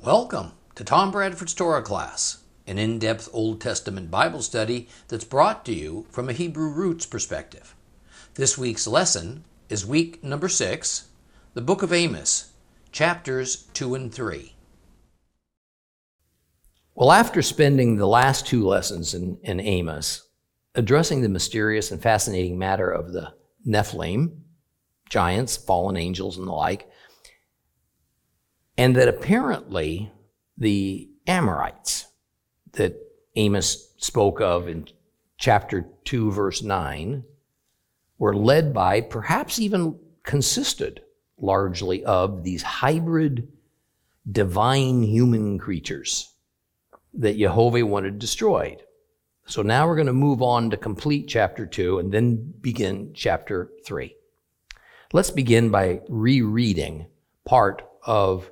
Welcome 0.00 0.52
to 0.76 0.84
Tom 0.84 1.10
Bradford's 1.10 1.52
Torah 1.52 1.82
class, 1.82 2.38
an 2.66 2.78
in 2.78 2.98
depth 2.98 3.28
Old 3.30 3.60
Testament 3.60 4.10
Bible 4.10 4.40
study 4.40 4.88
that's 5.08 5.22
brought 5.22 5.66
to 5.66 5.74
you 5.74 6.06
from 6.10 6.30
a 6.30 6.32
Hebrew 6.32 6.70
roots 6.70 7.04
perspective. 7.04 7.76
This 8.34 8.56
week's 8.56 8.86
lesson 8.86 9.44
is 9.68 9.84
week 9.84 10.24
number 10.24 10.48
six, 10.48 11.08
the 11.52 11.60
book 11.60 11.82
of 11.82 11.92
Amos, 11.92 12.54
chapters 12.90 13.68
2 13.74 13.94
and 13.94 14.14
3. 14.14 14.54
Well, 16.94 17.12
after 17.12 17.42
spending 17.42 17.96
the 17.96 18.08
last 18.08 18.46
two 18.46 18.66
lessons 18.66 19.12
in, 19.12 19.36
in 19.42 19.60
Amos 19.60 20.26
addressing 20.74 21.20
the 21.20 21.28
mysterious 21.28 21.90
and 21.90 22.00
fascinating 22.00 22.58
matter 22.58 22.90
of 22.90 23.12
the 23.12 23.34
Nephilim, 23.66 24.38
giants, 25.10 25.58
fallen 25.58 25.98
angels, 25.98 26.38
and 26.38 26.46
the 26.46 26.52
like, 26.52 26.88
and 28.82 28.96
that 28.96 29.06
apparently 29.06 30.10
the 30.58 31.08
Amorites 31.28 32.08
that 32.72 32.96
Amos 33.36 33.94
spoke 33.98 34.40
of 34.40 34.66
in 34.66 34.88
chapter 35.38 35.86
2, 36.04 36.32
verse 36.32 36.64
9, 36.64 37.22
were 38.18 38.34
led 38.34 38.74
by, 38.74 39.00
perhaps 39.00 39.60
even 39.60 40.00
consisted 40.24 41.00
largely 41.38 42.04
of 42.04 42.42
these 42.42 42.62
hybrid 42.62 43.52
divine 44.28 45.04
human 45.04 45.60
creatures 45.60 46.34
that 47.14 47.38
Jehovah 47.38 47.86
wanted 47.86 48.18
destroyed. 48.18 48.82
So 49.46 49.62
now 49.62 49.86
we're 49.86 49.94
going 49.94 50.08
to 50.08 50.12
move 50.12 50.42
on 50.42 50.70
to 50.70 50.76
complete 50.76 51.28
chapter 51.28 51.66
2 51.66 52.00
and 52.00 52.10
then 52.10 52.52
begin 52.60 53.12
chapter 53.14 53.70
3. 53.86 54.16
Let's 55.12 55.30
begin 55.30 55.70
by 55.70 56.00
rereading 56.08 57.06
part 57.44 57.82
of 58.04 58.50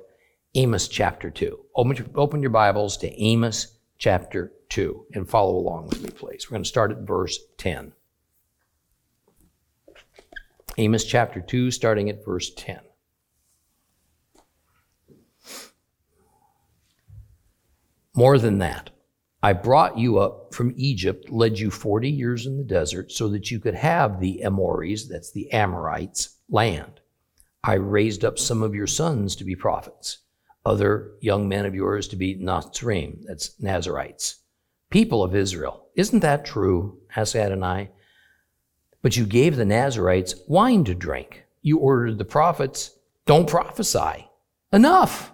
Amos 0.53 0.89
chapter 0.89 1.29
2. 1.29 1.65
Open, 1.75 2.11
open 2.15 2.41
your 2.41 2.51
Bibles 2.51 2.97
to 2.97 3.23
Amos 3.23 3.77
chapter 3.97 4.51
2 4.67 5.05
and 5.13 5.29
follow 5.29 5.55
along 5.55 5.87
with 5.87 6.03
me, 6.03 6.09
please. 6.09 6.49
We're 6.49 6.55
going 6.55 6.63
to 6.63 6.69
start 6.69 6.91
at 6.91 7.07
verse 7.07 7.39
10. 7.57 7.93
Amos 10.77 11.05
chapter 11.05 11.39
2, 11.39 11.71
starting 11.71 12.09
at 12.09 12.25
verse 12.25 12.53
10. 12.53 12.81
More 18.13 18.37
than 18.37 18.57
that, 18.57 18.89
I 19.41 19.53
brought 19.53 19.97
you 19.97 20.17
up 20.19 20.53
from 20.53 20.73
Egypt, 20.75 21.29
led 21.29 21.59
you 21.59 21.71
40 21.71 22.09
years 22.09 22.45
in 22.45 22.57
the 22.57 22.65
desert 22.65 23.13
so 23.13 23.29
that 23.29 23.51
you 23.51 23.61
could 23.61 23.75
have 23.75 24.19
the 24.19 24.41
Amores, 24.41 25.07
that's 25.07 25.31
the 25.31 25.49
Amorites, 25.53 26.39
land. 26.49 26.99
I 27.63 27.75
raised 27.75 28.25
up 28.25 28.37
some 28.37 28.61
of 28.61 28.75
your 28.75 28.87
sons 28.87 29.37
to 29.37 29.45
be 29.45 29.55
prophets 29.55 30.17
other 30.65 31.11
young 31.21 31.47
men 31.47 31.65
of 31.65 31.75
yours 31.75 32.07
to 32.09 32.15
be 32.15 32.35
Nazrim, 32.35 33.23
that's 33.25 33.59
Nazarites, 33.59 34.39
people 34.89 35.23
of 35.23 35.35
Israel. 35.35 35.87
Isn't 35.95 36.19
that 36.19 36.45
true? 36.45 36.99
asked 37.15 37.35
Adonai. 37.35 37.89
But 39.01 39.17
you 39.17 39.25
gave 39.25 39.55
the 39.55 39.65
Nazarites 39.65 40.35
wine 40.47 40.83
to 40.85 40.93
drink. 40.93 41.45
You 41.61 41.79
ordered 41.79 42.17
the 42.17 42.25
prophets, 42.25 42.97
don't 43.25 43.49
prophesy. 43.49 44.27
Enough! 44.71 45.31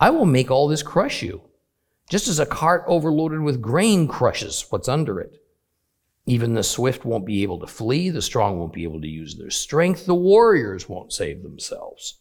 I 0.00 0.10
will 0.10 0.26
make 0.26 0.50
all 0.50 0.68
this 0.68 0.82
crush 0.82 1.22
you, 1.22 1.42
just 2.08 2.28
as 2.28 2.38
a 2.38 2.46
cart 2.46 2.84
overloaded 2.86 3.40
with 3.40 3.60
grain 3.60 4.06
crushes 4.06 4.66
what's 4.70 4.88
under 4.88 5.20
it. 5.20 5.42
Even 6.26 6.54
the 6.54 6.62
swift 6.62 7.04
won't 7.04 7.26
be 7.26 7.42
able 7.42 7.58
to 7.58 7.66
flee, 7.66 8.10
the 8.10 8.22
strong 8.22 8.58
won't 8.58 8.74
be 8.74 8.84
able 8.84 9.00
to 9.00 9.08
use 9.08 9.36
their 9.36 9.50
strength, 9.50 10.06
the 10.06 10.14
warriors 10.14 10.88
won't 10.88 11.12
save 11.12 11.42
themselves. 11.42 12.20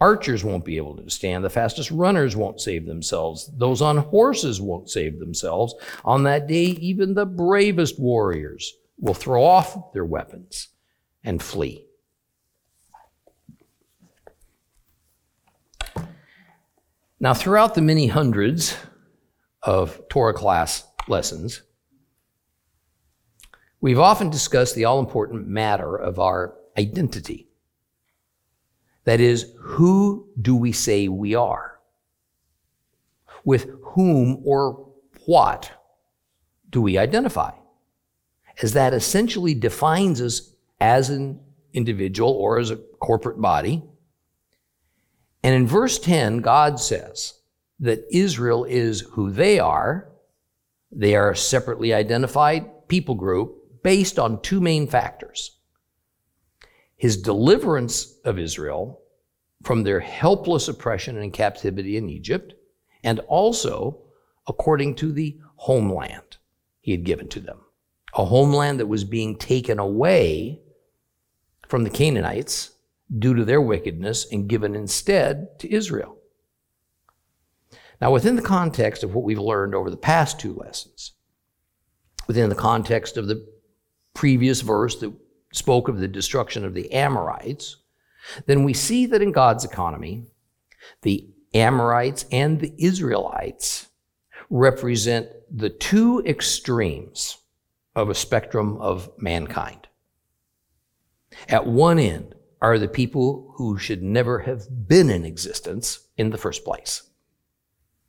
Archers 0.00 0.44
won't 0.44 0.64
be 0.64 0.76
able 0.76 0.96
to 0.96 1.08
stand. 1.08 1.44
The 1.44 1.50
fastest 1.50 1.90
runners 1.90 2.36
won't 2.36 2.60
save 2.60 2.86
themselves. 2.86 3.50
Those 3.56 3.80
on 3.80 3.96
horses 3.96 4.60
won't 4.60 4.90
save 4.90 5.18
themselves. 5.18 5.74
On 6.04 6.24
that 6.24 6.46
day, 6.46 6.64
even 6.64 7.14
the 7.14 7.26
bravest 7.26 7.98
warriors 7.98 8.74
will 8.98 9.14
throw 9.14 9.44
off 9.44 9.92
their 9.92 10.04
weapons 10.04 10.68
and 11.22 11.42
flee. 11.42 11.86
Now, 17.20 17.32
throughout 17.32 17.74
the 17.74 17.80
many 17.80 18.08
hundreds 18.08 18.76
of 19.62 20.08
Torah 20.10 20.34
class 20.34 20.86
lessons, 21.08 21.62
we've 23.80 23.98
often 23.98 24.28
discussed 24.28 24.74
the 24.74 24.84
all 24.84 24.98
important 24.98 25.46
matter 25.46 25.96
of 25.96 26.18
our 26.18 26.54
identity. 26.76 27.48
That 29.04 29.20
is, 29.20 29.52
who 29.58 30.28
do 30.40 30.56
we 30.56 30.72
say 30.72 31.08
we 31.08 31.34
are? 31.34 31.78
With 33.44 33.70
whom 33.82 34.40
or 34.44 34.88
what 35.26 35.70
do 36.70 36.80
we 36.80 36.98
identify? 36.98 37.52
As 38.62 38.72
that 38.72 38.94
essentially 38.94 39.54
defines 39.54 40.20
us 40.20 40.54
as 40.80 41.10
an 41.10 41.40
individual 41.72 42.30
or 42.30 42.58
as 42.58 42.70
a 42.70 42.76
corporate 42.76 43.40
body. 43.40 43.82
And 45.42 45.54
in 45.54 45.66
verse 45.66 45.98
10, 45.98 46.38
God 46.38 46.80
says 46.80 47.34
that 47.80 48.06
Israel 48.10 48.64
is 48.64 49.00
who 49.00 49.30
they 49.30 49.58
are. 49.58 50.08
They 50.90 51.14
are 51.14 51.32
a 51.32 51.36
separately 51.36 51.92
identified 51.92 52.88
people 52.88 53.16
group 53.16 53.82
based 53.82 54.18
on 54.18 54.40
two 54.40 54.60
main 54.60 54.86
factors 54.86 55.58
his 56.96 57.16
deliverance 57.16 58.18
of 58.24 58.38
Israel 58.38 59.00
from 59.62 59.82
their 59.82 60.00
helpless 60.00 60.68
oppression 60.68 61.16
and 61.16 61.32
captivity 61.32 61.96
in 61.96 62.08
Egypt, 62.08 62.54
and 63.02 63.20
also 63.20 64.02
according 64.46 64.94
to 64.94 65.12
the 65.12 65.38
homeland 65.56 66.36
he 66.80 66.92
had 66.92 67.04
given 67.04 67.28
to 67.28 67.40
them. 67.40 67.60
A 68.14 68.24
homeland 68.24 68.78
that 68.78 68.86
was 68.86 69.04
being 69.04 69.36
taken 69.36 69.78
away 69.78 70.60
from 71.68 71.84
the 71.84 71.90
Canaanites 71.90 72.72
due 73.18 73.34
to 73.34 73.44
their 73.44 73.60
wickedness 73.60 74.26
and 74.30 74.48
given 74.48 74.74
instead 74.74 75.58
to 75.58 75.72
Israel. 75.72 76.18
Now, 78.00 78.12
within 78.12 78.36
the 78.36 78.42
context 78.42 79.02
of 79.02 79.14
what 79.14 79.24
we've 79.24 79.38
learned 79.38 79.74
over 79.74 79.90
the 79.90 79.96
past 79.96 80.38
two 80.38 80.54
lessons, 80.54 81.12
within 82.26 82.48
the 82.48 82.54
context 82.54 83.16
of 83.16 83.28
the 83.28 83.46
previous 84.14 84.60
verse 84.60 84.96
that 85.00 85.12
spoke 85.54 85.88
of 85.88 85.98
the 85.98 86.08
destruction 86.08 86.64
of 86.64 86.74
the 86.74 86.92
Amorites, 86.92 87.76
then 88.46 88.64
we 88.64 88.74
see 88.74 89.06
that 89.06 89.22
in 89.22 89.32
God's 89.32 89.64
economy, 89.64 90.26
the 91.02 91.28
Amorites 91.54 92.26
and 92.32 92.60
the 92.60 92.74
Israelites 92.78 93.88
represent 94.50 95.28
the 95.50 95.70
two 95.70 96.22
extremes 96.26 97.38
of 97.94 98.10
a 98.10 98.14
spectrum 98.14 98.76
of 98.78 99.10
mankind. 99.18 99.86
At 101.48 101.66
one 101.66 101.98
end 101.98 102.34
are 102.60 102.78
the 102.78 102.88
people 102.88 103.52
who 103.56 103.78
should 103.78 104.02
never 104.02 104.40
have 104.40 104.88
been 104.88 105.10
in 105.10 105.24
existence 105.24 106.08
in 106.16 106.30
the 106.30 106.38
first 106.38 106.64
place. 106.64 107.02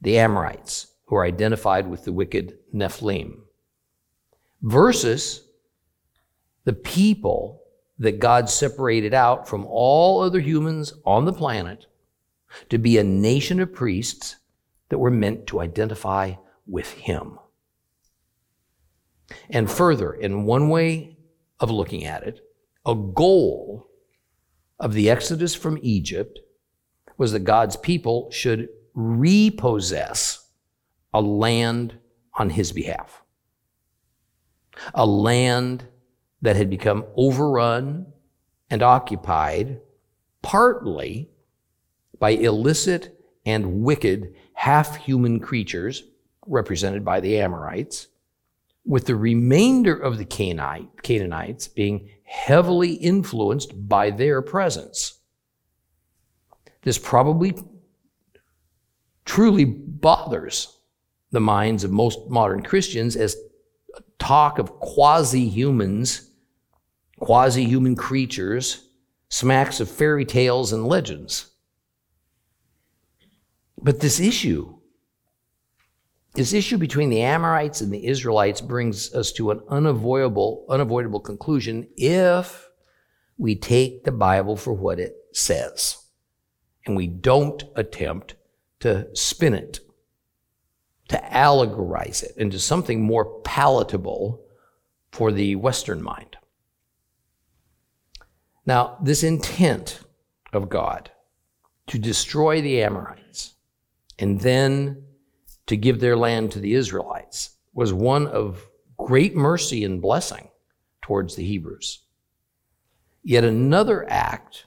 The 0.02 0.18
Amorites, 0.18 0.88
who 1.06 1.16
are 1.18 1.26
identified 1.26 1.88
with 1.88 2.06
the 2.06 2.14
wicked 2.14 2.58
Nephilim, 2.74 3.42
versus 4.62 5.45
the 6.66 6.74
people 6.74 7.62
that 7.98 8.20
God 8.20 8.50
separated 8.50 9.14
out 9.14 9.48
from 9.48 9.66
all 9.66 10.22
other 10.22 10.42
humans 10.42 10.94
on 11.06 11.26
the 11.26 11.34
planet 11.34 11.86
to 12.70 12.78
be 12.78 12.98
a 12.98 13.04
nation 13.04 13.60
of 13.60 13.74
priests 13.74 14.36
that 14.90 14.98
were 14.98 15.12
meant 15.12 15.48
to 15.48 15.62
identify 15.62 16.34
with 16.68 16.92
Him. 16.92 17.40
And 19.50 19.72
further, 19.72 20.14
in 20.14 20.46
one 20.46 20.70
way 20.70 21.18
of 21.60 21.72
looking 21.72 22.04
at 22.06 22.24
it, 22.24 22.42
a 22.86 22.96
goal 22.96 23.88
of 24.80 24.94
the 24.94 25.10
Exodus 25.10 25.56
from 25.56 25.80
Egypt 25.82 26.40
was 27.18 27.32
that 27.32 27.40
God's 27.40 27.78
people 27.78 28.30
should 28.32 28.70
repossess 28.94 30.50
a 31.14 31.22
land 31.22 31.98
on 32.34 32.50
His 32.50 32.72
behalf. 32.72 33.24
A 34.94 35.06
land 35.06 35.88
that 36.46 36.56
had 36.56 36.70
become 36.70 37.06
overrun 37.16 38.06
and 38.70 38.82
occupied 38.82 39.82
partly 40.42 41.30
by 42.20 42.32
illicit 42.32 43.20
and 43.46 43.82
wicked 43.82 44.34
half 44.54 44.96
human 44.96 45.40
creatures 45.40 46.04
represented 46.48 47.04
by 47.04 47.20
the 47.20 47.40
Amorites, 47.40 48.08
with 48.86 49.06
the 49.06 49.16
remainder 49.16 49.96
of 49.96 50.18
the 50.18 50.26
Canaanites 50.26 51.68
being 51.68 52.10
heavily 52.24 52.94
influenced 52.94 53.88
by 53.88 54.12
their 54.12 54.42
presence. 54.42 55.20
This 56.84 57.00
probably 57.00 57.56
truly 59.26 59.66
bothers 59.66 60.78
the 61.32 61.40
minds 61.40 61.84
of 61.84 61.92
most 61.92 62.30
modern 62.30 62.62
Christians 62.62 63.16
as 63.16 63.36
talk 64.20 64.60
of 64.60 64.80
quasi 64.80 65.50
humans, 65.50 66.25
quasi 67.20 67.66
human 67.66 67.96
creatures, 67.96 68.90
smacks 69.30 69.80
of 69.80 69.90
fairy 69.90 70.26
tales 70.26 70.72
and 70.72 70.86
legends. 70.86 71.52
But 73.82 74.00
this 74.00 74.20
issue, 74.20 74.78
this 76.34 76.54
issue 76.54 76.78
between 76.78 77.10
the 77.10 77.22
Amorites 77.22 77.82
and 77.82 77.94
the 77.94 78.08
Israelites 78.08 78.62
brings 78.62 79.14
us 79.14 79.32
to 79.34 79.52
an 79.52 79.62
unavoidable, 79.70 80.66
unavoidable 80.70 81.20
conclusion 81.20 81.88
if 81.96 82.70
we 83.38 83.56
take 83.56 84.04
the 84.04 84.12
Bible 84.12 84.56
for 84.56 84.74
what 84.74 85.00
it 85.00 85.16
says 85.34 85.98
and 86.86 86.96
we 86.96 87.08
don't 87.08 87.64
attempt 87.76 88.36
to 88.80 89.08
spin 89.16 89.54
it, 89.54 89.80
to 91.08 91.18
allegorize 91.18 92.24
it 92.24 92.34
into 92.38 92.60
something 92.60 93.02
more 93.02 93.40
palatable 93.42 94.44
for 95.12 95.32
the 95.32 95.56
Western 95.56 96.02
mind. 96.02 96.38
Now, 98.66 98.98
this 99.02 99.24
intent 99.24 100.00
of 100.54 100.70
God 100.70 101.12
to 101.88 102.00
destroy 102.00 102.62
the 102.62 102.82
Amorites 102.82 103.54
and 104.18 104.42
then 104.42 105.04
to 105.68 105.78
give 105.78 106.00
their 106.00 106.18
land 106.18 106.52
to 106.52 106.60
the 106.60 106.74
Israelites 106.74 107.58
was 107.74 107.94
one 107.94 108.28
of 108.28 108.68
great 108.98 109.36
mercy 109.36 109.84
and 109.84 110.02
blessing 110.02 110.50
towards 111.02 111.36
the 111.36 111.44
Hebrews. 111.44 112.02
Yet 113.24 113.44
another 113.44 114.10
act 114.10 114.66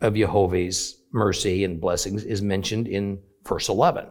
of 0.00 0.14
Jehovah's 0.14 1.00
mercy 1.12 1.64
and 1.64 1.80
blessings 1.80 2.24
is 2.24 2.42
mentioned 2.42 2.88
in 2.88 3.20
verse 3.46 3.68
11. 3.68 4.06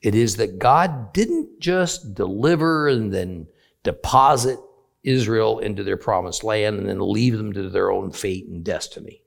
It 0.00 0.14
is 0.14 0.36
that 0.36 0.58
God 0.58 1.12
didn't 1.12 1.60
just 1.60 2.14
deliver 2.14 2.88
and 2.88 3.12
then 3.12 3.46
deposit 3.84 4.58
Israel 5.04 5.58
into 5.58 5.82
their 5.82 5.96
promised 5.96 6.44
land 6.44 6.78
and 6.78 6.88
then 6.88 7.00
leave 7.00 7.36
them 7.36 7.52
to 7.52 7.68
their 7.68 7.90
own 7.90 8.12
fate 8.12 8.46
and 8.46 8.64
destiny. 8.64 9.22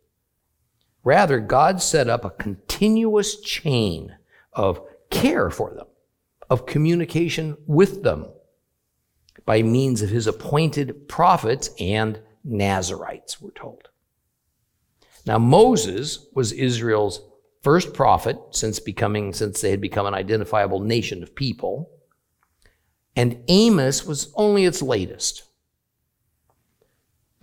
Rather, 1.03 1.39
God 1.39 1.81
set 1.81 2.09
up 2.09 2.25
a 2.25 2.29
continuous 2.31 3.39
chain 3.41 4.15
of 4.53 4.81
care 5.09 5.49
for 5.49 5.73
them, 5.73 5.87
of 6.49 6.65
communication 6.65 7.57
with 7.67 8.03
them 8.03 8.27
by 9.45 9.61
means 9.61 10.01
of 10.01 10.09
his 10.09 10.27
appointed 10.27 11.07
prophets 11.07 11.69
and 11.79 12.19
Nazarites, 12.43 13.41
we're 13.41 13.51
told. 13.51 13.89
Now, 15.25 15.39
Moses 15.39 16.27
was 16.33 16.51
Israel's 16.51 17.21
first 17.61 17.93
prophet 17.93 18.37
since 18.51 18.79
becoming, 18.79 19.33
since 19.33 19.61
they 19.61 19.71
had 19.71 19.81
become 19.81 20.05
an 20.05 20.13
identifiable 20.13 20.79
nation 20.79 21.23
of 21.23 21.35
people. 21.35 21.89
And 23.15 23.43
Amos 23.47 24.05
was 24.05 24.31
only 24.35 24.65
its 24.65 24.81
latest. 24.83 25.44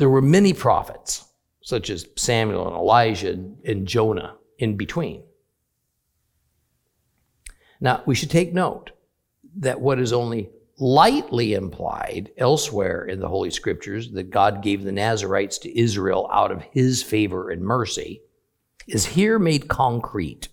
There 0.02 0.10
were 0.10 0.20
many 0.20 0.52
prophets, 0.52 1.26
such 1.62 1.88
as 1.88 2.08
Samuel 2.16 2.66
and 2.66 2.74
Elijah 2.74 3.38
and 3.64 3.86
Jonah 3.86 4.34
in 4.58 4.76
between. 4.76 5.22
Now, 7.80 8.02
we 8.04 8.16
should 8.16 8.28
take 8.28 8.52
note 8.52 8.90
that 9.58 9.80
what 9.80 10.00
is 10.00 10.12
only 10.12 10.50
lightly 10.76 11.54
implied 11.54 12.32
elsewhere 12.36 13.04
in 13.04 13.20
the 13.20 13.28
Holy 13.28 13.52
Scriptures 13.52 14.10
that 14.10 14.30
God 14.30 14.60
gave 14.60 14.82
the 14.82 14.90
Nazarites 14.90 15.58
to 15.58 15.78
Israel 15.78 16.28
out 16.32 16.50
of 16.50 16.64
his 16.72 17.04
favor 17.04 17.48
and 17.48 17.62
mercy 17.62 18.22
is 18.88 19.06
here 19.06 19.38
made 19.38 19.68
concrete. 19.68 20.48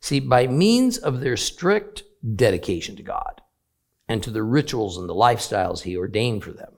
See, 0.00 0.20
by 0.20 0.46
means 0.46 0.98
of 0.98 1.20
their 1.20 1.38
strict 1.38 2.02
dedication 2.36 2.96
to 2.96 3.02
God 3.02 3.40
and 4.06 4.22
to 4.22 4.30
the 4.30 4.42
rituals 4.42 4.98
and 4.98 5.08
the 5.08 5.14
lifestyles 5.14 5.84
he 5.84 5.96
ordained 5.96 6.44
for 6.44 6.52
them, 6.52 6.74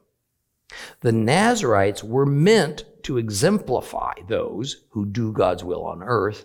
the 1.01 1.13
Nazarites 1.13 2.05
were 2.05 2.27
meant 2.27 2.85
to 3.05 3.19
exemplify 3.19 4.13
those 4.29 4.85
who 4.91 5.07
do 5.07 5.33
God's 5.33 5.65
will 5.65 5.85
on 5.85 6.03
earth 6.03 6.45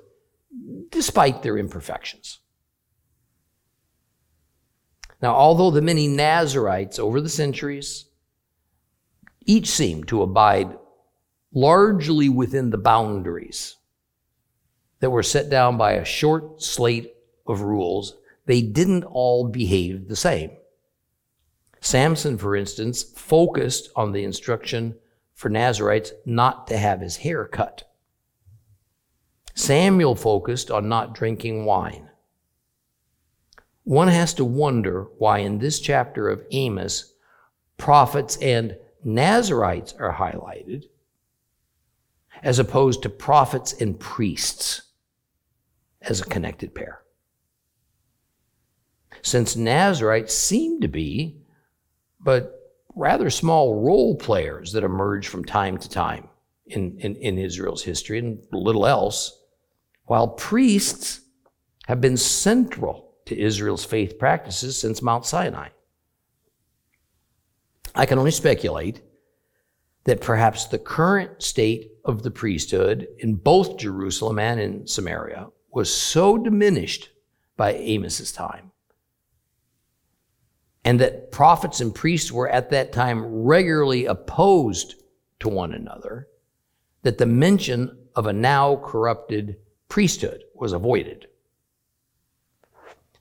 despite 0.90 1.44
their 1.44 1.58
imperfections. 1.58 2.40
Now, 5.22 5.36
although 5.36 5.72
the 5.72 5.82
many 5.82 6.08
Nazarites 6.08 7.00
over 7.00 7.20
the 7.22 7.30
centuries 7.30 8.06
each 9.46 9.68
seemed 9.68 10.08
to 10.08 10.22
abide 10.22 10.78
largely 11.54 12.30
within 12.30 12.70
the 12.70 12.78
boundaries 12.78 13.78
that 15.00 15.10
were 15.10 15.24
set 15.24 15.50
down 15.50 15.78
by 15.78 15.94
a 15.94 16.06
short 16.06 16.62
slate 16.62 17.14
of 17.48 17.62
rules, 17.62 18.18
they 18.46 18.62
didn't 18.62 19.04
all 19.04 19.48
behave 19.48 20.08
the 20.08 20.16
same. 20.16 20.52
Samson, 21.86 22.36
for 22.40 22.56
instance, 22.56 23.04
focused 23.04 23.92
on 23.96 24.12
the 24.12 24.24
instruction 24.24 24.96
for 25.36 25.50
Nazarites 25.50 26.14
not 26.26 26.66
to 26.66 26.78
have 26.78 27.00
his 27.00 27.18
hair 27.18 27.46
cut. 27.46 27.88
Samuel 29.54 30.16
focused 30.16 30.72
on 30.72 30.90
not 30.90 31.14
drinking 31.14 31.64
wine. 31.64 32.10
One 33.84 34.08
has 34.08 34.34
to 34.34 34.44
wonder 34.44 35.04
why 35.20 35.40
in 35.40 35.60
this 35.60 35.80
chapter 35.80 36.28
of 36.28 36.44
Amos, 36.50 37.14
prophets 37.78 38.36
and 38.38 38.76
Nazarites 39.04 39.94
are 40.00 40.16
highlighted 40.16 40.86
as 42.42 42.58
opposed 42.58 43.04
to 43.04 43.10
prophets 43.10 43.74
and 43.74 44.00
priests 44.00 44.82
as 46.02 46.20
a 46.20 46.26
connected 46.26 46.74
pair. 46.74 47.04
Since 49.22 49.56
Nazarites 49.56 50.34
seem 50.34 50.82
to 50.82 50.88
be 50.88 51.45
but 52.26 52.74
rather 52.96 53.30
small 53.30 53.82
role 53.82 54.16
players 54.16 54.74
that 54.74 54.84
emerge 54.84 55.28
from 55.28 55.46
time 55.46 55.78
to 55.78 55.88
time 55.88 56.28
in, 56.66 56.98
in, 57.00 57.16
in 57.18 57.38
Israel's 57.38 57.84
history 57.84 58.18
and 58.18 58.44
little 58.52 58.88
else, 58.88 59.40
while 60.06 60.28
priests 60.30 61.22
have 61.86 62.02
been 62.02 62.18
central 62.18 63.14
to 63.26 63.40
Israel's 63.40 63.86
faith 63.86 64.18
practices 64.18 64.78
since 64.78 65.04
Mount 65.04 65.26
Sinai. 65.26 65.70
I 67.94 68.08
can 68.08 68.18
only 68.18 68.32
speculate 68.32 69.02
that 70.06 70.20
perhaps 70.20 70.66
the 70.66 70.80
current 70.80 71.44
state 71.44 71.92
of 72.06 72.24
the 72.24 72.32
priesthood 72.32 73.08
in 73.20 73.36
both 73.36 73.78
Jerusalem 73.78 74.40
and 74.40 74.60
in 74.60 74.88
Samaria 74.88 75.48
was 75.72 75.96
so 75.96 76.38
diminished 76.38 77.10
by 77.56 77.74
Amos's 77.74 78.32
time 78.32 78.72
and 80.86 81.00
that 81.00 81.32
prophets 81.32 81.82
and 81.82 81.94
priests 81.94 82.32
were 82.32 82.48
at 82.48 82.70
that 82.70 82.94
time 82.94 83.26
regularly 83.26 84.06
opposed 84.06 84.96
to 85.40 85.50
one 85.50 85.74
another, 85.74 86.28
that 87.02 87.18
the 87.18 87.26
mention 87.26 87.98
of 88.16 88.28
a 88.28 88.34
now 88.34 88.78
corrupted 88.78 89.58
priesthood 89.90 90.44
was 90.54 90.74
avoided. 90.74 91.28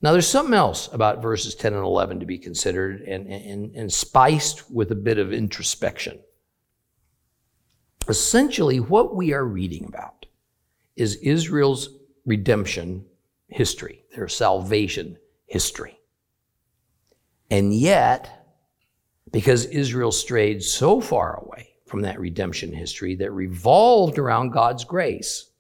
Now, 0.03 0.13
there's 0.13 0.29
something 0.29 0.55
else 0.55 0.93
about 0.93 1.23
verses 1.23 1.55
10 1.55 1.73
and 1.73 1.83
11 1.83 2.21
to 2.21 2.27
be 2.27 2.37
considered 2.37 3.01
and, 3.01 3.27
and, 3.27 3.75
and 3.75 3.91
spiced 3.91 4.71
with 4.71 4.93
a 4.93 4.95
bit 4.95 5.19
of 5.19 5.33
introspection. 5.33 6.21
Essentially, 8.07 8.81
what 8.81 9.17
we 9.17 9.33
are 9.33 9.45
reading 9.45 9.87
about 9.87 10.27
is 10.97 11.17
Israel's 11.17 11.89
redemption 12.27 13.07
history, 13.49 14.05
their 14.15 14.29
salvation 14.29 15.17
history. 15.47 15.99
And 17.51 17.75
yet, 17.75 18.47
because 19.31 19.67
Israel 19.67 20.13
strayed 20.13 20.63
so 20.63 21.01
far 21.01 21.41
away 21.45 21.75
from 21.87 22.03
that 22.03 22.19
redemption 22.19 22.73
history 22.73 23.15
that 23.17 23.31
revolved 23.33 24.19
around 24.19 24.51
God's 24.51 24.85
grace, 24.85 25.51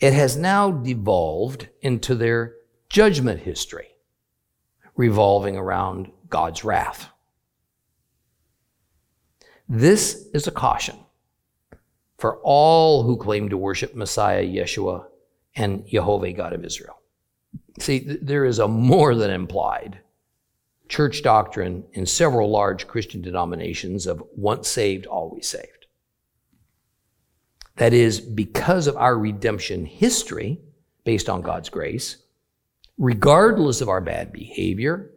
it 0.00 0.12
has 0.12 0.36
now 0.36 0.70
devolved 0.70 1.68
into 1.80 2.14
their 2.14 2.54
judgment 2.88 3.40
history, 3.40 3.88
revolving 4.96 5.56
around 5.56 6.10
God's 6.28 6.64
wrath. 6.64 7.08
This 9.68 10.28
is 10.34 10.46
a 10.46 10.50
caution 10.50 10.96
for 12.18 12.38
all 12.42 13.04
who 13.04 13.16
claim 13.16 13.48
to 13.48 13.56
worship 13.56 13.94
Messiah 13.94 14.44
Yeshua 14.44 15.06
and 15.56 15.86
Jehovah 15.86 16.32
God 16.32 16.52
of 16.52 16.64
Israel. 16.64 17.01
See, 17.82 17.98
there 17.98 18.44
is 18.44 18.60
a 18.60 18.68
more 18.68 19.12
than 19.16 19.32
implied 19.32 19.98
church 20.88 21.24
doctrine 21.24 21.82
in 21.94 22.06
several 22.06 22.48
large 22.48 22.86
Christian 22.86 23.20
denominations 23.20 24.06
of 24.06 24.22
once 24.36 24.68
saved, 24.68 25.04
always 25.04 25.48
saved. 25.48 25.86
That 27.78 27.92
is, 27.92 28.20
because 28.20 28.86
of 28.86 28.96
our 28.96 29.18
redemption 29.18 29.84
history, 29.84 30.60
based 31.02 31.28
on 31.28 31.42
God's 31.42 31.70
grace, 31.70 32.18
regardless 32.98 33.80
of 33.80 33.88
our 33.88 34.00
bad 34.00 34.32
behavior, 34.32 35.10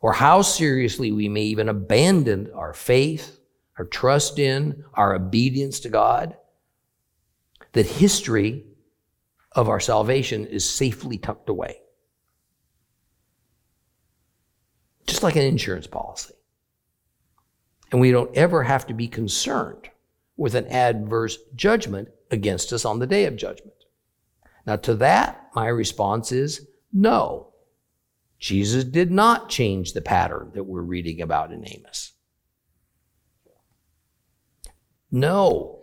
or 0.00 0.14
how 0.14 0.40
seriously 0.40 1.12
we 1.12 1.28
may 1.28 1.42
even 1.42 1.68
abandon 1.68 2.50
our 2.54 2.72
faith, 2.72 3.38
our 3.76 3.84
trust 3.84 4.38
in, 4.38 4.84
our 4.94 5.14
obedience 5.14 5.80
to 5.80 5.90
God, 5.90 6.34
that 7.72 7.84
history 7.84 8.64
of 9.52 9.68
our 9.68 9.80
salvation 9.80 10.46
is 10.46 10.66
safely 10.66 11.18
tucked 11.18 11.50
away. 11.50 11.80
Just 15.06 15.22
like 15.22 15.36
an 15.36 15.42
insurance 15.42 15.86
policy. 15.86 16.34
And 17.92 18.00
we 18.00 18.10
don't 18.10 18.34
ever 18.36 18.62
have 18.64 18.86
to 18.88 18.94
be 18.94 19.08
concerned 19.08 19.88
with 20.36 20.54
an 20.54 20.66
adverse 20.66 21.38
judgment 21.54 22.08
against 22.30 22.72
us 22.72 22.84
on 22.84 22.98
the 22.98 23.06
day 23.06 23.24
of 23.26 23.36
judgment. 23.36 23.72
Now, 24.66 24.76
to 24.76 24.94
that, 24.96 25.50
my 25.54 25.68
response 25.68 26.32
is 26.32 26.66
no. 26.92 27.52
Jesus 28.38 28.84
did 28.84 29.10
not 29.10 29.48
change 29.48 29.92
the 29.92 30.00
pattern 30.00 30.50
that 30.54 30.64
we're 30.64 30.82
reading 30.82 31.22
about 31.22 31.52
in 31.52 31.66
Amos. 31.66 32.12
No. 35.10 35.80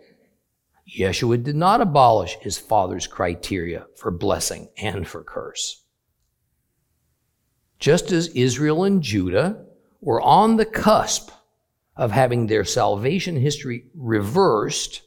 Yeshua 0.88 1.42
did 1.42 1.56
not 1.56 1.80
abolish 1.80 2.36
his 2.40 2.58
father's 2.58 3.06
criteria 3.06 3.86
for 3.96 4.10
blessing 4.10 4.68
and 4.76 5.08
for 5.08 5.24
curse. 5.24 5.83
Just 7.84 8.12
as 8.12 8.28
Israel 8.28 8.84
and 8.84 9.02
Judah 9.02 9.66
were 10.00 10.22
on 10.22 10.56
the 10.56 10.64
cusp 10.64 11.30
of 11.94 12.12
having 12.12 12.46
their 12.46 12.64
salvation 12.64 13.36
history 13.36 13.84
reversed 13.94 15.02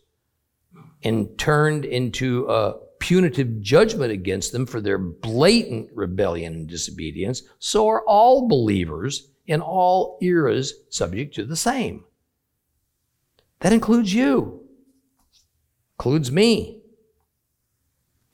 and 1.02 1.36
turned 1.40 1.86
into 1.86 2.48
a 2.48 2.76
punitive 3.00 3.62
judgment 3.62 4.12
against 4.12 4.52
them 4.52 4.68
for 4.68 4.80
their 4.80 5.00
blatant 5.00 5.90
rebellion 5.92 6.54
and 6.54 6.68
disobedience, 6.68 7.42
so 7.58 7.88
are 7.88 8.04
all 8.04 8.48
believers 8.48 9.32
in 9.48 9.60
all 9.60 10.20
eras 10.22 10.76
subject 10.90 11.34
to 11.34 11.46
the 11.46 11.56
same. 11.56 12.04
That 13.62 13.74
includes 13.74 14.14
you, 14.14 14.68
includes 15.98 16.32
me, 16.32 16.84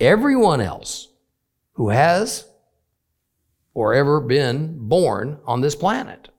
everyone 0.02 0.60
else 0.60 1.14
who 1.76 1.92
has 1.92 2.50
or 3.74 3.94
ever 3.94 4.20
been 4.22 4.88
born 4.88 5.40
on 5.46 5.62
this 5.62 5.76
planet. 5.76 6.30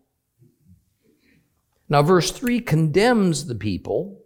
Now, 1.89 2.03
verse 2.03 2.31
3 2.31 2.61
condemns 2.61 3.47
the 3.47 3.55
people 3.55 4.21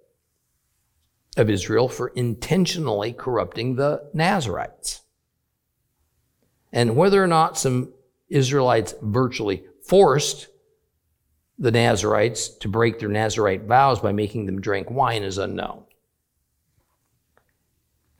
of 1.36 1.50
Israel 1.50 1.88
for 1.88 2.08
intentionally 2.08 3.12
corrupting 3.12 3.76
the 3.76 4.10
Nazarites. 4.12 5.02
And 6.72 6.96
whether 6.96 7.22
or 7.22 7.26
not 7.26 7.58
some 7.58 7.92
Israelites 8.28 8.94
virtually 9.00 9.64
forced 9.86 10.48
the 11.58 11.70
Nazarites 11.70 12.48
to 12.48 12.68
break 12.68 12.98
their 12.98 13.08
Nazarite 13.08 13.64
vows 13.64 14.00
by 14.00 14.12
making 14.12 14.46
them 14.46 14.60
drink 14.60 14.90
wine 14.90 15.22
is 15.22 15.38
unknown. 15.38 15.84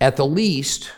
At 0.01 0.17
the 0.17 0.27
least, 0.27 0.91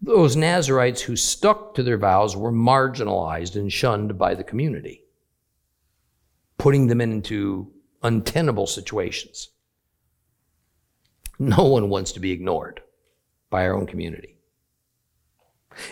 those 0.00 0.36
Nazarites 0.36 1.02
who 1.02 1.16
stuck 1.16 1.74
to 1.74 1.82
their 1.82 1.98
vows 1.98 2.36
were 2.36 2.52
marginalized 2.52 3.56
and 3.56 3.72
shunned 3.72 4.16
by 4.16 4.34
the 4.34 4.44
community, 4.44 5.04
putting 6.56 6.86
them 6.86 7.00
into 7.00 7.72
untenable 8.02 8.66
situations. 8.66 9.50
No 11.38 11.64
one 11.64 11.88
wants 11.88 12.12
to 12.12 12.20
be 12.20 12.32
ignored 12.32 12.80
by 13.50 13.64
our 13.64 13.74
own 13.74 13.86
community. 13.86 14.36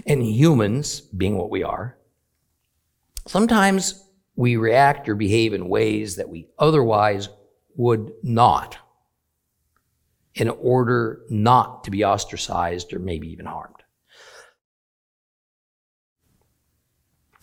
And 0.07 0.23
humans, 0.23 1.01
being 1.01 1.37
what 1.37 1.51
we 1.51 1.63
are, 1.63 1.97
sometimes 3.27 4.05
we 4.35 4.57
react 4.57 5.09
or 5.09 5.15
behave 5.15 5.55
in 5.55 5.69
ways 5.69 6.17
that 6.17 6.29
we 6.29 6.49
otherwise 6.59 7.29
would 7.77 8.13
not 8.23 8.79
in 10.35 10.49
order 10.51 11.23
not 11.31 11.85
to 11.85 11.91
be 11.91 12.05
ostracized 12.05 12.93
or 12.93 12.99
maybe 12.99 13.29
even 13.31 13.47
harmed. 13.47 13.76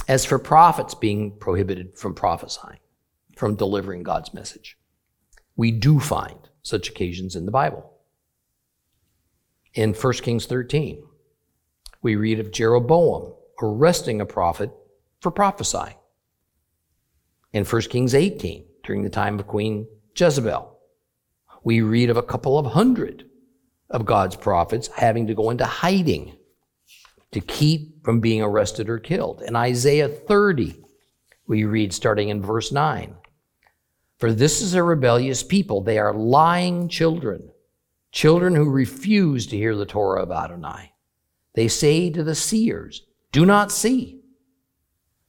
As 0.08 0.26
for 0.26 0.38
prophets 0.38 0.94
being 0.94 1.38
prohibited 1.38 1.98
from 1.98 2.14
prophesying, 2.14 2.80
from 3.38 3.56
delivering 3.56 4.04
God's 4.04 4.34
message, 4.34 4.78
we 5.56 5.72
do 5.72 6.00
find 6.00 6.50
such 6.62 6.90
occasions 6.90 7.36
in 7.36 7.46
the 7.46 7.52
Bible. 7.52 7.90
In 9.74 9.94
1 9.94 10.14
Kings 10.16 10.46
13, 10.46 11.04
we 12.02 12.16
read 12.16 12.40
of 12.40 12.52
Jeroboam 12.52 13.34
arresting 13.62 14.20
a 14.20 14.26
prophet 14.26 14.72
for 15.22 15.32
prophesying. 15.32 15.96
In 17.54 17.64
1 17.64 17.82
Kings 17.84 18.14
18, 18.14 18.66
during 18.84 19.04
the 19.04 19.10
time 19.10 19.40
of 19.40 19.48
Queen 19.48 19.88
Jezebel, 20.16 20.78
we 21.64 21.82
read 21.82 22.10
of 22.10 22.18
a 22.18 22.24
couple 22.24 22.60
of 22.60 22.66
hundred 22.66 23.26
of 23.90 24.06
God's 24.06 24.36
prophets 24.36 24.88
having 24.88 25.28
to 25.28 25.34
go 25.34 25.50
into 25.50 25.66
hiding 25.66 26.36
to 27.34 27.42
keep 27.42 28.04
from 28.04 28.20
being 28.20 28.42
arrested 28.42 28.90
or 28.90 29.00
killed. 29.00 29.42
In 29.42 29.56
Isaiah 29.56 30.08
30, 30.08 30.76
we 31.48 31.64
read 31.64 31.94
starting 31.94 32.30
in 32.30 32.42
verse 32.42 32.72
9 32.72 33.16
For 34.18 34.32
this 34.32 34.62
is 34.62 34.74
a 34.74 34.84
rebellious 34.84 35.44
people, 35.44 35.82
they 35.82 35.98
are 36.00 36.14
lying 36.14 36.90
children 36.90 37.50
children 38.14 38.56
who 38.56 38.70
refuse 38.70 39.48
to 39.48 39.58
hear 39.58 39.76
the 39.76 39.86
Torah 39.86 40.24
of 40.24 40.32
Adonai. 40.32 40.94
They 41.56 41.68
say 41.68 42.10
to 42.12 42.24
the 42.24 42.36
seers, 42.36 43.06
Do 43.34 43.46
not 43.46 43.72
see. 43.72 44.22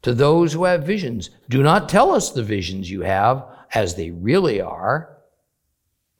To 0.03 0.13
those 0.13 0.53
who 0.53 0.65
have 0.65 0.87
visions, 0.87 1.31
do 1.49 1.63
not 1.63 1.89
tell 1.89 2.13
us 2.13 2.31
the 2.31 2.43
visions 2.43 2.91
you 2.91 3.01
have 3.01 3.47
as 3.75 3.95
they 3.95 4.11
really 4.11 4.61
are, 4.61 5.17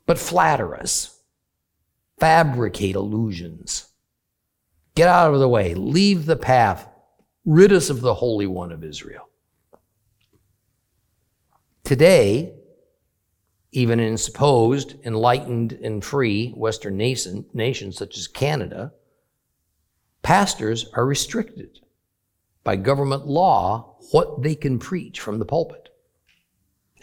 but 0.07 0.19
flatter 0.19 0.75
us, 0.75 1.21
fabricate 2.19 2.97
illusions. 2.97 3.91
Get 4.95 5.09
out 5.09 5.35
of 5.35 5.41
the 5.41 5.49
way, 5.49 5.75
leave 5.75 6.25
the 6.25 6.37
path, 6.37 6.89
rid 7.45 7.73
us 7.73 7.91
of 7.91 8.01
the 8.01 8.15
Holy 8.15 8.47
One 8.47 8.71
of 8.71 8.85
Israel. 8.85 9.29
Today, 11.83 12.55
even 13.73 13.99
in 13.99 14.17
supposed 14.17 14.95
enlightened 15.05 15.73
and 15.73 16.03
free 16.03 16.51
Western 16.51 16.97
nation, 16.97 17.45
nations 17.53 17.97
such 17.97 18.17
as 18.17 18.29
Canada, 18.29 18.93
pastors 20.23 20.87
are 20.95 21.05
restricted 21.05 21.81
by 22.63 22.77
government 22.77 23.27
law 23.27 23.97
what 24.13 24.43
they 24.43 24.55
can 24.55 24.79
preach 24.79 25.19
from 25.19 25.41
the 25.41 25.45
pulpit, 25.45 25.89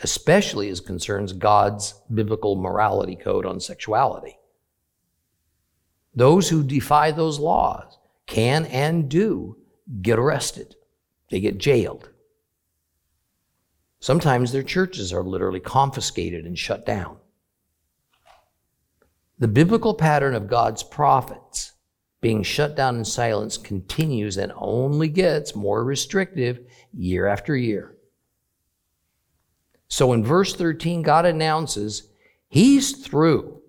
especially 0.02 0.70
as 0.70 0.80
concerns 0.80 1.34
God's 1.34 1.94
biblical 2.14 2.56
morality 2.56 3.18
code 3.18 3.46
on 3.46 3.60
sexuality. 3.60 4.38
Those 6.14 6.50
who 6.50 6.64
defy 6.64 7.12
those 7.12 7.40
laws 7.40 7.98
can 8.28 8.66
and 8.66 9.10
do 9.10 9.58
get 10.02 10.20
arrested, 10.20 10.76
they 11.30 11.40
get 11.40 11.58
jailed. 11.58 12.10
Sometimes 14.00 14.52
their 14.52 14.64
churches 14.64 15.14
are 15.14 15.24
literally 15.24 15.60
confiscated 15.60 16.46
and 16.46 16.58
shut 16.58 16.86
down. 16.86 17.18
The 19.38 19.48
biblical 19.48 19.94
pattern 19.94 20.36
of 20.36 20.48
God's 20.48 20.84
prophets 20.84 21.74
being 22.20 22.44
shut 22.44 22.76
down 22.76 22.98
in 22.98 23.06
silence 23.06 23.58
continues 23.58 24.38
and 24.38 24.52
only 24.56 25.08
gets 25.08 25.56
more 25.56 25.84
restrictive 25.84 26.60
year 26.94 27.26
after 27.26 27.56
year. 27.56 27.98
So 29.88 30.14
in 30.14 30.24
verse 30.24 30.56
13, 30.56 31.02
God 31.02 31.26
announces 31.26 32.08
he's 32.48 33.06
through 33.06 33.61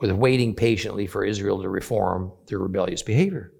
with 0.00 0.12
waiting 0.12 0.54
patiently 0.54 1.06
for 1.06 1.24
Israel 1.24 1.60
to 1.62 1.68
reform 1.68 2.32
their 2.46 2.58
rebellious 2.58 3.02
behavior. 3.02 3.52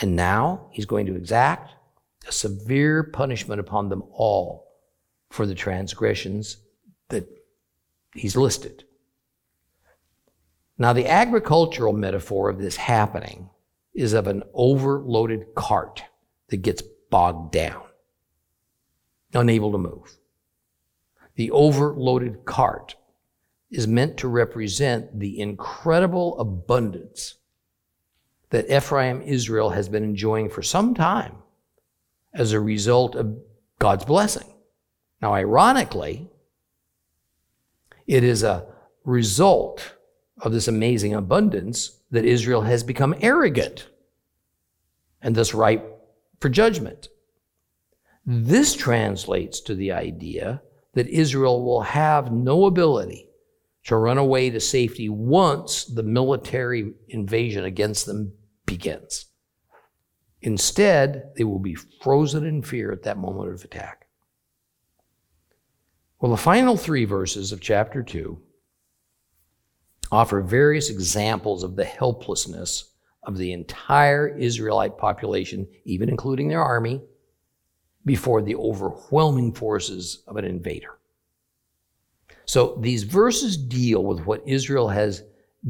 And 0.00 0.16
now 0.16 0.68
he's 0.70 0.86
going 0.86 1.06
to 1.06 1.14
exact 1.14 1.72
a 2.26 2.32
severe 2.32 3.02
punishment 3.02 3.60
upon 3.60 3.88
them 3.88 4.02
all 4.12 4.68
for 5.30 5.46
the 5.46 5.54
transgressions 5.54 6.58
that 7.08 7.26
he's 8.14 8.36
listed. 8.36 8.84
Now, 10.78 10.92
the 10.92 11.08
agricultural 11.08 11.92
metaphor 11.92 12.48
of 12.48 12.58
this 12.58 12.76
happening 12.76 13.50
is 13.94 14.14
of 14.14 14.26
an 14.26 14.42
overloaded 14.54 15.54
cart 15.54 16.02
that 16.48 16.58
gets 16.58 16.82
bogged 17.10 17.52
down, 17.52 17.82
unable 19.34 19.72
to 19.72 19.78
move. 19.78 20.16
The 21.34 21.50
overloaded 21.50 22.44
cart 22.44 22.96
is 23.72 23.88
meant 23.88 24.18
to 24.18 24.28
represent 24.28 25.18
the 25.18 25.40
incredible 25.40 26.38
abundance 26.38 27.36
that 28.50 28.70
Ephraim 28.70 29.22
Israel 29.22 29.70
has 29.70 29.88
been 29.88 30.04
enjoying 30.04 30.50
for 30.50 30.62
some 30.62 30.94
time 30.94 31.36
as 32.34 32.52
a 32.52 32.60
result 32.60 33.16
of 33.16 33.38
God's 33.78 34.04
blessing. 34.04 34.52
Now, 35.22 35.32
ironically, 35.32 36.28
it 38.06 38.22
is 38.22 38.42
a 38.42 38.66
result 39.04 39.94
of 40.42 40.52
this 40.52 40.68
amazing 40.68 41.14
abundance 41.14 41.98
that 42.10 42.26
Israel 42.26 42.62
has 42.62 42.82
become 42.82 43.14
arrogant 43.22 43.88
and 45.22 45.34
thus 45.34 45.54
ripe 45.54 45.98
for 46.40 46.50
judgment. 46.50 47.08
This 48.26 48.74
translates 48.74 49.60
to 49.60 49.74
the 49.74 49.92
idea 49.92 50.60
that 50.92 51.08
Israel 51.08 51.64
will 51.64 51.82
have 51.82 52.30
no 52.30 52.66
ability 52.66 53.28
to 53.84 53.96
run 53.96 54.18
away 54.18 54.50
to 54.50 54.60
safety 54.60 55.08
once 55.08 55.84
the 55.84 56.02
military 56.02 56.92
invasion 57.08 57.64
against 57.64 58.06
them 58.06 58.32
begins. 58.66 59.26
Instead, 60.40 61.32
they 61.36 61.44
will 61.44 61.58
be 61.58 61.76
frozen 62.00 62.44
in 62.44 62.62
fear 62.62 62.92
at 62.92 63.02
that 63.04 63.18
moment 63.18 63.52
of 63.52 63.64
attack. 63.64 64.06
Well, 66.20 66.30
the 66.30 66.36
final 66.36 66.76
three 66.76 67.04
verses 67.04 67.52
of 67.52 67.60
chapter 67.60 68.02
2 68.02 68.40
offer 70.12 70.40
various 70.40 70.90
examples 70.90 71.62
of 71.64 71.74
the 71.74 71.84
helplessness 71.84 72.92
of 73.24 73.36
the 73.36 73.52
entire 73.52 74.28
Israelite 74.36 74.98
population, 74.98 75.66
even 75.84 76.08
including 76.08 76.48
their 76.48 76.62
army, 76.62 77.00
before 78.04 78.42
the 78.42 78.56
overwhelming 78.56 79.52
forces 79.52 80.22
of 80.26 80.36
an 80.36 80.44
invader. 80.44 80.98
So 82.44 82.76
these 82.80 83.04
verses 83.04 83.56
deal 83.56 84.02
with 84.04 84.26
what 84.26 84.46
Israel 84.46 84.88
has 84.88 85.22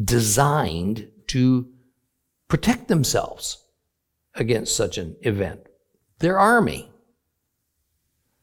designed 0.05 1.09
to 1.29 1.69
protect 2.49 2.89
themselves 2.89 3.65
against 4.35 4.77
such 4.77 4.99
an 4.99 5.17
event 5.23 5.61
their 6.19 6.39
army. 6.39 6.89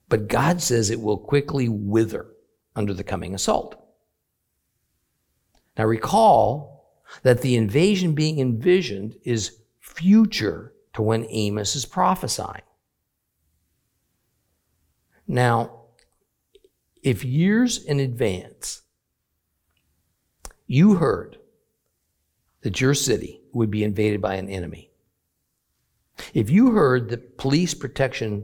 But 0.10 0.28
God 0.28 0.62
says 0.62 0.90
it 0.90 1.00
will 1.00 1.18
quickly 1.18 1.70
wither 1.70 2.26
under 2.76 2.94
the 2.94 3.04
coming 3.04 3.34
assault. 3.34 3.82
Now 5.78 5.86
recall 5.86 7.04
that 7.24 7.42
the 7.42 7.56
invasion 7.56 8.14
being 8.14 8.40
envisioned 8.40 9.16
is 9.24 9.60
future 9.80 10.74
to 10.94 11.02
when 11.02 11.26
Amos 11.30 11.76
is 11.76 11.86
prophesying. 11.86 12.64
Now, 15.28 15.79
if 17.02 17.24
years 17.24 17.84
in 17.84 18.00
advance 18.00 18.82
you 20.68 20.96
heard 20.96 21.38
that 22.62 22.82
your 22.82 22.94
city 22.94 23.42
would 23.54 23.72
be 23.72 23.84
invaded 23.84 24.22
by 24.22 24.36
an 24.36 24.50
enemy, 24.50 24.92
if 26.34 26.50
you 26.50 26.72
heard 26.72 27.10
that 27.10 27.38
police 27.38 27.74
protection 27.74 28.44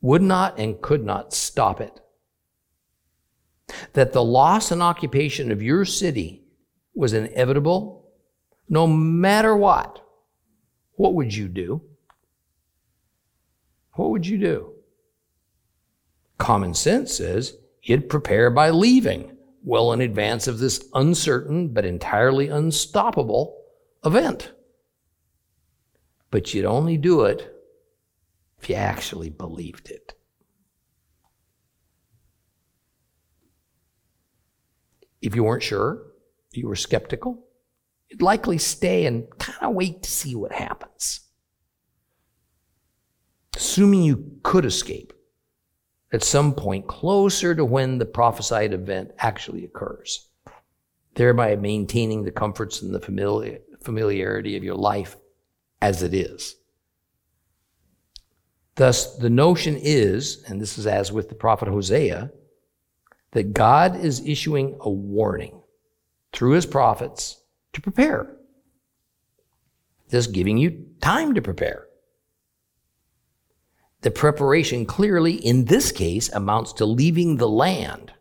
would 0.00 0.22
not 0.22 0.58
and 0.58 0.80
could 0.80 1.04
not 1.04 1.32
stop 1.32 1.80
it, 1.80 2.00
that 3.92 4.12
the 4.12 4.22
loss 4.22 4.70
and 4.70 4.82
occupation 4.82 5.50
of 5.50 5.62
your 5.62 5.84
city 5.84 6.42
was 6.94 7.12
inevitable, 7.12 8.10
no 8.68 8.86
matter 8.86 9.56
what, 9.56 10.00
what 10.94 11.14
would 11.14 11.34
you 11.34 11.48
do? 11.48 11.82
What 13.94 14.10
would 14.10 14.26
you 14.26 14.38
do? 14.38 14.72
Common 16.38 16.74
sense 16.74 17.14
says 17.14 17.56
you'd 17.82 18.08
prepare 18.08 18.50
by 18.50 18.70
leaving 18.70 19.36
well 19.64 19.92
in 19.92 20.00
advance 20.00 20.48
of 20.48 20.58
this 20.58 20.88
uncertain 20.94 21.68
but 21.68 21.84
entirely 21.84 22.48
unstoppable 22.48 23.60
event. 24.04 24.52
But 26.30 26.54
you'd 26.54 26.64
only 26.64 26.96
do 26.96 27.22
it 27.22 27.52
if 28.58 28.70
you 28.70 28.76
actually 28.76 29.30
believed 29.30 29.90
it. 29.90 30.14
If 35.20 35.36
you 35.36 35.44
weren't 35.44 35.62
sure, 35.62 36.02
if 36.50 36.56
you 36.56 36.66
were 36.66 36.76
skeptical, 36.76 37.46
you'd 38.08 38.22
likely 38.22 38.58
stay 38.58 39.06
and 39.06 39.26
kind 39.38 39.58
of 39.62 39.74
wait 39.74 40.02
to 40.02 40.10
see 40.10 40.34
what 40.34 40.52
happens. 40.52 41.20
Assuming 43.54 44.02
you 44.02 44.38
could 44.42 44.64
escape 44.64 45.12
at 46.12 46.22
some 46.22 46.54
point 46.54 46.86
closer 46.86 47.54
to 47.54 47.64
when 47.64 47.98
the 47.98 48.04
prophesied 48.04 48.72
event 48.72 49.10
actually 49.18 49.64
occurs, 49.64 50.28
thereby 51.14 51.56
maintaining 51.56 52.22
the 52.22 52.30
comforts 52.30 52.82
and 52.82 52.94
the 52.94 53.60
familiarity 53.80 54.56
of 54.56 54.62
your 54.62 54.74
life 54.74 55.16
as 55.80 56.02
it 56.02 56.12
is. 56.12 56.56
Thus, 58.74 59.16
the 59.16 59.30
notion 59.30 59.76
is, 59.76 60.44
and 60.46 60.60
this 60.60 60.78
is 60.78 60.86
as 60.86 61.12
with 61.12 61.28
the 61.28 61.34
prophet 61.34 61.68
Hosea, 61.68 62.30
that 63.32 63.52
God 63.54 63.96
is 63.96 64.26
issuing 64.26 64.76
a 64.80 64.90
warning 64.90 65.60
through 66.32 66.52
his 66.52 66.66
prophets 66.66 67.42
to 67.72 67.80
prepare. 67.80 68.36
Just 70.10 70.32
giving 70.32 70.58
you 70.58 70.86
time 71.00 71.34
to 71.34 71.42
prepare. 71.42 71.86
The 74.02 74.10
preparation 74.10 74.84
clearly, 74.84 75.34
in 75.34 75.64
this 75.64 75.92
case, 75.92 76.28
amounts 76.32 76.72
to 76.74 76.84
leaving 76.84 77.36
the 77.36 77.48
land 77.48 78.12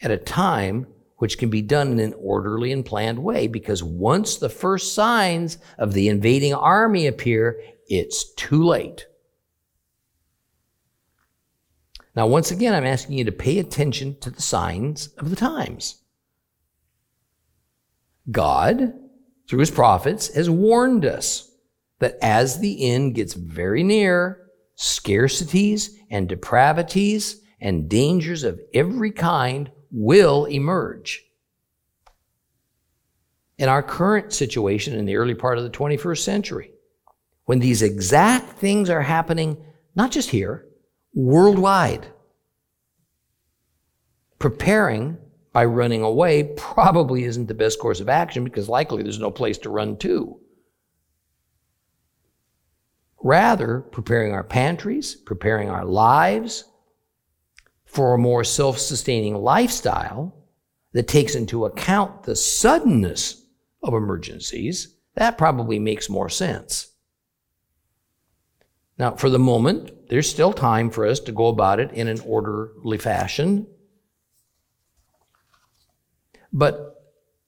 at 0.00 0.10
a 0.10 0.16
time 0.16 0.86
which 1.16 1.38
can 1.38 1.50
be 1.50 1.62
done 1.62 1.92
in 1.92 2.00
an 2.00 2.14
orderly 2.18 2.72
and 2.72 2.84
planned 2.84 3.18
way 3.22 3.46
because 3.46 3.82
once 3.82 4.36
the 4.36 4.48
first 4.48 4.94
signs 4.94 5.58
of 5.78 5.92
the 5.92 6.08
invading 6.08 6.54
army 6.54 7.06
appear, 7.06 7.60
it's 7.88 8.32
too 8.34 8.64
late. 8.64 9.06
Now, 12.14 12.26
once 12.26 12.50
again, 12.50 12.74
I'm 12.74 12.86
asking 12.86 13.18
you 13.18 13.24
to 13.24 13.32
pay 13.32 13.58
attention 13.58 14.18
to 14.20 14.30
the 14.30 14.42
signs 14.42 15.08
of 15.18 15.30
the 15.30 15.36
times. 15.36 16.02
God, 18.30 18.92
through 19.48 19.60
his 19.60 19.70
prophets, 19.70 20.34
has 20.34 20.50
warned 20.50 21.04
us 21.04 21.50
that 21.98 22.18
as 22.20 22.58
the 22.58 22.90
end 22.90 23.14
gets 23.14 23.34
very 23.34 23.82
near, 23.82 24.41
scarcities 24.82 25.90
and 26.10 26.28
depravities 26.28 27.40
and 27.60 27.88
dangers 27.88 28.42
of 28.42 28.60
every 28.74 29.12
kind 29.12 29.70
will 29.92 30.46
emerge. 30.46 31.24
In 33.58 33.68
our 33.68 33.82
current 33.82 34.32
situation 34.32 34.98
in 34.98 35.06
the 35.06 35.14
early 35.14 35.36
part 35.36 35.56
of 35.56 35.62
the 35.62 35.70
21st 35.70 36.18
century, 36.18 36.72
when 37.44 37.60
these 37.60 37.80
exact 37.82 38.58
things 38.58 38.90
are 38.90 39.02
happening, 39.02 39.56
not 39.94 40.10
just 40.10 40.30
here, 40.30 40.66
worldwide. 41.14 42.08
Preparing 44.40 45.16
by 45.52 45.64
running 45.64 46.02
away 46.02 46.54
probably 46.56 47.22
isn't 47.22 47.46
the 47.46 47.54
best 47.54 47.78
course 47.78 48.00
of 48.00 48.08
action 48.08 48.42
because 48.42 48.68
likely 48.68 49.04
there's 49.04 49.20
no 49.20 49.30
place 49.30 49.58
to 49.58 49.70
run 49.70 49.96
to. 49.98 50.41
Rather, 53.22 53.80
preparing 53.80 54.32
our 54.32 54.42
pantries, 54.42 55.14
preparing 55.14 55.70
our 55.70 55.84
lives 55.84 56.64
for 57.84 58.14
a 58.14 58.18
more 58.18 58.42
self 58.42 58.78
sustaining 58.78 59.36
lifestyle 59.36 60.34
that 60.92 61.06
takes 61.06 61.34
into 61.34 61.64
account 61.64 62.24
the 62.24 62.34
suddenness 62.34 63.46
of 63.82 63.94
emergencies, 63.94 64.96
that 65.14 65.38
probably 65.38 65.78
makes 65.78 66.08
more 66.08 66.28
sense. 66.28 66.92
Now, 68.98 69.14
for 69.14 69.30
the 69.30 69.38
moment, 69.38 70.08
there's 70.08 70.28
still 70.28 70.52
time 70.52 70.90
for 70.90 71.06
us 71.06 71.20
to 71.20 71.32
go 71.32 71.46
about 71.46 71.80
it 71.80 71.92
in 71.92 72.08
an 72.08 72.20
orderly 72.20 72.98
fashion. 72.98 73.66
But 76.52 77.02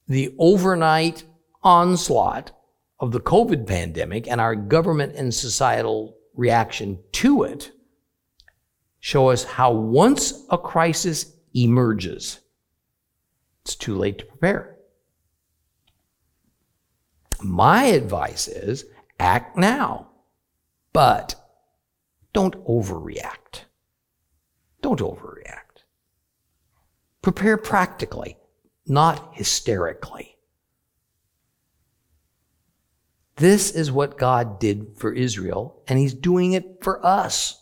the 0.07 0.33
overnight 0.39 1.23
onslaught 1.63 2.54
of 2.99 3.11
the 3.11 3.19
COVID 3.19 3.67
pandemic 3.67 4.27
and 4.27 4.39
our 4.39 4.55
government 4.55 5.15
and 5.15 5.33
societal 5.33 6.17
reaction 6.33 6.99
to 7.13 7.43
it 7.43 7.71
show 8.99 9.29
us 9.29 9.43
how 9.43 9.71
once 9.71 10.45
a 10.49 10.57
crisis 10.57 11.33
emerges, 11.53 12.39
it's 13.63 13.75
too 13.75 13.95
late 13.95 14.19
to 14.19 14.25
prepare. 14.25 14.77
My 17.41 17.83
advice 17.85 18.47
is 18.47 18.85
act 19.19 19.57
now. 19.57 20.09
But 20.93 21.35
don't 22.33 22.55
overreact. 22.65 23.65
Don't 24.81 25.01
overreact. 25.01 25.83
Prepare 27.21 27.57
practically, 27.57 28.37
not 28.87 29.31
hysterically. 29.33 30.34
This 33.37 33.71
is 33.71 33.91
what 33.91 34.17
God 34.17 34.59
did 34.59 34.97
for 34.97 35.11
Israel, 35.13 35.83
and 35.87 35.99
He's 35.99 36.13
doing 36.13 36.53
it 36.53 36.77
for 36.81 37.05
us 37.05 37.61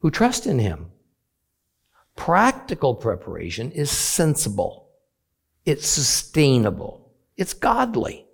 who 0.00 0.10
trust 0.10 0.46
in 0.46 0.58
Him. 0.58 0.90
Practical 2.16 2.94
preparation 2.94 3.70
is 3.70 3.90
sensible, 3.90 4.88
it's 5.64 5.86
sustainable, 5.86 7.12
it's 7.36 7.54
godly. 7.54 8.26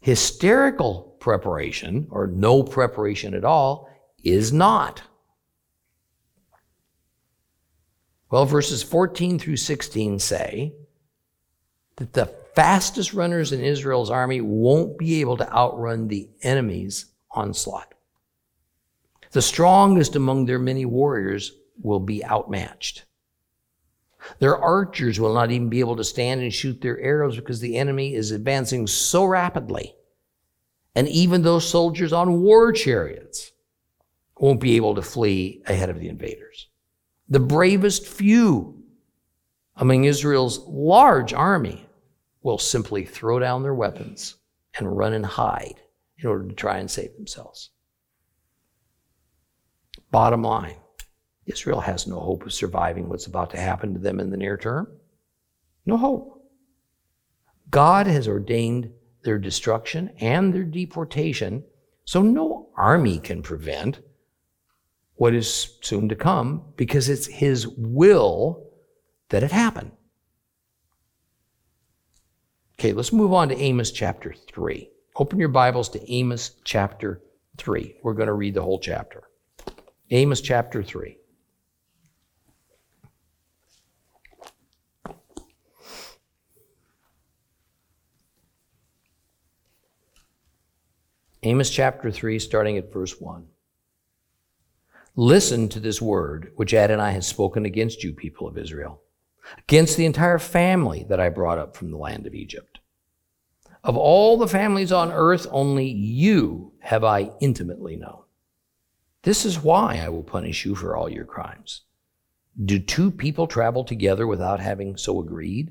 Hysterical 0.00 1.16
preparation, 1.20 2.08
or 2.10 2.26
no 2.26 2.64
preparation 2.64 3.34
at 3.34 3.44
all, 3.44 3.88
is 4.24 4.52
not. 4.52 5.02
Well, 8.28 8.46
verses 8.46 8.82
14 8.82 9.38
through 9.38 9.58
16 9.58 10.18
say 10.18 10.72
that 11.96 12.14
the 12.14 12.34
fastest 12.54 13.14
runners 13.14 13.52
in 13.52 13.60
Israel's 13.60 14.10
army 14.10 14.40
won't 14.40 14.98
be 14.98 15.20
able 15.20 15.36
to 15.38 15.52
outrun 15.52 16.08
the 16.08 16.28
enemy's 16.42 17.06
onslaught. 17.30 17.94
The 19.32 19.42
strongest 19.42 20.16
among 20.16 20.44
their 20.44 20.58
many 20.58 20.84
warriors 20.84 21.52
will 21.80 22.00
be 22.00 22.24
outmatched. 22.24 23.04
Their 24.38 24.56
archers 24.56 25.18
will 25.18 25.34
not 25.34 25.50
even 25.50 25.68
be 25.68 25.80
able 25.80 25.96
to 25.96 26.04
stand 26.04 26.42
and 26.42 26.52
shoot 26.52 26.80
their 26.80 27.00
arrows 27.00 27.36
because 27.36 27.60
the 27.60 27.76
enemy 27.76 28.14
is 28.14 28.30
advancing 28.30 28.86
so 28.86 29.24
rapidly 29.24 29.94
and 30.94 31.08
even 31.08 31.42
those 31.42 31.68
soldiers 31.68 32.12
on 32.12 32.42
war 32.42 32.72
chariots 32.72 33.52
won't 34.38 34.60
be 34.60 34.76
able 34.76 34.94
to 34.94 35.02
flee 35.02 35.62
ahead 35.66 35.88
of 35.88 35.98
the 35.98 36.08
invaders. 36.08 36.68
The 37.28 37.40
bravest 37.40 38.06
few 38.06 38.82
among 39.76 40.04
Israel's 40.04 40.58
large 40.66 41.32
army 41.32 41.86
will 42.42 42.58
simply 42.58 43.04
throw 43.04 43.38
down 43.38 43.62
their 43.62 43.74
weapons 43.74 44.36
and 44.78 44.96
run 44.96 45.12
and 45.12 45.26
hide 45.26 45.82
in 46.18 46.28
order 46.28 46.46
to 46.46 46.54
try 46.54 46.78
and 46.78 46.90
save 46.90 47.14
themselves. 47.14 47.70
Bottom 50.10 50.42
line 50.42 50.76
Israel 51.46 51.80
has 51.80 52.06
no 52.06 52.20
hope 52.20 52.44
of 52.44 52.52
surviving 52.52 53.08
what's 53.08 53.26
about 53.26 53.50
to 53.50 53.56
happen 53.56 53.94
to 53.94 54.00
them 54.00 54.20
in 54.20 54.30
the 54.30 54.36
near 54.36 54.56
term. 54.56 54.88
No 55.84 55.96
hope. 55.96 56.50
God 57.70 58.06
has 58.06 58.28
ordained 58.28 58.92
their 59.24 59.38
destruction 59.38 60.10
and 60.20 60.52
their 60.52 60.64
deportation, 60.64 61.64
so 62.04 62.22
no 62.22 62.68
army 62.76 63.18
can 63.18 63.42
prevent 63.42 64.00
what 65.14 65.34
is 65.34 65.78
soon 65.80 66.08
to 66.08 66.14
come 66.14 66.62
because 66.76 67.08
it's 67.08 67.26
His 67.26 67.66
will 67.66 68.68
that 69.30 69.42
it 69.42 69.52
happen. 69.52 69.92
Okay, 72.82 72.92
let's 72.92 73.12
move 73.12 73.32
on 73.32 73.48
to 73.48 73.56
Amos 73.56 73.92
chapter 73.92 74.34
3. 74.52 74.90
Open 75.14 75.38
your 75.38 75.48
Bibles 75.48 75.88
to 75.90 76.12
Amos 76.12 76.56
chapter 76.64 77.22
3. 77.56 77.98
We're 78.02 78.12
going 78.12 78.26
to 78.26 78.32
read 78.32 78.54
the 78.54 78.62
whole 78.62 78.80
chapter. 78.80 79.22
Amos 80.10 80.40
chapter 80.40 80.82
3. 80.82 81.16
Amos 91.44 91.70
chapter 91.70 92.10
3, 92.10 92.40
starting 92.40 92.78
at 92.78 92.92
verse 92.92 93.20
1. 93.20 93.46
Listen 95.14 95.68
to 95.68 95.78
this 95.78 96.02
word 96.02 96.50
which 96.56 96.74
Adonai 96.74 97.12
has 97.12 97.28
spoken 97.28 97.64
against 97.64 98.02
you, 98.02 98.12
people 98.12 98.48
of 98.48 98.58
Israel, 98.58 99.02
against 99.58 99.96
the 99.96 100.06
entire 100.06 100.38
family 100.38 101.04
that 101.08 101.20
I 101.20 101.28
brought 101.28 101.58
up 101.58 101.76
from 101.76 101.90
the 101.90 101.96
land 101.96 102.26
of 102.26 102.34
Egypt. 102.34 102.78
Of 103.84 103.96
all 103.96 104.36
the 104.36 104.48
families 104.48 104.92
on 104.92 105.10
earth, 105.10 105.46
only 105.50 105.86
you 105.86 106.72
have 106.80 107.02
I 107.02 107.30
intimately 107.40 107.96
known. 107.96 108.22
This 109.22 109.44
is 109.44 109.62
why 109.62 110.00
I 110.04 110.08
will 110.08 110.22
punish 110.22 110.64
you 110.64 110.74
for 110.74 110.96
all 110.96 111.08
your 111.08 111.24
crimes. 111.24 111.82
Do 112.64 112.78
two 112.78 113.10
people 113.10 113.46
travel 113.46 113.84
together 113.84 114.26
without 114.26 114.60
having 114.60 114.96
so 114.96 115.20
agreed? 115.20 115.70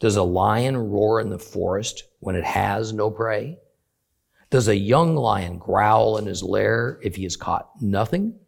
Does 0.00 0.16
a 0.16 0.22
lion 0.22 0.76
roar 0.76 1.20
in 1.20 1.30
the 1.30 1.38
forest 1.38 2.04
when 2.20 2.36
it 2.36 2.44
has 2.44 2.92
no 2.92 3.10
prey? 3.10 3.58
Does 4.50 4.68
a 4.68 4.76
young 4.76 5.16
lion 5.16 5.58
growl 5.58 6.18
in 6.18 6.26
his 6.26 6.42
lair 6.42 7.00
if 7.02 7.16
he 7.16 7.24
has 7.24 7.36
caught 7.36 7.70
nothing? 7.80 8.38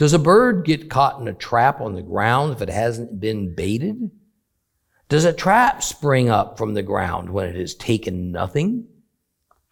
Does 0.00 0.14
a 0.14 0.18
bird 0.18 0.64
get 0.64 0.88
caught 0.88 1.20
in 1.20 1.28
a 1.28 1.34
trap 1.34 1.78
on 1.82 1.92
the 1.92 2.00
ground 2.00 2.54
if 2.54 2.62
it 2.62 2.70
hasn't 2.70 3.20
been 3.20 3.54
baited? 3.54 4.10
Does 5.10 5.26
a 5.26 5.32
trap 5.34 5.82
spring 5.82 6.30
up 6.30 6.56
from 6.56 6.72
the 6.72 6.82
ground 6.82 7.28
when 7.28 7.48
it 7.48 7.54
has 7.54 7.74
taken 7.74 8.32
nothing? 8.32 8.86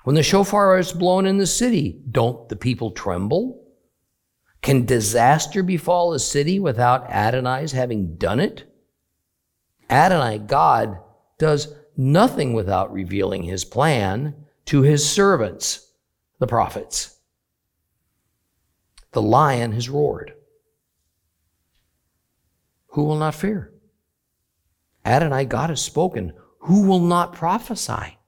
When 0.05 0.14
the 0.14 0.23
shofar 0.23 0.79
is 0.79 0.93
blown 0.93 1.25
in 1.25 1.38
the 1.38 1.47
city, 1.47 2.03
don't 2.11 2.47
the 2.51 2.57
people 2.57 2.91
tremble? 2.91 3.67
Can 4.61 4.85
disaster 4.85 5.62
befall 5.62 6.12
a 6.12 6.19
city 6.19 6.61
without 6.61 7.11
Adonai's 7.11 7.73
having 7.73 8.17
done 8.17 8.38
it? 8.38 8.71
Adonai, 9.88 10.41
God, 10.41 10.99
does 11.38 11.73
nothing 11.97 12.53
without 12.53 12.93
revealing 12.93 13.45
his 13.45 13.64
plan 13.64 14.35
to 14.67 14.83
his 14.83 15.09
servants, 15.09 15.91
the 16.38 16.47
prophets. 16.47 17.17
The 19.12 19.23
lion 19.23 19.73
has 19.73 19.88
roared. 19.88 20.35
Who 22.88 23.05
will 23.05 23.16
not 23.16 23.35
fear? 23.35 23.73
Adonai, 25.05 25.44
God 25.44 25.71
has 25.71 25.81
spoken. 25.81 26.33
Who 26.61 26.87
will 26.87 27.01
not 27.01 27.33
prophesy? 27.33 28.18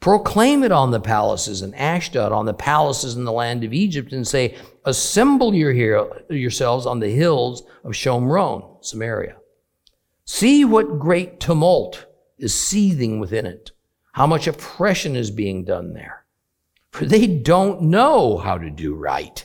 Proclaim 0.00 0.62
it 0.62 0.72
on 0.72 0.90
the 0.90 1.00
palaces 1.00 1.62
in 1.62 1.74
Ashdod, 1.74 2.32
on 2.32 2.46
the 2.46 2.54
palaces 2.54 3.16
in 3.16 3.24
the 3.24 3.32
land 3.32 3.64
of 3.64 3.72
Egypt, 3.72 4.12
and 4.12 4.26
say, 4.26 4.56
Assemble 4.84 5.54
your 5.54 5.72
yourselves 6.30 6.86
on 6.86 7.00
the 7.00 7.10
hills 7.10 7.64
of 7.82 7.92
Shomron, 7.92 8.84
Samaria. 8.84 9.36
See 10.24 10.64
what 10.64 10.98
great 10.98 11.40
tumult 11.40 12.06
is 12.38 12.54
seething 12.54 13.18
within 13.18 13.46
it 13.46 13.70
how 14.16 14.26
much 14.26 14.46
oppression 14.46 15.14
is 15.14 15.30
being 15.30 15.62
done 15.62 15.92
there. 15.92 16.24
For 16.96 17.04
they 17.06 17.26
don't 17.26 17.82
know 17.82 18.38
how 18.38 18.56
to 18.56 18.70
do 18.70 18.94
right, 18.94 19.44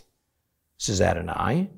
says 0.78 1.02
Adonai. 1.02 1.70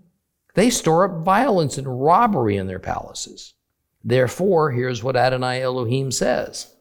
They 0.53 0.69
store 0.69 1.05
up 1.05 1.25
violence 1.25 1.79
and 1.79 2.03
robbery 2.03 2.57
in 2.57 2.67
their 2.67 2.79
palaces. 2.79 3.55
Therefore, 4.03 4.71
here's 4.71 5.03
what 5.03 5.15
Adonai 5.15 5.63
Elohim 5.63 6.11
says 6.11 6.75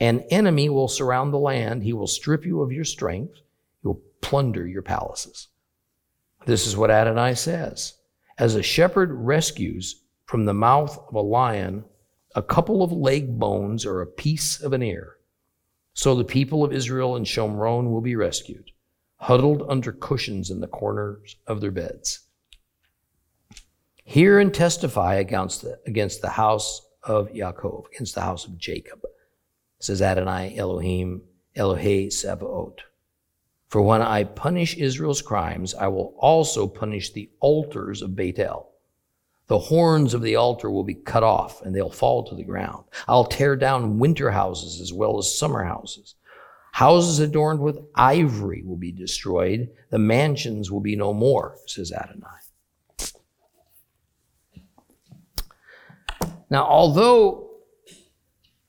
An 0.00 0.20
enemy 0.30 0.70
will 0.70 0.88
surround 0.88 1.30
the 1.30 1.38
land, 1.38 1.82
he 1.82 1.92
will 1.92 2.06
strip 2.06 2.46
you 2.46 2.62
of 2.62 2.72
your 2.72 2.84
strength, 2.84 3.34
he 3.82 3.88
will 3.88 4.00
plunder 4.22 4.66
your 4.66 4.82
palaces. 4.82 5.48
This 6.46 6.66
is 6.66 6.74
what 6.74 6.90
Adonai 6.90 7.34
says 7.34 7.98
As 8.38 8.54
a 8.54 8.62
shepherd 8.62 9.12
rescues 9.12 10.04
from 10.24 10.46
the 10.46 10.54
mouth 10.54 10.98
of 11.06 11.14
a 11.14 11.20
lion 11.20 11.84
a 12.34 12.42
couple 12.42 12.82
of 12.82 12.92
leg 12.92 13.38
bones 13.38 13.84
or 13.84 14.00
a 14.00 14.06
piece 14.06 14.62
of 14.62 14.72
an 14.72 14.82
ear, 14.82 15.17
so 15.98 16.14
the 16.14 16.22
people 16.22 16.62
of 16.62 16.72
Israel 16.72 17.16
and 17.16 17.26
Shomron 17.26 17.90
will 17.90 18.00
be 18.00 18.14
rescued, 18.14 18.70
huddled 19.16 19.64
under 19.68 19.90
cushions 19.90 20.48
in 20.48 20.60
the 20.60 20.68
corners 20.68 21.34
of 21.48 21.60
their 21.60 21.72
beds. 21.72 22.20
Hear 24.04 24.38
and 24.38 24.54
testify 24.54 25.16
against 25.16 25.62
the, 25.62 25.80
against 25.88 26.22
the 26.22 26.28
house 26.28 26.86
of 27.02 27.30
Yaakov, 27.30 27.86
against 27.92 28.14
the 28.14 28.20
house 28.20 28.46
of 28.46 28.56
Jacob, 28.58 29.00
says 29.80 30.00
Adonai 30.00 30.56
Elohim, 30.56 31.22
Elohe 31.56 32.12
Sabaoth. 32.12 32.78
For 33.66 33.82
when 33.82 34.00
I 34.00 34.22
punish 34.22 34.76
Israel's 34.76 35.20
crimes, 35.20 35.74
I 35.74 35.88
will 35.88 36.14
also 36.20 36.68
punish 36.68 37.12
the 37.12 37.28
altars 37.40 38.02
of 38.02 38.14
Bethel 38.14 38.67
the 39.48 39.58
horns 39.58 40.14
of 40.14 40.22
the 40.22 40.36
altar 40.36 40.70
will 40.70 40.84
be 40.84 40.94
cut 40.94 41.22
off 41.22 41.62
and 41.62 41.74
they'll 41.74 41.90
fall 41.90 42.24
to 42.24 42.34
the 42.34 42.44
ground. 42.44 42.84
I'll 43.08 43.24
tear 43.24 43.56
down 43.56 43.98
winter 43.98 44.30
houses 44.30 44.80
as 44.80 44.92
well 44.92 45.18
as 45.18 45.36
summer 45.36 45.64
houses. 45.64 46.14
Houses 46.72 47.18
adorned 47.18 47.60
with 47.60 47.80
ivory 47.94 48.62
will 48.64 48.76
be 48.76 48.92
destroyed. 48.92 49.68
The 49.90 49.98
mansions 49.98 50.70
will 50.70 50.80
be 50.80 50.94
no 50.94 51.12
more, 51.12 51.56
says 51.66 51.92
Adonai. 51.92 52.26
Now, 56.50 56.64
although 56.64 57.50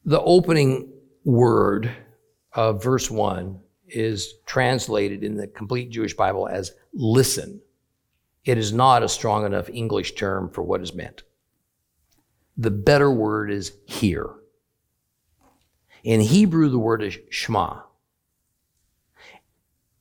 the 0.05 0.21
opening 0.21 0.91
word 1.23 1.91
of 2.53 2.81
verse 2.81 3.11
1 3.11 3.59
is 3.89 4.33
translated 4.45 5.23
in 5.23 5.35
the 5.35 5.47
complete 5.47 5.91
Jewish 5.91 6.15
Bible 6.15 6.47
as 6.47 6.71
listen, 6.93 7.61
it 8.49 8.57
is 8.57 8.73
not 8.73 9.03
a 9.03 9.07
strong 9.07 9.45
enough 9.45 9.69
English 9.69 10.15
term 10.15 10.49
for 10.49 10.63
what 10.63 10.81
is 10.81 10.95
meant. 10.95 11.21
The 12.57 12.71
better 12.71 13.11
word 13.11 13.51
is 13.51 13.73
hear. 13.85 14.27
In 16.03 16.19
Hebrew, 16.19 16.67
the 16.69 16.79
word 16.79 17.03
is 17.03 17.19
shema. 17.29 17.81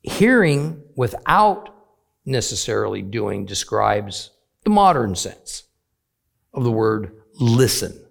Hearing 0.03 0.83
without 0.97 1.75
necessarily 2.25 3.03
doing 3.03 3.45
describes 3.45 4.31
the 4.65 4.71
modern 4.71 5.15
sense 5.15 5.65
of 6.55 6.65
the 6.65 6.73
word 6.73 7.13
listen. 7.35 8.03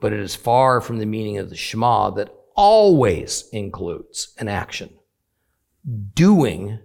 But 0.00 0.12
it 0.12 0.20
is 0.20 0.36
far 0.36 0.80
from 0.80 0.98
the 0.98 1.06
meaning 1.06 1.38
of 1.38 1.50
the 1.50 1.56
Shema 1.56 2.10
that 2.10 2.32
always 2.54 3.48
includes 3.52 4.32
an 4.38 4.46
action. 4.46 4.90
Doing 6.14 6.78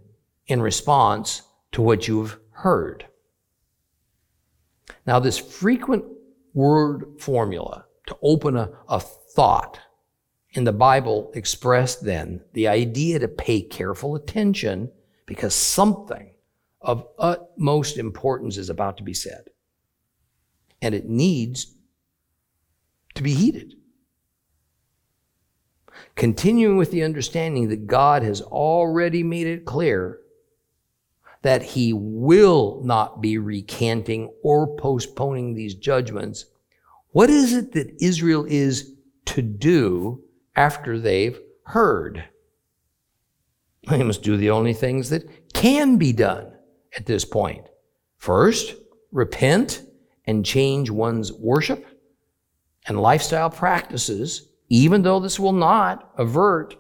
in 0.48 0.64
response 0.64 1.44
to 1.72 1.82
what 1.82 2.08
you've 2.08 2.40
heard. 2.52 3.06
Now, 5.06 5.20
this 5.20 5.38
frequent 5.38 6.06
word 6.54 7.06
formula 7.20 7.86
to 8.08 8.18
open 8.22 8.58
a, 8.58 8.72
a 8.88 9.00
thought 9.00 9.80
in 10.52 10.64
the 10.64 10.74
Bible 10.74 11.32
expressed 11.36 12.04
then 12.04 12.42
the 12.54 12.68
idea 12.68 13.20
to 13.20 13.28
pay 13.28 13.62
careful 13.62 14.16
attention 14.16 14.92
because 15.26 15.54
something 15.54 16.32
of 16.82 17.08
utmost 17.20 17.98
importance 17.98 18.58
is 18.58 18.70
about 18.70 18.98
to 18.98 19.04
be 19.04 19.14
said. 19.14 19.50
And 20.82 20.96
it 20.96 21.08
needs 21.08 21.76
to 23.16 23.22
be 23.22 23.34
heeded. 23.34 23.76
Continuing 26.16 26.78
with 26.78 26.92
the 26.92 27.04
understanding 27.04 27.70
that 27.70 27.86
God 27.86 28.24
has 28.24 28.42
already 28.42 29.24
made 29.24 29.48
it 29.48 29.66
clear 29.66 30.20
that 31.42 31.64
he 31.64 31.94
will 31.94 32.82
not 32.84 33.22
be 33.22 33.38
recanting 33.38 34.32
or 34.44 34.76
postponing 34.76 35.54
these 35.54 35.76
judgments, 35.76 36.46
what 37.12 37.30
is 37.30 37.54
it 37.54 37.72
that 37.74 37.96
Israel 38.02 38.46
is 38.48 38.94
to 39.26 39.42
do 39.42 40.24
after 40.56 41.00
they've 41.00 41.40
heard? 41.64 42.26
They 43.90 44.04
must 44.04 44.22
do 44.24 44.38
the 44.38 44.50
only 44.50 44.74
things 44.74 45.10
that 45.10 45.54
can 45.54 45.98
be 45.98 46.14
done 46.14 46.52
at 46.98 47.06
this 47.06 47.26
point. 47.26 47.66
First, 48.18 48.76
repent 49.12 49.84
and 50.26 50.46
change 50.46 50.90
one's 50.90 51.32
worship. 51.34 51.86
and 52.88 53.00
lifestyle 53.00 53.50
practices, 53.50 54.48
even 54.70 55.04
though 55.04 55.20
this 55.20 55.40
will 55.40 55.54
not 55.54 56.12
avert 56.18 56.76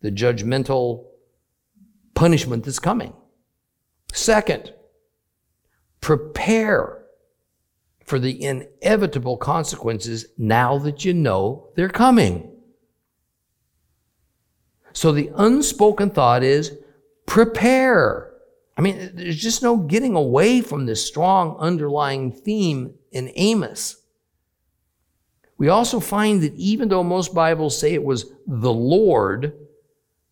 the 0.00 0.10
judgmental 0.10 1.04
punishment 2.14 2.64
that's 2.64 2.78
coming. 2.78 3.12
Second, 4.14 4.72
prepare 6.00 7.02
for 8.04 8.20
the 8.20 8.44
inevitable 8.44 9.36
consequences 9.36 10.26
now 10.38 10.78
that 10.78 11.04
you 11.04 11.12
know 11.12 11.70
they're 11.74 11.88
coming. 11.88 12.48
So 14.92 15.10
the 15.10 15.32
unspoken 15.34 16.10
thought 16.10 16.44
is 16.44 16.78
prepare. 17.26 18.32
I 18.76 18.82
mean, 18.82 19.10
there's 19.14 19.42
just 19.42 19.64
no 19.64 19.78
getting 19.78 20.14
away 20.14 20.60
from 20.60 20.86
this 20.86 21.04
strong 21.04 21.56
underlying 21.58 22.30
theme 22.30 22.94
in 23.10 23.32
Amos. 23.34 23.96
We 25.58 25.68
also 25.68 25.98
find 25.98 26.40
that 26.42 26.54
even 26.54 26.88
though 26.88 27.02
most 27.02 27.34
Bibles 27.34 27.76
say 27.76 27.92
it 27.92 28.04
was 28.04 28.26
the 28.46 28.72
Lord 28.72 29.54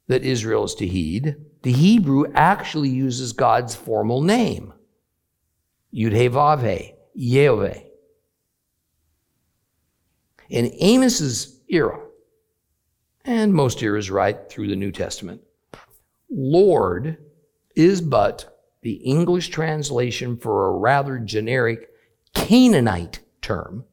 that 0.06 0.22
Israel 0.22 0.62
is 0.62 0.76
to 0.76 0.86
heed, 0.86 1.34
the 1.62 1.72
Hebrew 1.72 2.26
actually 2.34 2.88
uses 2.88 3.32
God's 3.32 3.74
formal 3.74 4.20
name. 4.20 4.72
Yud-Heh-Vav-Heh, 5.94 6.92
Yehovah. 7.16 7.84
In 10.48 10.72
Amos's 10.82 11.60
era, 11.68 12.00
and 13.24 13.54
most 13.54 13.82
eras 13.82 14.10
right 14.10 14.48
through 14.50 14.68
the 14.68 14.76
New 14.76 14.90
Testament, 14.90 15.40
Lord 16.28 17.18
is 17.76 18.00
but 18.00 18.60
the 18.82 18.94
English 18.94 19.48
translation 19.48 20.36
for 20.36 20.66
a 20.66 20.76
rather 20.76 21.18
generic 21.18 21.88
Canaanite 22.34 23.20
term, 23.40 23.84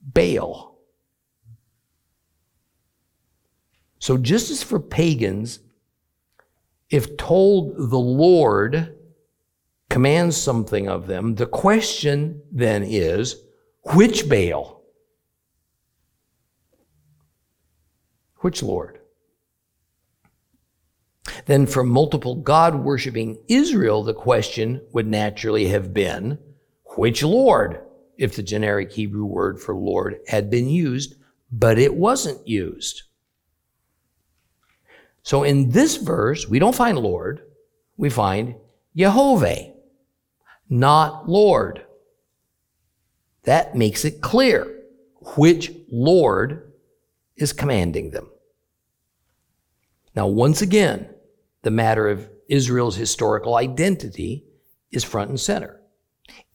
Baal. 0.00 0.78
So, 3.98 4.18
just 4.18 4.50
as 4.50 4.62
for 4.62 4.80
pagans, 4.80 5.60
if 6.92 7.16
told 7.16 7.74
the 7.90 7.98
Lord 7.98 8.96
commands 9.88 10.36
something 10.36 10.88
of 10.88 11.06
them, 11.06 11.34
the 11.34 11.46
question 11.46 12.42
then 12.52 12.82
is 12.82 13.36
which 13.94 14.28
Baal? 14.28 14.84
Which 18.40 18.62
Lord? 18.62 18.98
Then, 21.46 21.66
for 21.66 21.82
multiple 21.82 22.36
God 22.36 22.74
worshiping 22.74 23.38
Israel, 23.48 24.02
the 24.02 24.14
question 24.14 24.82
would 24.92 25.06
naturally 25.06 25.68
have 25.68 25.94
been 25.94 26.38
which 26.96 27.22
Lord? 27.22 27.80
If 28.18 28.36
the 28.36 28.42
generic 28.42 28.92
Hebrew 28.92 29.24
word 29.24 29.60
for 29.60 29.74
Lord 29.74 30.18
had 30.28 30.50
been 30.50 30.68
used, 30.68 31.14
but 31.50 31.78
it 31.78 31.94
wasn't 31.94 32.46
used. 32.46 33.04
So 35.22 35.44
in 35.44 35.70
this 35.70 35.96
verse, 35.96 36.48
we 36.48 36.58
don't 36.58 36.74
find 36.74 36.98
Lord, 36.98 37.42
we 37.96 38.10
find 38.10 38.56
Yehovah, 38.96 39.72
not 40.68 41.28
Lord. 41.28 41.84
That 43.44 43.74
makes 43.74 44.04
it 44.04 44.20
clear 44.20 44.82
which 45.36 45.72
Lord 45.90 46.72
is 47.36 47.52
commanding 47.52 48.10
them. 48.10 48.30
Now, 50.14 50.26
once 50.26 50.60
again, 50.62 51.08
the 51.62 51.70
matter 51.70 52.08
of 52.08 52.28
Israel's 52.48 52.96
historical 52.96 53.56
identity 53.56 54.44
is 54.90 55.04
front 55.04 55.30
and 55.30 55.40
center. 55.40 55.80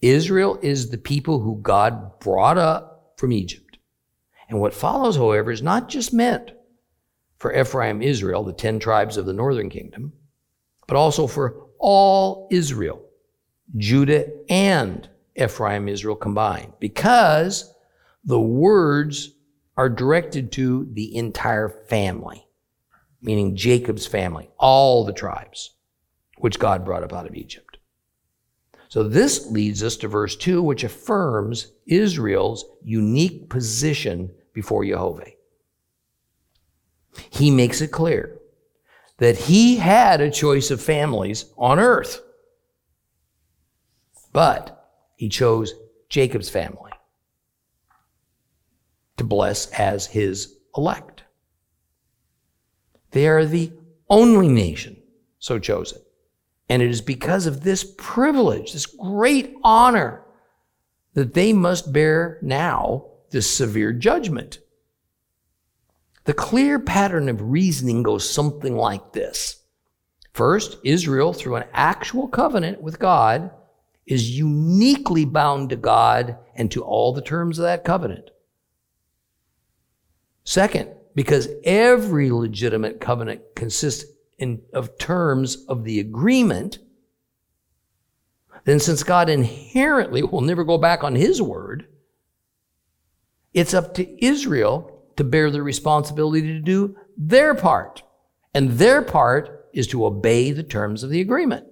Israel 0.01 0.60
is 0.62 0.89
the 0.89 0.97
people 0.97 1.39
who 1.39 1.60
God 1.62 2.19
brought 2.19 2.58
up 2.58 3.13
from 3.17 3.32
Egypt. 3.32 3.80
And 4.49 4.60
what 4.60 4.73
follows, 4.73 5.15
however, 5.15 5.51
is 5.51 5.62
not 5.62 5.89
just 5.89 6.13
meant 6.13 6.51
for 7.38 7.56
Ephraim, 7.58 8.02
Israel, 8.02 8.43
the 8.43 8.54
10 8.54 8.80
tribes 8.80 9.17
of 9.17 9.26
the 9.26 9.34
northern 9.34 9.69
kingdom, 9.69 10.13
but 10.88 10.97
also 10.97 11.28
for 11.28 11.67
all 11.80 12.47
Israel, 12.52 13.04
Judah 13.76 14.28
and 14.50 15.08
Ephraim, 15.36 15.88
Israel 15.88 16.15
combined, 16.15 16.73
because 16.80 17.73
the 18.23 18.39
words 18.39 19.34
are 19.76 19.89
directed 19.89 20.52
to 20.54 20.88
the 20.93 21.15
entire 21.15 21.69
family, 21.69 22.47
meaning 23.21 23.56
Jacob's 23.56 24.08
family, 24.08 24.50
all 24.58 25.06
the 25.06 25.13
tribes, 25.13 25.76
which 26.39 26.60
God 26.60 26.84
brought 26.84 27.04
up 27.04 27.13
out 27.13 27.28
of 27.28 27.36
Egypt. 27.36 27.78
So 28.89 29.04
this 29.04 29.52
leads 29.52 29.84
us 29.84 29.97
to 29.97 30.08
verse 30.08 30.36
2, 30.36 30.63
which 30.63 30.84
affirms 30.84 31.73
Israel's 31.86 32.65
unique 32.84 33.50
position 33.50 34.32
before 34.54 34.86
Jehovah 34.86 35.26
he 37.30 37.51
makes 37.51 37.82
it 37.82 37.91
clear 37.91 38.38
that 39.17 39.38
he 39.38 39.77
had 39.77 40.21
a 40.21 40.32
choice 40.32 40.71
of 40.71 40.82
families 40.82 41.45
on 41.58 41.80
earth, 41.80 42.21
but 44.32 44.91
he 45.15 45.30
chose 45.30 45.73
Jacob's 46.10 46.49
family 46.49 46.91
to 49.17 49.23
bless 49.23 49.67
as 49.71 50.06
his 50.06 50.56
elect. 50.75 51.23
They 53.12 53.27
are 53.27 53.45
the 53.45 53.71
only 54.10 54.47
nation 54.47 54.97
so 55.39 55.60
chosen. 55.60 56.01
And 56.69 56.82
it 56.82 56.89
is 56.89 57.01
because 57.01 57.45
of 57.45 57.63
this 57.63 57.93
privilege, 57.97 58.73
this 58.73 58.86
great 58.86 59.56
honor, 59.63 60.23
that 61.13 61.34
they 61.34 61.53
must 61.53 61.91
bear 61.91 62.38
now 62.41 63.06
this 63.32 63.49
severe 63.49 63.93
judgment. 63.93 64.60
The 66.27 66.33
clear 66.33 66.77
pattern 66.77 67.29
of 67.29 67.41
reasoning 67.41 68.03
goes 68.03 68.29
something 68.29 68.75
like 68.75 69.13
this. 69.13 69.63
First, 70.33 70.77
Israel, 70.83 71.31
through 71.31 71.55
an 71.55 71.69
actual 71.71 72.27
covenant 72.27 72.81
with 72.81 72.99
God, 72.99 73.49
is 74.05 74.37
uniquely 74.37 75.23
bound 75.23 75.69
to 75.69 75.77
God 75.77 76.37
and 76.53 76.69
to 76.71 76.83
all 76.83 77.13
the 77.13 77.21
terms 77.21 77.59
of 77.59 77.63
that 77.63 77.85
covenant. 77.85 78.29
Second, 80.43 80.89
because 81.15 81.47
every 81.63 82.29
legitimate 82.29 82.99
covenant 82.99 83.41
consists 83.55 84.03
in, 84.37 84.61
of 84.73 84.97
terms 84.97 85.63
of 85.69 85.85
the 85.85 86.01
agreement, 86.01 86.79
then 88.65 88.81
since 88.81 89.01
God 89.01 89.29
inherently 89.29 90.23
will 90.23 90.41
never 90.41 90.65
go 90.65 90.77
back 90.77 91.05
on 91.05 91.15
his 91.15 91.41
word, 91.41 91.87
it's 93.53 93.73
up 93.73 93.93
to 93.93 94.25
Israel 94.25 94.96
to 95.17 95.23
bear 95.23 95.51
the 95.51 95.62
responsibility 95.62 96.47
to 96.47 96.60
do 96.60 96.95
their 97.17 97.53
part. 97.53 98.03
And 98.53 98.71
their 98.71 99.01
part 99.01 99.67
is 99.73 99.88
to 99.88 100.06
obey 100.06 100.51
the 100.51 100.63
terms 100.63 101.03
of 101.03 101.10
the 101.10 101.21
agreement. 101.21 101.67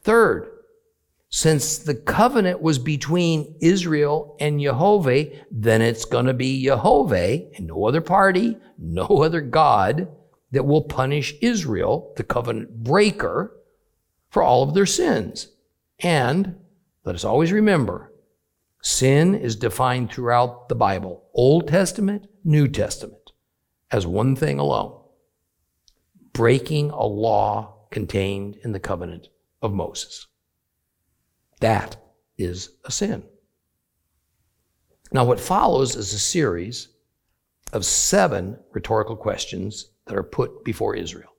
Third, 0.00 0.50
since 1.28 1.78
the 1.78 1.94
covenant 1.94 2.62
was 2.62 2.78
between 2.78 3.56
Israel 3.60 4.36
and 4.40 4.60
Jehovah, 4.60 5.26
then 5.50 5.82
it's 5.82 6.04
going 6.04 6.26
to 6.26 6.34
be 6.34 6.64
Jehovah 6.64 7.42
and 7.56 7.66
no 7.66 7.86
other 7.86 8.00
party, 8.00 8.56
no 8.78 9.22
other 9.22 9.40
God 9.40 10.08
that 10.52 10.64
will 10.64 10.82
punish 10.82 11.34
Israel, 11.42 12.12
the 12.16 12.22
covenant 12.22 12.84
breaker, 12.84 13.52
for 14.30 14.42
all 14.42 14.62
of 14.62 14.74
their 14.74 14.86
sins. 14.86 15.48
And 16.00 16.56
let 17.04 17.14
us 17.14 17.24
always 17.24 17.52
remember 17.52 18.12
Sin 18.86 19.34
is 19.34 19.56
defined 19.56 20.12
throughout 20.12 20.68
the 20.68 20.76
Bible, 20.76 21.24
Old 21.36 21.68
Testament, 21.68 22.26
New 22.44 22.66
Testament, 22.66 23.32
as 23.92 24.06
one 24.06 24.34
thing 24.34 24.58
alone 24.58 25.02
breaking 26.32 26.90
a 26.90 27.04
law 27.06 27.74
contained 27.90 28.56
in 28.62 28.72
the 28.72 28.80
covenant 28.80 29.28
of 29.62 29.72
Moses. 29.72 30.26
That 31.60 31.96
is 32.36 32.70
a 32.84 32.90
sin. 32.90 33.22
Now, 35.12 35.24
what 35.24 35.40
follows 35.40 35.96
is 35.96 36.12
a 36.12 36.18
series 36.18 36.88
of 37.72 37.86
seven 37.86 38.58
rhetorical 38.72 39.16
questions 39.16 39.92
that 40.06 40.16
are 40.16 40.22
put 40.22 40.62
before 40.62 40.94
Israel. 40.94 41.30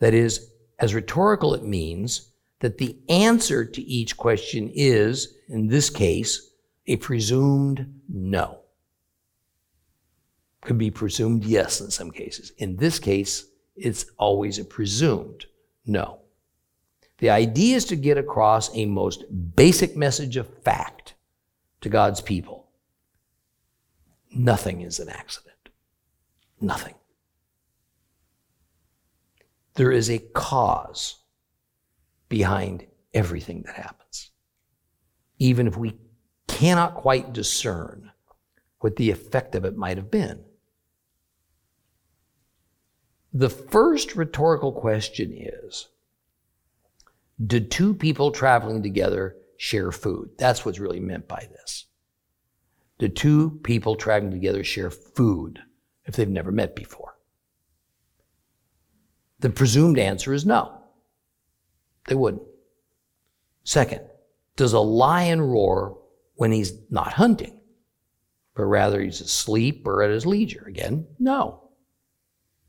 That 0.00 0.12
is, 0.12 0.50
as 0.78 0.94
rhetorical 0.94 1.54
it 1.54 1.64
means 1.64 2.32
that 2.60 2.76
the 2.76 2.98
answer 3.08 3.64
to 3.64 3.82
each 3.82 4.18
question 4.18 4.70
is, 4.74 5.34
in 5.48 5.68
this 5.68 5.88
case, 5.88 6.50
a 6.86 6.96
presumed 6.96 8.00
no. 8.08 8.60
Could 10.62 10.78
be 10.78 10.90
presumed 10.90 11.44
yes 11.44 11.80
in 11.80 11.90
some 11.90 12.10
cases. 12.10 12.52
In 12.58 12.76
this 12.76 12.98
case, 12.98 13.46
it's 13.76 14.06
always 14.16 14.58
a 14.58 14.64
presumed 14.64 15.46
no. 15.84 16.20
The 17.18 17.30
idea 17.30 17.76
is 17.76 17.84
to 17.86 17.96
get 17.96 18.18
across 18.18 18.74
a 18.76 18.84
most 18.84 19.24
basic 19.54 19.96
message 19.96 20.36
of 20.36 20.62
fact 20.62 21.14
to 21.80 21.88
God's 21.88 22.20
people. 22.20 22.68
Nothing 24.30 24.82
is 24.82 24.98
an 24.98 25.08
accident. 25.08 25.70
Nothing. 26.60 26.94
There 29.74 29.92
is 29.92 30.10
a 30.10 30.18
cause 30.18 31.16
behind 32.28 32.86
everything 33.14 33.62
that 33.62 33.76
happens. 33.76 34.30
Even 35.38 35.66
if 35.66 35.76
we 35.76 35.96
cannot 36.56 36.94
quite 36.94 37.34
discern 37.34 38.10
what 38.78 38.96
the 38.96 39.10
effect 39.10 39.54
of 39.54 39.66
it 39.66 39.76
might 39.76 39.98
have 39.98 40.10
been. 40.10 40.42
The 43.30 43.50
first 43.50 44.16
rhetorical 44.16 44.72
question 44.72 45.34
is 45.34 45.88
Did 47.44 47.70
two 47.70 47.92
people 47.92 48.30
traveling 48.30 48.82
together 48.82 49.36
share 49.58 49.92
food? 49.92 50.30
That's 50.38 50.64
what's 50.64 50.78
really 50.78 50.98
meant 50.98 51.28
by 51.28 51.46
this. 51.50 51.84
Did 52.98 53.16
two 53.16 53.60
people 53.62 53.94
traveling 53.94 54.32
together 54.32 54.64
share 54.64 54.90
food 54.90 55.60
if 56.06 56.16
they've 56.16 56.26
never 56.26 56.50
met 56.50 56.74
before? 56.74 57.18
The 59.40 59.50
presumed 59.50 59.98
answer 59.98 60.32
is 60.32 60.46
no. 60.46 60.80
They 62.08 62.14
wouldn't. 62.14 62.44
Second, 63.64 64.00
does 64.56 64.72
a 64.72 64.80
lion 64.80 65.42
roar 65.42 65.98
when 66.36 66.52
he's 66.52 66.72
not 66.90 67.12
hunting, 67.14 67.58
but 68.54 68.64
rather 68.64 69.02
he's 69.02 69.20
asleep 69.20 69.86
or 69.86 70.02
at 70.02 70.10
his 70.10 70.24
leisure? 70.24 70.64
Again, 70.66 71.06
no. 71.18 71.62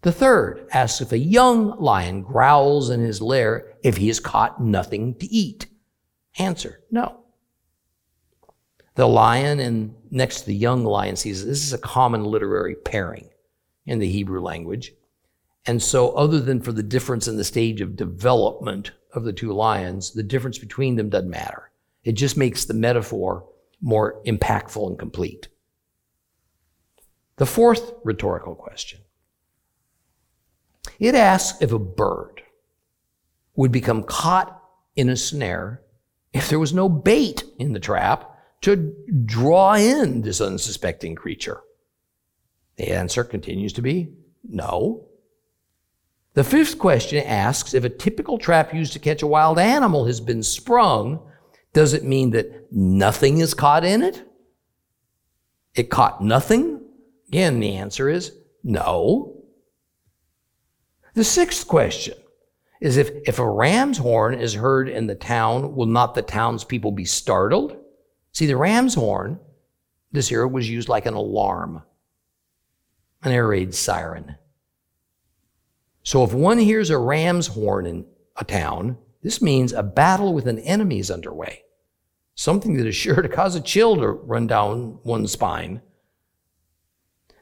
The 0.02 0.12
third 0.12 0.68
asks 0.72 1.02
if 1.02 1.12
a 1.12 1.18
young 1.18 1.80
lion 1.80 2.22
growls 2.22 2.90
in 2.90 3.02
his 3.02 3.22
lair 3.22 3.74
if 3.84 3.98
he 3.98 4.08
has 4.08 4.20
caught 4.20 4.62
nothing 4.62 5.16
to 5.16 5.26
eat. 5.28 5.68
Answer, 6.38 6.82
no. 6.92 7.20
The 8.96 9.08
lion 9.08 9.60
and 9.60 9.96
next 10.10 10.42
to 10.42 10.48
the 10.48 10.56
young 10.56 10.84
lion 10.84 11.16
sees 11.16 11.46
this 11.46 11.64
is 11.64 11.74
a 11.74 11.78
common 11.78 12.24
literary 12.24 12.76
pairing 12.76 13.30
in 13.86 14.00
the 14.00 14.10
Hebrew 14.10 14.42
language. 14.42 14.94
And 15.66 15.82
so, 15.84 16.12
other 16.12 16.40
than 16.40 16.62
for 16.62 16.72
the 16.72 16.84
difference 16.84 17.28
in 17.28 17.38
the 17.38 17.44
stage 17.44 17.82
of 17.82 17.96
development 17.96 18.92
of 19.14 19.24
the 19.24 19.34
two 19.34 19.52
lions, 19.52 20.12
the 20.12 20.24
difference 20.24 20.58
between 20.58 20.96
them 20.96 21.10
doesn't 21.10 21.30
matter. 21.30 21.72
It 22.04 22.14
just 22.14 22.38
makes 22.38 22.66
the 22.66 22.74
metaphor 22.74 23.47
more 23.82 24.22
impactful 24.26 24.88
and 24.88 25.00
complete. 25.00 25.48
The 27.38 27.46
fourth 27.46 27.94
rhetorical 28.04 28.56
question 28.56 29.02
it 31.00 31.16
asks 31.16 31.62
if 31.62 31.72
a 31.72 31.80
bird 31.80 32.42
would 33.56 33.72
become 33.72 34.04
caught 34.04 34.64
in 34.96 35.10
a 35.10 35.16
snare 35.16 35.82
if 36.34 36.50
there 36.50 36.60
was 36.60 36.74
no 36.74 36.90
bait 36.90 37.44
in 37.60 37.74
the 37.74 37.80
trap 37.80 38.34
to 38.62 38.96
draw 39.26 39.76
in 39.76 40.22
this 40.22 40.42
unsuspecting 40.42 41.16
creature. 41.16 41.62
The 42.78 42.90
answer 42.90 43.24
continues 43.24 43.74
to 43.74 43.82
be 43.82 44.14
no. 44.48 45.06
The 46.34 46.44
fifth 46.44 46.78
question 46.78 47.24
asks 47.26 47.74
if 47.74 47.84
a 47.84 47.90
typical 47.90 48.38
trap 48.38 48.74
used 48.74 48.94
to 48.94 49.00
catch 49.00 49.24
a 49.24 49.28
wild 49.28 49.58
animal 49.58 50.06
has 50.06 50.20
been 50.20 50.44
sprung, 50.44 51.28
does 51.74 51.94
it 51.94 52.04
mean 52.04 52.32
that 52.32 52.72
nothing 52.72 53.40
is 53.40 53.54
caught 53.54 53.84
in 53.84 54.02
it? 54.02 54.28
It 55.76 55.90
caught 55.90 56.24
nothing? 56.24 56.82
Again, 57.28 57.60
the 57.60 57.76
answer 57.76 58.10
is 58.10 58.32
no. 58.64 59.44
The 61.14 61.24
sixth 61.24 61.68
question 61.68 62.16
is 62.82 62.98
if, 62.98 63.10
if 63.26 63.40
a 63.40 63.50
ram's 63.50 63.98
horn 63.98 64.36
is 64.36 64.54
heard 64.54 64.88
in 64.90 65.08
the 65.08 65.16
town, 65.16 65.76
will 65.76 65.86
not 65.86 66.16
the 66.16 66.22
townspeople 66.22 66.92
be 66.92 67.06
startled? 67.06 67.78
See, 68.34 68.46
the 68.46 68.58
ram's 68.58 68.94
horn, 68.94 69.40
this 70.12 70.32
era 70.32 70.48
was 70.48 70.70
used 70.70 70.90
like 70.90 71.06
an 71.06 71.16
alarm, 71.16 71.82
an 73.24 73.32
air 73.32 73.48
raid 73.48 73.74
siren. 73.74 74.36
So 76.04 76.24
if 76.24 76.34
one 76.34 76.60
hears 76.60 76.90
a 76.90 76.98
ram's 76.98 77.48
horn 77.48 77.86
in 77.86 78.06
a 78.36 78.44
town, 78.44 78.98
this 79.28 79.42
means 79.42 79.74
a 79.74 79.84
battle 79.84 80.34
with 80.34 80.48
an 80.48 80.60
enemy 80.60 81.00
is 81.00 81.12
underway, 81.12 81.64
something 82.34 82.78
that 82.78 82.88
is 82.88 82.96
sure 82.96 83.22
to 83.22 83.28
cause 83.28 83.56
a 83.56 83.60
chill 83.60 83.98
to 83.98 84.08
run 84.08 84.48
down 84.48 85.00
one's 85.04 85.34
spine. 85.34 85.82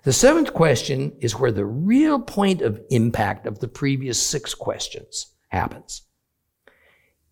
The 0.02 0.12
seventh 0.12 0.52
question 0.52 1.16
is 1.22 1.38
where 1.38 1.52
the 1.52 1.64
real 1.64 2.20
point 2.20 2.64
of 2.64 2.82
impact 2.90 3.46
of 3.46 3.60
the 3.60 3.68
previous 3.68 4.20
six 4.20 4.56
questions 4.56 5.36
happens. 5.50 6.02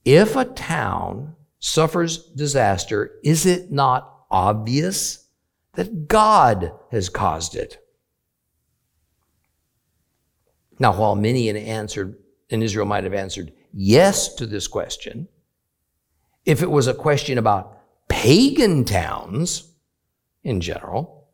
If 0.06 0.36
a 0.36 0.46
town 0.46 1.36
suffers 1.58 2.24
disaster, 2.24 3.16
is 3.24 3.48
it 3.48 3.72
not 3.72 4.26
obvious 4.30 5.30
that 5.74 6.08
God 6.08 6.74
has 6.92 7.10
caused 7.10 7.56
it? 7.56 7.80
Now, 10.78 10.94
while 10.94 11.16
many 11.16 11.50
in 11.50 11.58
answered 11.58 12.20
in 12.50 12.62
Israel 12.62 12.86
might 12.86 13.04
have 13.04 13.16
answered 13.16 13.52
yes 13.74 14.34
to 14.36 14.46
this 14.46 14.68
question, 14.68 15.28
if 16.46 16.62
it 16.62 16.70
was 16.70 16.88
a 16.88 16.94
question 16.94 17.38
about 17.38 17.78
pagan 18.08 18.86
towns 18.86 19.72
in 20.44 20.62
general, 20.62 21.28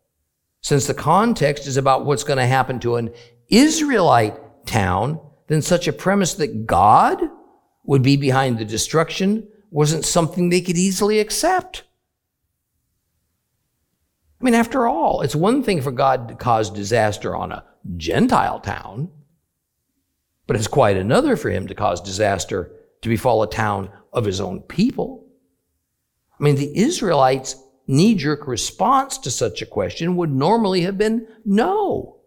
since 0.62 0.88
the 0.88 0.94
context 0.94 1.68
is 1.68 1.78
about 1.78 2.06
what's 2.06 2.24
going 2.24 2.38
to 2.38 2.46
happen 2.46 2.80
to 2.80 2.96
an 2.96 3.14
Israelite 3.50 4.36
town, 4.66 5.20
then 5.48 5.62
such 5.62 5.88
a 5.88 5.94
premise 5.94 6.36
that 6.36 6.66
God 6.66 7.22
would 7.86 8.04
be 8.04 8.18
behind 8.18 8.58
the 8.58 8.66
destruction 8.66 9.48
wasn't 9.72 10.06
something 10.06 10.50
they 10.50 10.62
could 10.62 10.78
easily 10.78 11.20
accept. 11.20 11.84
I 14.40 14.44
mean, 14.44 14.54
after 14.54 14.88
all, 14.88 15.22
it's 15.22 15.36
one 15.36 15.64
thing 15.64 15.82
for 15.82 15.92
God 15.92 16.30
to 16.30 16.36
cause 16.36 16.70
disaster 16.70 17.36
on 17.36 17.52
a 17.52 17.66
Gentile 17.98 18.60
town. 18.60 19.10
But 20.50 20.56
it's 20.56 20.68
quite 20.68 20.98
another 20.98 21.38
for 21.38 21.52
him 21.52 21.68
to 21.68 21.76
cause 21.76 22.02
disaster 22.02 22.72
to 23.04 23.10
befall 23.10 23.44
a 23.44 23.48
town 23.48 23.92
of 24.12 24.26
his 24.26 24.42
own 24.42 24.62
people. 24.62 25.28
I 26.40 26.44
mean, 26.44 26.56
the 26.56 26.76
Israelites' 26.76 27.56
knee 27.86 28.16
jerk 28.16 28.48
response 28.48 29.20
to 29.20 29.30
such 29.30 29.62
a 29.62 29.68
question 29.68 30.16
would 30.16 30.32
normally 30.32 30.82
have 30.82 30.98
been 30.98 31.28
no. 31.46 32.22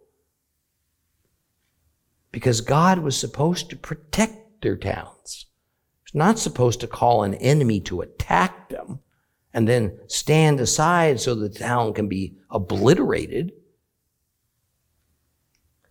Because 2.31 2.61
God 2.61 2.99
was 2.99 3.19
supposed 3.19 3.69
to 3.71 3.75
protect 3.75 4.61
their 4.61 4.77
towns. 4.77 5.47
He's 6.05 6.15
not 6.15 6.39
supposed 6.39 6.79
to 6.79 6.87
call 6.87 7.23
an 7.23 7.33
enemy 7.33 7.81
to 7.81 7.99
attack 7.99 8.69
them 8.69 8.99
and 9.53 9.67
then 9.67 9.99
stand 10.07 10.61
aside 10.61 11.19
so 11.19 11.35
the 11.35 11.49
town 11.49 11.93
can 11.93 12.07
be 12.07 12.37
obliterated. 12.49 13.51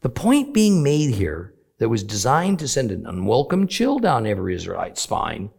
The 0.00 0.08
point 0.08 0.54
being 0.54 0.82
made 0.82 1.10
here 1.10 1.52
that 1.78 1.88
was 1.88 2.02
designed 2.02 2.58
to 2.60 2.68
send 2.68 2.90
an 2.90 3.06
unwelcome 3.06 3.66
chill 3.66 3.98
down 3.98 4.26
every 4.26 4.54
Israelite's 4.54 5.00
spine 5.00 5.50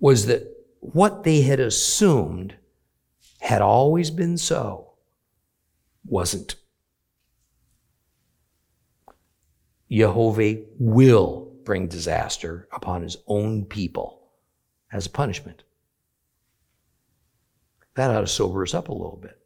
was 0.00 0.26
that 0.26 0.42
what 0.80 1.24
they 1.24 1.42
had 1.42 1.60
assumed 1.60 2.56
had 3.40 3.62
always 3.62 4.10
been 4.10 4.36
so 4.36 4.92
wasn't. 6.04 6.56
Jehovah 9.90 10.56
will 10.78 11.52
bring 11.64 11.88
disaster 11.88 12.68
upon 12.72 13.02
his 13.02 13.16
own 13.26 13.64
people 13.64 14.30
as 14.92 15.06
a 15.06 15.10
punishment. 15.10 15.62
That 17.94 18.10
ought 18.10 18.20
to 18.20 18.26
sober 18.26 18.62
us 18.62 18.74
up 18.74 18.88
a 18.88 18.92
little 18.92 19.18
bit. 19.20 19.38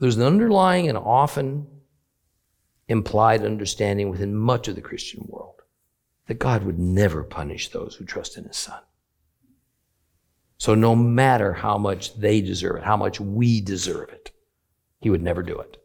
There's 0.00 0.16
an 0.16 0.22
underlying 0.22 0.88
and 0.88 0.98
often 0.98 1.66
implied 2.88 3.44
understanding 3.44 4.10
within 4.10 4.34
much 4.34 4.68
of 4.68 4.74
the 4.74 4.80
Christian 4.80 5.24
world 5.28 5.62
that 6.26 6.38
God 6.38 6.64
would 6.64 6.78
never 6.78 7.22
punish 7.22 7.68
those 7.68 7.94
who 7.94 8.04
trust 8.04 8.36
in 8.36 8.44
His 8.44 8.56
Son. 8.56 8.80
So, 10.58 10.74
no 10.74 10.94
matter 10.94 11.52
how 11.52 11.78
much 11.78 12.16
they 12.16 12.40
deserve 12.40 12.76
it, 12.76 12.84
how 12.84 12.96
much 12.96 13.20
we 13.20 13.60
deserve 13.60 14.10
it, 14.10 14.30
He 15.00 15.10
would 15.10 15.22
never 15.22 15.42
do 15.42 15.58
it. 15.58 15.82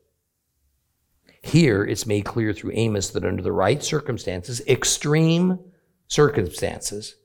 Here, 1.41 1.83
it's 1.83 2.05
made 2.05 2.25
clear 2.25 2.53
through 2.53 2.71
Amos 2.73 3.09
that 3.11 3.25
under 3.25 3.41
the 3.41 3.51
right 3.51 3.83
circumstances, 3.83 4.61
extreme 4.67 5.59
circumstances, 6.07 7.15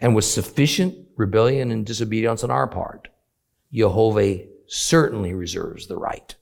and 0.00 0.14
with 0.14 0.24
sufficient 0.24 1.08
rebellion 1.16 1.70
and 1.70 1.86
disobedience 1.86 2.44
on 2.44 2.50
our 2.50 2.66
part, 2.66 3.08
Jehovah 3.72 4.44
certainly 4.66 5.32
reserves 5.32 5.86
the 5.86 5.96
right 5.96 6.34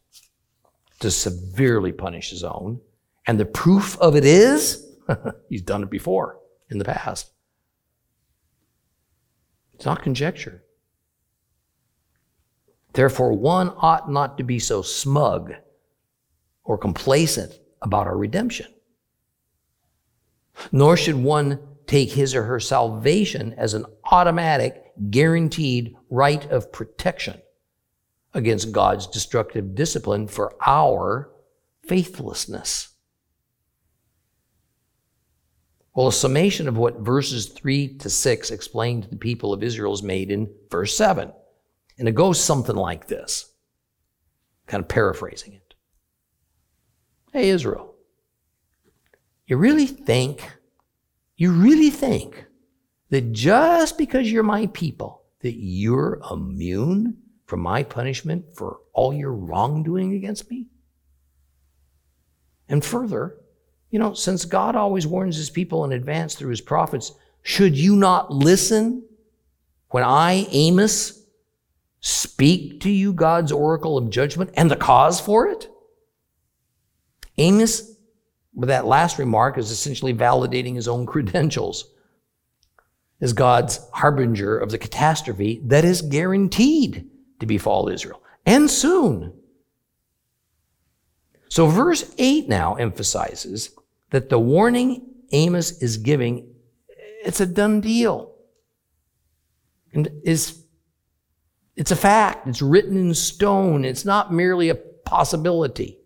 to 1.05 1.11
severely 1.11 1.93
punish 1.93 2.31
his 2.31 2.43
own. 2.43 2.81
And 3.27 3.39
the 3.39 3.45
proof 3.45 3.99
of 3.99 4.17
it 4.17 4.25
is 4.25 4.87
he's 5.51 5.61
done 5.61 5.83
it 5.83 5.91
before 5.91 6.39
in 6.71 6.79
the 6.79 6.85
past. 6.85 7.31
It's 9.75 9.85
not 9.85 10.03
conjecture. 10.03 10.65
Therefore, 12.95 13.35
one 13.35 13.75
ought 13.77 14.11
not 14.11 14.39
to 14.39 14.45
be 14.45 14.59
so 14.59 14.81
smug 14.81 15.53
or 16.65 16.79
complacent 16.79 17.53
about 17.83 18.07
our 18.07 18.17
redemption. 18.17 18.73
Nor 20.73 20.97
should 20.97 21.17
one 21.17 21.59
take 21.87 22.13
his 22.13 22.35
or 22.35 22.45
her 22.45 22.61
salvation 22.61 23.53
as 23.59 23.75
an 23.75 23.85
automatic, 24.11 24.81
guaranteed 25.11 25.95
right 26.09 26.51
of 26.51 26.73
protection 26.73 27.43
against 28.35 28.73
God's 28.73 29.07
destructive 29.07 29.75
discipline 29.75 30.27
for 30.27 30.55
our 30.67 31.31
faithlessness. 31.87 32.89
Well, 35.95 36.09
a 36.09 36.13
summation 36.13 36.67
of 36.67 36.77
what 36.77 36.99
verses 36.99 37.47
3 37.47 37.99
to 37.99 38.11
6 38.11 38.51
explain 38.51 39.03
to 39.03 39.09
the 39.09 39.17
people 39.17 39.53
of 39.53 39.63
Israel 39.63 39.93
is 39.93 40.03
made 40.03 40.33
in 40.33 40.53
verse 40.69 40.97
7. 40.97 41.33
And 41.99 42.09
it 42.09 42.17
goes 42.17 42.43
something 42.43 42.75
like 42.75 43.07
this, 43.07 43.53
kind 44.67 44.83
of 44.83 44.89
paraphrasing 44.89 45.53
it. 45.53 45.75
Hey, 47.33 47.51
Israel, 47.51 47.95
you 49.47 49.57
really 49.57 49.87
think, 49.87 50.51
you 51.37 51.53
really 51.53 51.91
think 51.91 52.47
that 53.11 53.31
just 53.33 53.97
because 53.97 54.33
you're 54.33 54.43
my 54.43 54.67
people, 54.69 55.23
that 55.41 55.55
you're 55.55 56.21
immune 56.29 57.19
from 57.47 57.61
my 57.61 57.83
punishment 57.83 58.45
for 58.55 58.79
all 58.93 59.13
your 59.13 59.33
wrongdoing 59.33 60.15
against 60.15 60.51
me? 60.51 60.67
And 62.69 62.85
further, 62.85 63.37
you 63.91 63.99
know, 63.99 64.15
since 64.15 64.45
God 64.45 64.75
always 64.75 65.07
warns 65.07 65.37
his 65.37 65.51
people 65.51 65.85
in 65.85 65.93
advance 65.93 66.35
through 66.35 66.51
his 66.51 66.61
prophets, 66.61 67.13
should 67.43 67.77
you 67.77 67.95
not 67.95 68.33
listen 68.33 69.05
when 69.91 70.03
I, 70.03 70.47
Amos, 70.51 71.23
speak 72.01 72.81
to 72.81 72.91
you 72.91 73.13
God's 73.13 73.53
oracle 73.53 73.97
of 73.97 74.11
judgment 74.11 74.51
and 74.55 74.71
the 74.71 74.77
cause 74.77 75.21
for 75.21 75.47
it? 75.47 75.71
Amos, 77.39 77.97
with 78.55 78.69
that 78.69 78.87
last 78.87 79.19
remark, 79.19 79.59
is 79.59 79.71
essentially 79.71 80.15
validating 80.15 80.75
his 80.75 80.89
own 80.89 81.07
credentials 81.07 81.91
as 83.21 83.33
God's 83.33 83.81
harbinger 83.93 84.59
of 84.59 84.71
the 84.71 84.79
catastrophe 84.79 85.61
that 85.65 85.85
is 85.85 86.03
guaranteed 86.03 87.09
to 87.45 87.49
befall 87.49 87.89
Israel, 87.89 88.23
and 88.47 88.71
soon. 88.71 89.33
So, 91.49 91.67
verse 91.67 92.13
8 92.19 92.49
now 92.49 92.75
emphasizes 92.75 93.71
that 94.11 94.29
the 94.29 94.39
warning 94.39 95.07
Amos 95.33 95.83
is 95.83 95.97
giving, 95.97 96.53
it's 97.25 97.41
a 97.41 97.47
done 97.47 97.81
deal. 97.81 98.33
And 99.93 100.09
is 100.25 100.65
it's 101.77 101.91
a 101.91 101.97
fact. 101.97 102.47
It's 102.47 102.63
written 102.63 102.97
in 102.97 103.15
stone. 103.15 103.85
It's 103.85 104.05
not 104.05 104.33
merely 104.33 104.69
a 104.69 104.75
possibility. 104.75 105.99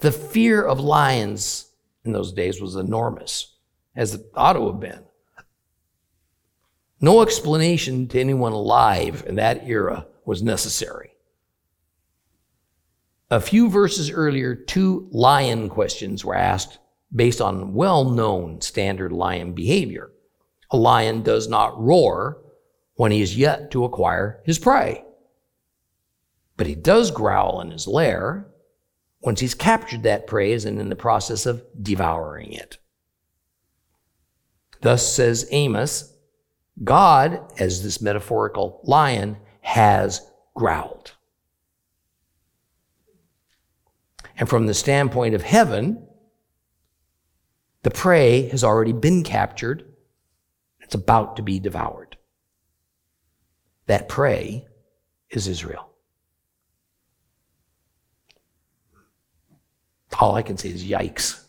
The 0.00 0.12
fear 0.12 0.62
of 0.62 0.80
lions 0.80 1.70
in 2.04 2.12
those 2.12 2.32
days 2.32 2.60
was 2.60 2.76
enormous, 2.76 3.56
as 3.94 4.14
it 4.14 4.22
ought 4.34 4.54
to 4.54 4.66
have 4.66 4.80
been. 4.80 5.04
No 7.02 7.20
explanation 7.20 8.06
to 8.08 8.20
anyone 8.20 8.52
alive 8.52 9.24
in 9.26 9.34
that 9.34 9.66
era 9.66 10.06
was 10.24 10.40
necessary. 10.40 11.10
A 13.28 13.40
few 13.40 13.68
verses 13.68 14.08
earlier, 14.08 14.54
two 14.54 15.08
lion 15.10 15.68
questions 15.68 16.24
were 16.24 16.36
asked 16.36 16.78
based 17.12 17.40
on 17.40 17.74
well 17.74 18.08
known 18.08 18.60
standard 18.60 19.10
lion 19.10 19.52
behavior. 19.52 20.12
A 20.70 20.76
lion 20.76 21.22
does 21.22 21.48
not 21.48 21.78
roar 21.78 22.38
when 22.94 23.10
he 23.10 23.20
is 23.20 23.36
yet 23.36 23.72
to 23.72 23.84
acquire 23.84 24.40
his 24.44 24.60
prey, 24.60 25.04
but 26.56 26.68
he 26.68 26.76
does 26.76 27.10
growl 27.10 27.60
in 27.62 27.72
his 27.72 27.88
lair 27.88 28.46
once 29.22 29.40
he's 29.40 29.54
captured 29.54 30.04
that 30.04 30.28
prey 30.28 30.52
and 30.52 30.78
in 30.78 30.88
the 30.88 30.96
process 30.96 31.46
of 31.46 31.64
devouring 31.82 32.52
it. 32.52 32.78
Thus 34.82 35.12
says 35.14 35.48
Amos, 35.50 36.11
God, 36.82 37.52
as 37.58 37.82
this 37.82 38.00
metaphorical 38.00 38.80
lion, 38.84 39.36
has 39.60 40.20
growled. 40.54 41.12
And 44.36 44.48
from 44.48 44.66
the 44.66 44.74
standpoint 44.74 45.34
of 45.34 45.42
heaven, 45.42 46.06
the 47.82 47.90
prey 47.90 48.48
has 48.48 48.64
already 48.64 48.92
been 48.92 49.22
captured. 49.22 49.84
It's 50.80 50.94
about 50.94 51.36
to 51.36 51.42
be 51.42 51.58
devoured. 51.60 52.16
That 53.86 54.08
prey 54.08 54.66
is 55.30 55.48
Israel. 55.48 55.90
All 60.18 60.34
I 60.34 60.42
can 60.42 60.56
say 60.56 60.68
is 60.68 60.84
yikes. 60.84 61.42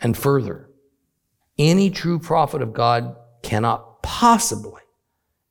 And 0.00 0.16
further, 0.16 0.70
any 1.58 1.90
true 1.90 2.18
prophet 2.18 2.62
of 2.62 2.72
God 2.72 3.16
cannot 3.42 4.02
possibly 4.02 4.82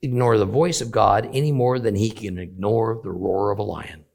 ignore 0.01 0.37
the 0.37 0.45
voice 0.45 0.81
of 0.81 0.91
God 0.91 1.29
any 1.33 1.51
more 1.51 1.79
than 1.79 1.95
he 1.95 2.09
can 2.09 2.37
ignore 2.37 3.01
the 3.03 3.11
roar 3.11 3.51
of 3.51 3.59
a 3.59 3.63
lion. 3.63 4.05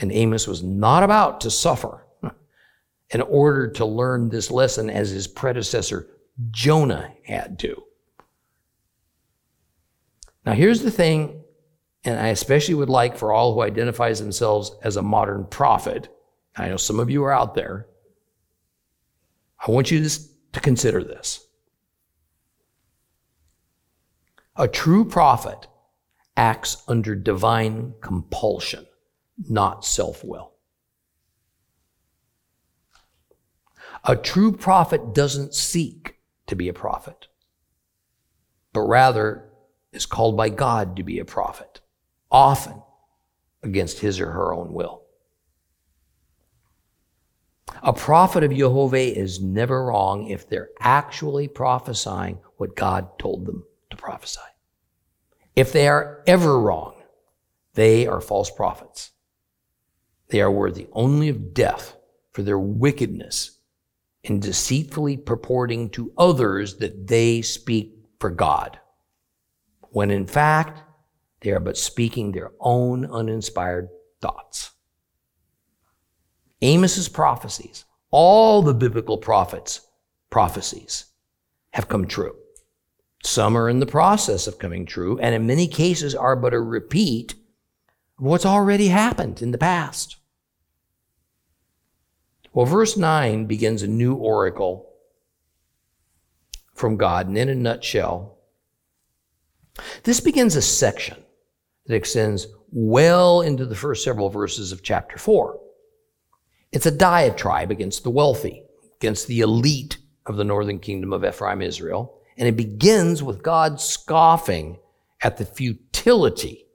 And 0.00 0.10
Amos 0.10 0.46
was 0.46 0.62
not 0.62 1.02
about 1.02 1.40
to 1.42 1.50
suffer 1.50 2.06
in 3.10 3.20
order 3.20 3.68
to 3.72 3.84
learn 3.84 4.28
this 4.28 4.50
lesson 4.50 4.90
as 4.90 5.10
his 5.10 5.28
predecessor 5.28 6.08
Jonah 6.50 7.12
had 7.24 7.58
to. 7.60 7.82
Now, 10.44 10.52
here's 10.52 10.82
the 10.82 10.90
thing, 10.90 11.42
and 12.04 12.18
I 12.18 12.28
especially 12.28 12.74
would 12.74 12.90
like 12.90 13.16
for 13.16 13.32
all 13.32 13.54
who 13.54 13.62
identifies 13.62 14.18
themselves 14.18 14.74
as 14.82 14.96
a 14.96 15.02
modern 15.02 15.46
prophet. 15.46 16.08
I 16.56 16.68
know 16.68 16.76
some 16.76 16.98
of 16.98 17.10
you 17.10 17.22
are 17.24 17.32
out 17.32 17.54
there. 17.54 17.86
I 19.64 19.70
want 19.70 19.92
you 19.92 20.02
to 20.02 20.31
consider 20.60 21.02
this. 21.02 21.46
A 24.56 24.68
true 24.68 25.04
prophet 25.04 25.66
acts 26.36 26.82
under 26.86 27.14
divine 27.14 27.94
compulsion, 28.02 28.86
not 29.48 29.84
self 29.84 30.22
will. 30.24 30.52
A 34.04 34.16
true 34.16 34.52
prophet 34.52 35.14
doesn't 35.14 35.54
seek 35.54 36.16
to 36.48 36.56
be 36.56 36.68
a 36.68 36.74
prophet, 36.74 37.28
but 38.72 38.82
rather 38.82 39.48
is 39.92 40.06
called 40.06 40.36
by 40.36 40.48
God 40.48 40.96
to 40.96 41.02
be 41.02 41.18
a 41.18 41.24
prophet, 41.24 41.80
often 42.30 42.82
against 43.62 44.00
his 44.00 44.20
or 44.20 44.32
her 44.32 44.52
own 44.52 44.72
will. 44.72 45.01
A 47.82 47.92
prophet 47.92 48.44
of 48.44 48.54
Jehovah 48.54 48.98
is 48.98 49.40
never 49.40 49.86
wrong 49.86 50.28
if 50.28 50.48
they're 50.48 50.70
actually 50.80 51.48
prophesying 51.48 52.38
what 52.56 52.76
God 52.76 53.18
told 53.18 53.46
them 53.46 53.64
to 53.90 53.96
prophesy. 53.96 54.40
If 55.56 55.72
they 55.72 55.88
are 55.88 56.22
ever 56.26 56.58
wrong, 56.58 56.94
they 57.74 58.06
are 58.06 58.20
false 58.20 58.50
prophets. 58.50 59.10
They 60.28 60.40
are 60.40 60.50
worthy 60.50 60.88
only 60.92 61.28
of 61.28 61.54
death 61.54 61.96
for 62.32 62.42
their 62.42 62.58
wickedness 62.58 63.58
in 64.22 64.40
deceitfully 64.40 65.16
purporting 65.16 65.90
to 65.90 66.12
others 66.16 66.76
that 66.76 67.06
they 67.08 67.42
speak 67.42 67.94
for 68.18 68.30
God, 68.30 68.78
when 69.90 70.10
in 70.10 70.26
fact 70.26 70.82
they 71.40 71.50
are 71.50 71.60
but 71.60 71.76
speaking 71.76 72.32
their 72.32 72.52
own 72.60 73.04
uninspired 73.04 73.88
thoughts. 74.20 74.70
Amos's 76.62 77.08
prophecies, 77.08 77.84
all 78.10 78.62
the 78.62 78.74
biblical 78.74 79.18
prophets' 79.18 79.80
prophecies, 80.30 81.06
have 81.72 81.88
come 81.88 82.06
true. 82.06 82.36
Some 83.24 83.56
are 83.56 83.68
in 83.68 83.80
the 83.80 83.86
process 83.86 84.46
of 84.46 84.58
coming 84.58 84.86
true, 84.86 85.18
and 85.18 85.34
in 85.34 85.46
many 85.46 85.66
cases 85.66 86.14
are 86.14 86.36
but 86.36 86.54
a 86.54 86.60
repeat 86.60 87.32
of 88.18 88.24
what's 88.24 88.46
already 88.46 88.88
happened 88.88 89.42
in 89.42 89.50
the 89.50 89.58
past. 89.58 90.16
Well, 92.52 92.66
verse 92.66 92.96
9 92.96 93.46
begins 93.46 93.82
a 93.82 93.88
new 93.88 94.14
oracle 94.14 94.90
from 96.74 96.96
God, 96.96 97.28
and 97.28 97.38
in 97.38 97.48
a 97.48 97.54
nutshell, 97.54 98.38
this 100.02 100.20
begins 100.20 100.56
a 100.56 100.62
section 100.62 101.22
that 101.86 101.94
extends 101.94 102.46
well 102.70 103.40
into 103.40 103.64
the 103.66 103.74
first 103.74 104.04
several 104.04 104.28
verses 104.28 104.72
of 104.72 104.82
chapter 104.82 105.16
4. 105.16 105.61
It's 106.72 106.86
a 106.86 106.90
diatribe 106.90 107.70
against 107.70 108.02
the 108.02 108.10
wealthy, 108.10 108.64
against 108.96 109.26
the 109.26 109.40
elite 109.40 109.98
of 110.26 110.36
the 110.36 110.44
northern 110.44 110.78
kingdom 110.78 111.12
of 111.12 111.24
Ephraim 111.24 111.60
Israel, 111.60 112.18
and 112.36 112.48
it 112.48 112.56
begins 112.56 113.22
with 113.22 113.42
God 113.42 113.80
scoffing 113.80 114.78
at 115.22 115.36
the 115.36 115.44
futility 115.44 116.66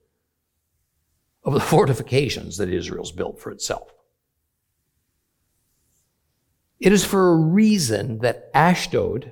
of 1.44 1.54
the 1.54 1.60
fortifications 1.76 2.58
that 2.58 2.70
Israel's 2.70 3.12
built 3.12 3.40
for 3.40 3.52
itself. 3.52 3.92
It 6.80 6.94
is 6.94 7.04
for 7.04 7.34
a 7.34 7.38
reason 7.38 8.20
that 8.20 8.52
Ashdod 8.54 9.32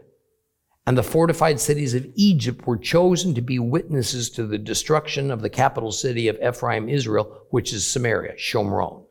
and 0.88 0.98
the 0.98 1.04
fortified 1.04 1.60
cities 1.60 1.94
of 1.94 2.08
Egypt 2.16 2.66
were 2.66 2.78
chosen 2.78 3.36
to 3.36 3.42
be 3.42 3.60
witnesses 3.60 4.32
to 4.32 4.48
the 4.48 4.58
destruction 4.58 5.30
of 5.30 5.42
the 5.42 5.50
capital 5.50 5.92
city 5.92 6.28
of 6.28 6.40
Ephraim, 6.42 6.90
Israel, 6.90 7.46
which 7.52 7.72
is 7.72 7.86
Samaria, 7.86 8.34
Shomron. 8.36 9.05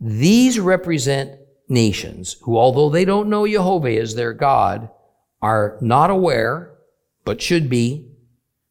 These 0.00 0.60
represent 0.60 1.38
nations 1.68 2.36
who, 2.42 2.56
although 2.56 2.90
they 2.90 3.04
don't 3.04 3.28
know 3.28 3.46
Jehovah 3.46 3.96
as 3.96 4.14
their 4.14 4.32
God, 4.32 4.90
are 5.42 5.78
not 5.80 6.10
aware, 6.10 6.72
but 7.24 7.42
should 7.42 7.68
be, 7.68 8.08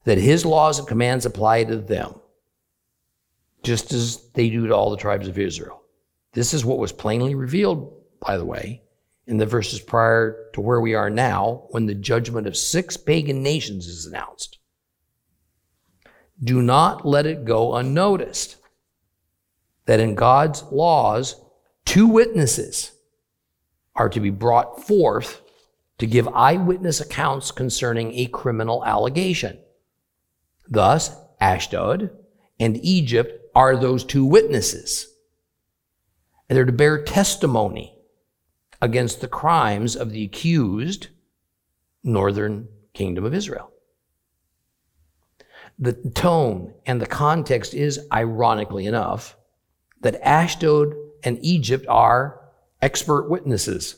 that 0.06 0.18
his 0.18 0.46
laws 0.46 0.80
and 0.80 0.88
commands 0.88 1.26
apply 1.26 1.64
to 1.66 1.78
them. 1.78 2.16
just 3.66 3.92
as 3.92 4.30
they 4.34 4.50
do 4.50 4.68
to 4.68 4.76
all 4.76 4.92
the 4.92 4.98
tribes 4.98 5.28
of 5.28 5.38
Israel. 5.40 5.82
This 6.34 6.54
is 6.54 6.64
what 6.64 6.78
was 6.78 6.92
plainly 6.92 7.36
revealed, 7.36 7.92
by 8.20 8.38
the 8.38 8.46
way, 8.46 8.84
in 9.28 9.38
the 9.38 9.46
verses 9.46 9.80
prior 9.80 10.50
to 10.54 10.62
where 10.62 10.80
we 10.80 10.94
are 10.94 11.10
now 11.10 11.64
when 11.70 11.88
the 11.88 11.96
judgment 11.96 12.46
of 12.48 12.56
six 12.56 12.96
pagan 12.96 13.42
nations 13.42 13.88
is 13.88 14.06
announced. 14.06 14.60
Do 16.44 16.62
not 16.62 17.06
let 17.06 17.26
it 17.26 17.46
go 17.46 17.76
unnoticed 17.76 18.58
that 19.86 20.00
in 20.00 20.16
God's 20.16 20.64
laws, 20.72 21.42
two 21.86 22.08
witnesses 22.08 22.92
are 23.96 24.10
to 24.10 24.20
be 24.20 24.30
brought 24.30 24.86
forth 24.86 25.42
to 25.98 26.08
give 26.08 26.28
eyewitness 26.28 27.00
accounts 27.00 27.52
concerning 27.52 28.14
a 28.14 28.26
criminal 28.28 28.84
allegation. 28.84 29.60
Thus, 30.68 31.16
Ashdod 31.40 32.10
and 32.60 32.78
Egypt 32.84 33.50
are 33.56 33.78
those 33.78 34.04
two 34.04 34.26
witnesses. 34.26 35.08
And 36.50 36.58
they're 36.58 36.66
to 36.66 36.72
bear 36.72 37.04
testimony 37.04 37.98
against 38.82 39.22
the 39.22 39.28
crimes 39.28 39.96
of 39.96 40.12
the 40.12 40.24
accused 40.24 41.08
northern 42.04 42.68
kingdom 42.94 43.26
of 43.26 43.34
Israel. 43.34 43.72
The 45.80 45.94
tone 45.94 46.74
and 46.86 47.02
the 47.02 47.08
context 47.08 47.74
is, 47.74 48.00
ironically 48.12 48.86
enough, 48.86 49.36
that 50.06 50.22
Ashdod 50.22 50.94
and 51.24 51.40
Egypt 51.42 51.88
are 51.90 52.40
expert 52.80 53.28
witnesses. 53.28 53.96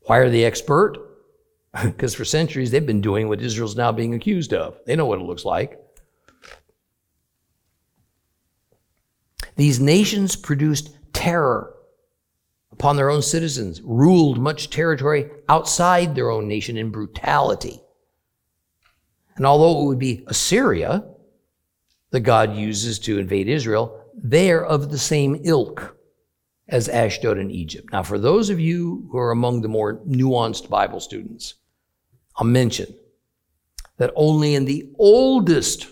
Why 0.00 0.18
are 0.18 0.28
they 0.28 0.44
expert? 0.44 0.98
because 1.84 2.12
for 2.12 2.24
centuries 2.24 2.72
they've 2.72 2.84
been 2.84 3.00
doing 3.00 3.28
what 3.28 3.40
Israel's 3.40 3.76
now 3.76 3.92
being 3.92 4.12
accused 4.12 4.52
of. 4.52 4.76
They 4.84 4.96
know 4.96 5.06
what 5.06 5.20
it 5.20 5.26
looks 5.26 5.44
like. 5.44 5.78
These 9.54 9.78
nations 9.78 10.34
produced 10.34 10.90
terror 11.12 11.72
upon 12.72 12.96
their 12.96 13.10
own 13.10 13.22
citizens, 13.22 13.80
ruled 13.80 14.38
much 14.40 14.70
territory 14.70 15.30
outside 15.48 16.16
their 16.16 16.30
own 16.30 16.48
nation 16.48 16.76
in 16.76 16.90
brutality. 16.90 17.80
And 19.36 19.46
although 19.46 19.82
it 19.82 19.86
would 19.86 20.00
be 20.00 20.24
Assyria 20.26 21.04
that 22.14 22.20
God 22.20 22.54
uses 22.54 23.00
to 23.00 23.18
invade 23.18 23.48
Israel, 23.48 24.00
they 24.14 24.52
are 24.52 24.64
of 24.64 24.88
the 24.88 24.98
same 24.98 25.40
ilk 25.42 25.96
as 26.68 26.88
Ashdod 26.88 27.38
and 27.38 27.50
Egypt. 27.50 27.88
Now, 27.90 28.04
for 28.04 28.20
those 28.20 28.50
of 28.50 28.60
you 28.60 29.08
who 29.10 29.18
are 29.18 29.32
among 29.32 29.62
the 29.62 29.68
more 29.68 29.96
nuanced 30.06 30.68
Bible 30.68 31.00
students, 31.00 31.54
I'll 32.36 32.46
mention 32.46 32.94
that 33.96 34.12
only 34.14 34.54
in 34.54 34.64
the 34.64 34.88
oldest 34.96 35.88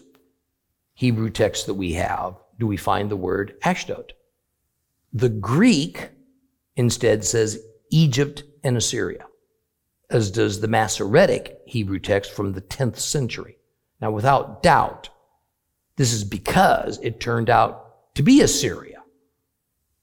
Hebrew 0.95 1.29
text 1.29 1.67
that 1.67 1.75
we 1.75 1.95
have 1.95 2.37
do 2.57 2.69
we 2.69 2.77
find 2.77 3.11
the 3.11 3.17
word 3.17 3.57
Ashdod. 3.65 4.13
The 5.13 5.29
Greek 5.29 6.11
instead 6.77 7.25
says 7.25 7.65
Egypt 7.91 8.45
and 8.63 8.77
Assyria, 8.77 9.27
as 10.09 10.31
does 10.31 10.61
the 10.61 10.69
Masoretic 10.69 11.59
Hebrew 11.67 11.99
text 11.99 12.31
from 12.31 12.53
the 12.53 12.63
10th 12.63 13.01
century. 13.01 13.59
Now, 14.01 14.13
without 14.13 14.63
doubt, 14.63 15.09
this 15.97 16.13
is 16.13 16.25
because 16.25 16.99
it 17.03 17.21
turned 17.21 17.51
out 17.51 18.15
to 18.15 18.23
be 18.23 18.41
Assyria, 18.41 19.03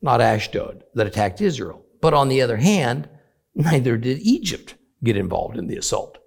not 0.02 0.22
Ashdod, 0.22 0.84
that 0.94 1.08
attacked 1.08 1.42
Israel. 1.42 1.86
But 2.02 2.14
on 2.14 2.30
the 2.30 2.42
other 2.42 2.58
hand, 2.58 3.10
neither 3.56 3.98
did 3.98 4.20
Egypt 4.20 4.76
get 5.04 5.18
involved 5.18 5.58
in 5.58 5.68
the 5.68 5.78
assault. 5.78 6.18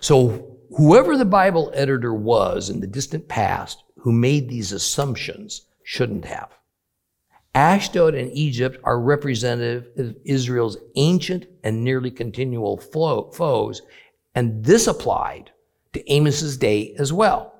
So, 0.00 0.58
whoever 0.76 1.16
the 1.16 1.24
Bible 1.24 1.70
editor 1.74 2.14
was 2.14 2.70
in 2.70 2.80
the 2.80 2.86
distant 2.86 3.28
past 3.28 3.82
who 3.98 4.12
made 4.12 4.48
these 4.48 4.72
assumptions 4.72 5.66
shouldn't 5.82 6.24
have. 6.24 6.50
Ashdod 7.54 8.14
and 8.14 8.32
Egypt 8.32 8.78
are 8.82 9.00
representative 9.00 9.88
of 9.96 10.16
Israel's 10.24 10.76
ancient 10.96 11.46
and 11.62 11.84
nearly 11.84 12.10
continual 12.10 12.78
foes, 12.78 13.82
and 14.34 14.64
this 14.64 14.86
applied 14.86 15.52
to 15.94 16.12
Amos's 16.12 16.56
day 16.56 16.94
as 16.98 17.12
well. 17.12 17.54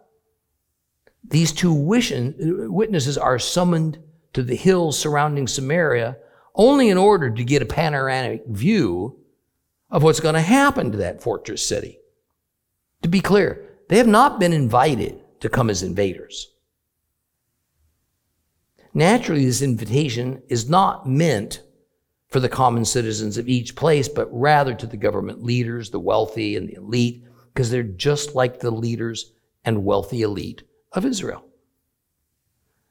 These 1.26 1.53
two 1.53 1.72
witnesses 1.72 3.16
are 3.16 3.39
summoned 3.39 3.99
to 4.35 4.43
the 4.43 4.57
hills 4.57 4.99
surrounding 4.99 5.49
Samaria 5.49 6.18
only 6.55 6.91
in 6.91 6.99
order 6.99 7.30
to 7.30 7.45
get 7.45 7.62
a 7.62 7.66
panoramic 7.66 8.45
view 8.47 9.18
of 9.91 10.03
what's 10.03 10.20
going 10.20 10.35
to 10.35 10.41
happen 10.41 10.93
to 10.93 10.99
that 10.99 11.22
fortress 11.22 11.66
city. 11.66 11.99
To 13.03 13.09
be 13.09 13.20
clear, 13.20 13.64
they 13.89 13.97
have 13.99 14.07
not 14.07 14.39
been 14.39 14.53
invited 14.53 15.20
to 15.41 15.49
come 15.49 15.70
as 15.70 15.82
invaders. 15.82 16.51
Naturally, 18.93 19.45
this 19.45 19.62
invitation 19.62 20.43
is 20.49 20.68
not 20.68 21.09
meant 21.09 21.62
for 22.28 22.41
the 22.41 22.49
common 22.49 22.85
citizens 22.85 23.39
of 23.39 23.49
each 23.49 23.76
place, 23.76 24.09
but 24.09 24.28
rather 24.32 24.74
to 24.74 24.87
the 24.87 24.97
government 24.97 25.43
leaders, 25.43 25.91
the 25.91 26.01
wealthy, 26.01 26.57
and 26.57 26.68
the 26.68 26.74
elite, 26.74 27.24
because 27.55 27.70
they're 27.70 27.84
just 27.84 28.34
like 28.34 28.59
the 28.59 28.70
leaders 28.70 29.32
and 29.64 29.84
wealthy 29.84 30.22
elite 30.22 30.64
of 30.92 31.07
Israel. 31.07 31.44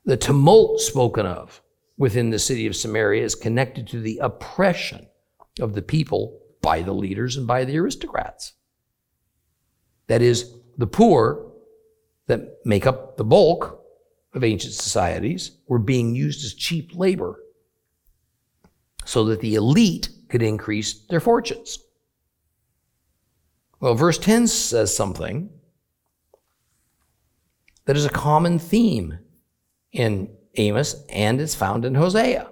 The 0.05 0.17
tumult 0.17 0.79
spoken 0.79 1.25
of 1.25 1.61
within 1.97 2.29
the 2.29 2.39
city 2.39 2.65
of 2.65 2.75
Samaria 2.75 3.23
is 3.23 3.35
connected 3.35 3.87
to 3.89 3.99
the 3.99 4.19
oppression 4.19 5.07
of 5.59 5.73
the 5.73 5.81
people 5.81 6.39
by 6.61 6.81
the 6.81 6.93
leaders 6.93 7.37
and 7.37 7.45
by 7.45 7.65
the 7.65 7.77
aristocrats. 7.77 8.53
That 10.07 10.21
is, 10.21 10.55
the 10.77 10.87
poor 10.87 11.51
that 12.27 12.57
make 12.65 12.87
up 12.87 13.17
the 13.17 13.23
bulk 13.23 13.81
of 14.33 14.43
ancient 14.43 14.73
societies 14.73 15.51
were 15.67 15.79
being 15.79 16.15
used 16.15 16.43
as 16.43 16.53
cheap 16.53 16.95
labor 16.95 17.39
so 19.05 19.25
that 19.25 19.41
the 19.41 19.55
elite 19.55 20.09
could 20.29 20.41
increase 20.41 21.05
their 21.07 21.19
fortunes. 21.19 21.79
Well, 23.83 23.95
verse 23.95 24.17
10 24.17 24.47
says 24.47 24.95
something 24.95 25.49
that 27.83 27.97
is 27.97 28.05
a 28.05 28.09
common 28.09 28.57
theme 28.57 29.19
in 29.91 30.29
Amos 30.55 31.03
and 31.09 31.41
it's 31.41 31.53
found 31.53 31.83
in 31.83 31.95
Hosea. 31.95 32.49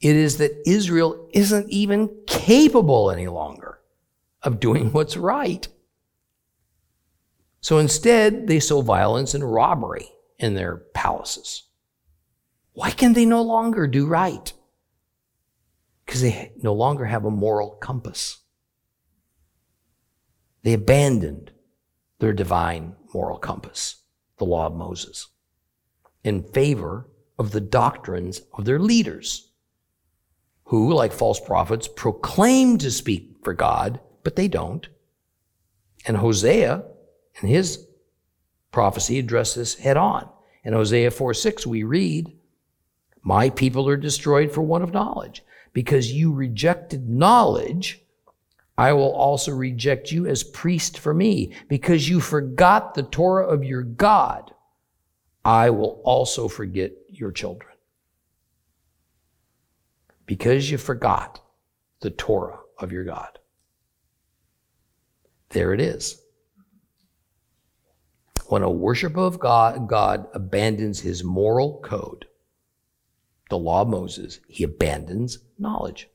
It 0.00 0.16
is 0.16 0.38
that 0.38 0.68
Israel 0.68 1.28
isn't 1.32 1.70
even 1.70 2.10
capable 2.26 3.12
any 3.12 3.28
longer 3.28 3.78
of 4.42 4.58
doing 4.58 4.90
what's 4.92 5.16
right. 5.16 5.68
So 7.60 7.78
instead, 7.78 8.48
they 8.48 8.58
sow 8.58 8.80
violence 8.80 9.32
and 9.32 9.54
robbery 9.54 10.08
in 10.38 10.54
their 10.54 10.78
palaces. 10.92 11.68
Why 12.72 12.90
can 12.90 13.12
they 13.12 13.26
no 13.26 13.42
longer 13.42 13.86
do 13.86 14.08
right? 14.08 14.52
Because 16.04 16.22
they 16.22 16.50
no 16.60 16.72
longer 16.74 17.04
have 17.04 17.24
a 17.24 17.30
moral 17.30 17.76
compass. 17.80 18.41
They 20.62 20.74
abandoned 20.74 21.52
their 22.18 22.32
divine 22.32 22.94
moral 23.12 23.38
compass, 23.38 24.02
the 24.38 24.44
law 24.44 24.66
of 24.66 24.74
Moses, 24.74 25.28
in 26.22 26.42
favor 26.42 27.08
of 27.38 27.50
the 27.50 27.60
doctrines 27.60 28.42
of 28.52 28.64
their 28.64 28.78
leaders, 28.78 29.50
who, 30.64 30.92
like 30.94 31.12
false 31.12 31.40
prophets, 31.40 31.88
proclaim 31.88 32.78
to 32.78 32.90
speak 32.90 33.36
for 33.42 33.54
God, 33.54 34.00
but 34.22 34.36
they 34.36 34.48
don't. 34.48 34.88
And 36.06 36.16
Hosea, 36.16 36.84
in 37.42 37.48
his 37.48 37.86
prophecy, 38.70 39.18
addressed 39.18 39.56
this 39.56 39.74
head 39.74 39.96
on. 39.96 40.28
In 40.64 40.72
Hosea 40.72 41.10
4 41.10 41.34
6, 41.34 41.66
we 41.66 41.82
read, 41.82 42.32
My 43.22 43.50
people 43.50 43.88
are 43.88 43.96
destroyed 43.96 44.52
for 44.52 44.62
want 44.62 44.84
of 44.84 44.92
knowledge. 44.92 45.42
Because 45.72 46.12
you 46.12 46.32
rejected 46.32 47.08
knowledge, 47.08 48.01
I 48.82 48.94
will 48.94 49.12
also 49.12 49.52
reject 49.52 50.10
you 50.10 50.26
as 50.26 50.42
priest 50.42 50.98
for 50.98 51.14
me. 51.14 51.54
Because 51.68 52.08
you 52.08 52.18
forgot 52.18 52.94
the 52.94 53.04
Torah 53.04 53.46
of 53.46 53.62
your 53.62 53.84
God, 53.84 54.52
I 55.44 55.70
will 55.70 56.02
also 56.04 56.48
forget 56.48 56.90
your 57.06 57.30
children. 57.30 57.70
Because 60.26 60.68
you 60.68 60.78
forgot 60.78 61.40
the 62.00 62.10
Torah 62.10 62.58
of 62.76 62.90
your 62.90 63.04
God. 63.04 63.38
There 65.50 65.72
it 65.72 65.80
is. 65.80 66.20
When 68.48 68.64
a 68.64 68.70
worshiper 68.70 69.20
of 69.20 69.38
God, 69.38 69.88
God 69.88 70.26
abandons 70.34 70.98
his 70.98 71.22
moral 71.22 71.80
code, 71.84 72.26
the 73.48 73.58
law 73.58 73.82
of 73.82 73.88
Moses, 73.88 74.40
he 74.48 74.64
abandons 74.64 75.38
knowledge. 75.56 76.08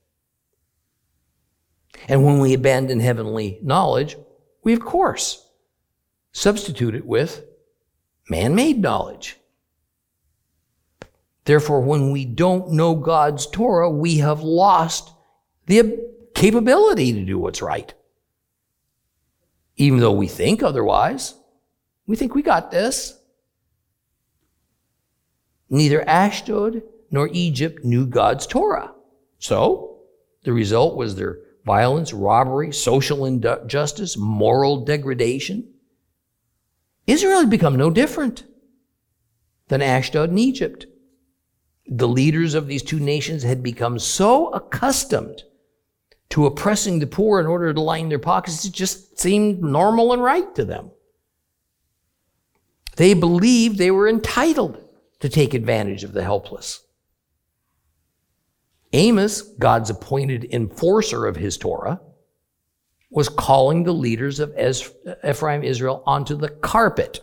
And 2.08 2.24
when 2.24 2.40
we 2.40 2.54
abandon 2.54 3.00
heavenly 3.00 3.60
knowledge, 3.62 4.16
we 4.64 4.74
of 4.74 4.82
course 4.82 5.46
substitute 6.32 6.96
it 6.96 7.06
with 7.06 7.44
man 8.30 8.56
made 8.56 8.80
knowledge. 8.80 9.38
Therefore, 11.46 11.80
when 11.80 12.12
we 12.12 12.26
don't 12.26 12.74
know 12.74 12.94
God's 12.94 13.48
Torah, 13.48 13.90
we 13.90 14.18
have 14.18 14.42
lost 14.42 15.12
the 15.66 15.98
capability 16.36 17.14
to 17.14 17.24
do 17.24 17.40
what's 17.40 17.62
right. 17.62 17.94
Even 19.78 20.00
though 20.00 20.12
we 20.12 20.28
think 20.28 20.62
otherwise. 20.62 21.36
We 22.06 22.16
think 22.16 22.36
we 22.36 22.42
got 22.42 22.70
this. 22.72 23.18
Neither 25.70 26.02
Ashdod 26.02 26.84
nor 27.12 27.30
Egypt 27.32 27.84
knew 27.84 28.06
God's 28.06 28.46
Torah. 28.46 28.94
So, 29.40 30.02
the 30.44 30.54
result 30.54 30.98
was 30.98 31.16
their 31.16 31.40
violence, 31.68 32.14
robbery, 32.14 32.72
social 32.74 33.26
injustice, 33.26 34.18
moral 34.18 34.84
degradation. 34.84 35.70
Israel 37.06 37.42
had 37.42 37.50
become 37.50 37.76
no 37.76 37.92
different 37.92 38.46
than 39.68 39.82
Ashdod 39.82 40.30
and 40.30 40.40
Egypt. 40.40 40.88
The 41.86 42.08
leaders 42.08 42.56
of 42.56 42.68
these 42.68 42.82
two 42.82 43.00
nations 43.00 43.44
had 43.44 43.62
become 43.62 44.00
so 44.00 44.48
accustomed 44.48 45.44
to 46.30 46.46
oppressing 46.46 47.00
the 47.00 47.08
poor 47.08 47.40
in 47.40 47.46
order 47.46 47.74
to 47.74 47.82
line 47.82 48.10
their 48.10 48.20
pockets, 48.20 48.66
it 48.66 48.74
just 48.74 49.20
seemed 49.20 49.62
normal 49.62 50.12
and 50.12 50.22
right 50.22 50.54
to 50.56 50.66
them. 50.66 50.92
They 52.98 53.14
believed 53.14 53.78
they 53.78 53.92
were 53.92 54.10
entitled 54.10 54.84
to 55.20 55.30
take 55.30 55.54
advantage 55.54 56.04
of 56.04 56.14
the 56.14 56.24
helpless. 56.24 56.84
Amos, 58.98 59.44
God's 59.44 59.92
appointed 59.92 60.48
enforcer 60.52 61.28
of 61.28 61.36
his 61.36 61.56
Torah, 61.56 62.02
was 63.12 63.30
calling 63.30 63.84
the 63.84 63.94
leaders 63.94 64.40
of 64.40 64.58
Ephraim 64.58 65.64
Israel 65.64 66.02
onto 66.08 66.36
the 66.36 66.50
carpet 66.50 67.20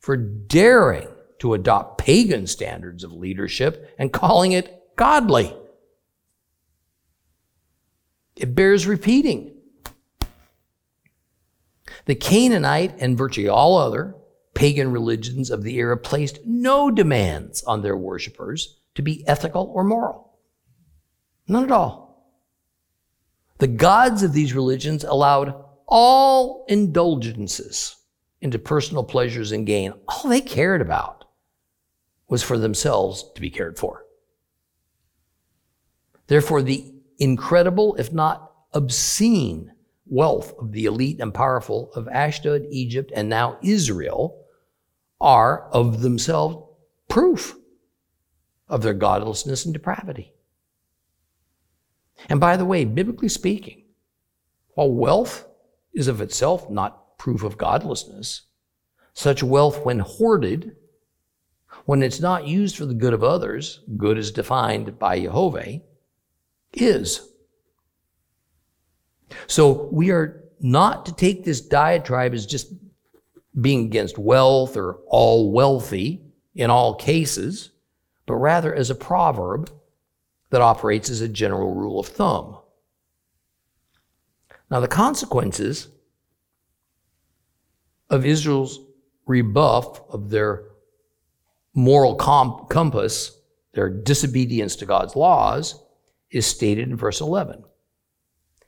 for 0.00 0.16
daring 0.16 1.06
to 1.38 1.54
adopt 1.54 1.98
pagan 1.98 2.46
standards 2.46 3.04
of 3.04 3.12
leadership 3.12 3.94
and 3.98 4.12
calling 4.12 4.50
it 4.50 4.82
godly. 4.96 5.54
It 8.34 8.56
bears 8.56 8.86
repeating. 8.86 9.54
The 12.06 12.16
Canaanite 12.16 12.96
and 12.98 13.16
virtually 13.16 13.48
all 13.48 13.78
other 13.78 14.16
pagan 14.54 14.90
religions 14.90 15.50
of 15.50 15.62
the 15.62 15.76
era 15.76 15.96
placed 15.96 16.40
no 16.44 16.90
demands 16.90 17.62
on 17.62 17.82
their 17.82 17.96
worshippers 17.96 18.80
to 18.96 19.02
be 19.02 19.26
ethical 19.28 19.70
or 19.72 19.84
moral. 19.84 20.29
None 21.50 21.64
at 21.64 21.72
all. 21.72 22.32
The 23.58 23.66
gods 23.66 24.22
of 24.22 24.32
these 24.32 24.54
religions 24.54 25.02
allowed 25.02 25.52
all 25.88 26.64
indulgences 26.68 27.96
into 28.40 28.56
personal 28.56 29.02
pleasures 29.02 29.50
and 29.50 29.66
gain. 29.66 29.92
All 30.06 30.30
they 30.30 30.42
cared 30.42 30.80
about 30.80 31.24
was 32.28 32.44
for 32.44 32.56
themselves 32.56 33.24
to 33.34 33.40
be 33.40 33.50
cared 33.50 33.80
for. 33.80 34.04
Therefore, 36.28 36.62
the 36.62 36.94
incredible, 37.18 37.96
if 37.96 38.12
not 38.12 38.52
obscene, 38.72 39.72
wealth 40.06 40.54
of 40.56 40.70
the 40.70 40.84
elite 40.84 41.20
and 41.20 41.34
powerful 41.34 41.90
of 41.96 42.06
Ashdod, 42.06 42.64
Egypt, 42.70 43.10
and 43.12 43.28
now 43.28 43.58
Israel 43.60 44.46
are 45.20 45.68
of 45.70 46.00
themselves 46.00 46.58
proof 47.08 47.56
of 48.68 48.82
their 48.82 48.94
godlessness 48.94 49.64
and 49.64 49.74
depravity. 49.74 50.32
And 52.28 52.40
by 52.40 52.56
the 52.56 52.64
way, 52.64 52.84
biblically 52.84 53.28
speaking, 53.28 53.84
while 54.74 54.90
wealth 54.90 55.46
is 55.92 56.08
of 56.08 56.20
itself 56.20 56.70
not 56.70 57.18
proof 57.18 57.42
of 57.42 57.58
godlessness, 57.58 58.42
such 59.12 59.42
wealth, 59.42 59.84
when 59.84 59.98
hoarded, 59.98 60.76
when 61.84 62.02
it's 62.02 62.20
not 62.20 62.46
used 62.46 62.76
for 62.76 62.86
the 62.86 62.94
good 62.94 63.12
of 63.12 63.24
others, 63.24 63.80
good 63.96 64.18
is 64.18 64.30
defined 64.30 64.98
by 64.98 65.20
Jehovah, 65.20 65.80
is. 66.72 67.28
So 69.46 69.88
we 69.92 70.10
are 70.10 70.44
not 70.60 71.06
to 71.06 71.14
take 71.14 71.44
this 71.44 71.60
diatribe 71.60 72.34
as 72.34 72.46
just 72.46 72.72
being 73.60 73.86
against 73.86 74.18
wealth 74.18 74.76
or 74.76 74.98
all 75.06 75.52
wealthy 75.52 76.22
in 76.54 76.70
all 76.70 76.94
cases, 76.94 77.70
but 78.26 78.36
rather 78.36 78.74
as 78.74 78.90
a 78.90 78.94
proverb 78.94 79.70
that 80.50 80.60
operates 80.60 81.10
as 81.10 81.20
a 81.20 81.28
general 81.28 81.74
rule 81.74 81.98
of 81.98 82.06
thumb. 82.06 82.58
Now, 84.70 84.80
the 84.80 84.88
consequences 84.88 85.88
of 88.08 88.26
Israel's 88.26 88.80
rebuff 89.26 90.00
of 90.10 90.30
their 90.30 90.64
moral 91.74 92.14
compass, 92.14 93.38
their 93.72 93.88
disobedience 93.88 94.76
to 94.76 94.86
God's 94.86 95.16
laws, 95.16 95.82
is 96.30 96.46
stated 96.46 96.88
in 96.88 96.96
verse 96.96 97.20
11. 97.20 97.64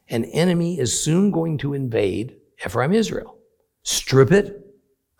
An 0.08 0.24
enemy 0.26 0.78
is 0.78 1.00
soon 1.00 1.30
going 1.30 1.58
to 1.58 1.74
invade 1.74 2.36
Ephraim 2.64 2.92
Israel, 2.92 3.38
strip 3.82 4.30
it 4.30 4.64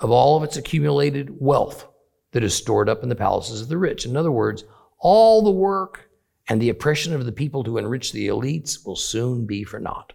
of 0.01 0.11
all 0.11 0.37
of 0.37 0.43
its 0.43 0.57
accumulated 0.57 1.31
wealth 1.41 1.87
that 2.33 2.45
is 2.45 2.55
stored 2.55 2.89
up 2.89 3.03
in 3.03 3.09
the 3.09 3.15
palaces 3.15 3.61
of 3.61 3.69
the 3.69 3.79
rich. 3.79 4.05
In 4.05 4.17
other 4.17 4.33
words, 4.33 4.65
all 4.99 5.43
the 5.43 5.51
work 5.51 6.09
and 6.49 6.61
the 6.61 6.69
oppression 6.69 7.15
of 7.15 7.25
the 7.25 7.33
people 7.33 7.65
to 7.65 7.79
enrich 7.79 8.13
the 8.13 8.29
elites 8.29 8.85
will 8.85 8.97
soon 8.97 9.47
be 9.47 9.65
for 9.65 9.79
naught. 9.79 10.13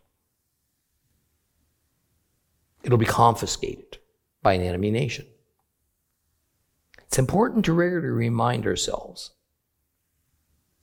It'll 2.84 2.98
be 2.98 3.06
confiscated 3.06 3.98
by 4.42 4.54
an 4.54 4.62
enemy 4.62 4.92
nation. 4.92 5.26
It's 7.06 7.20
important 7.20 7.66
to 7.66 7.74
regularly 7.74 8.10
remind 8.10 8.66
ourselves, 8.66 9.32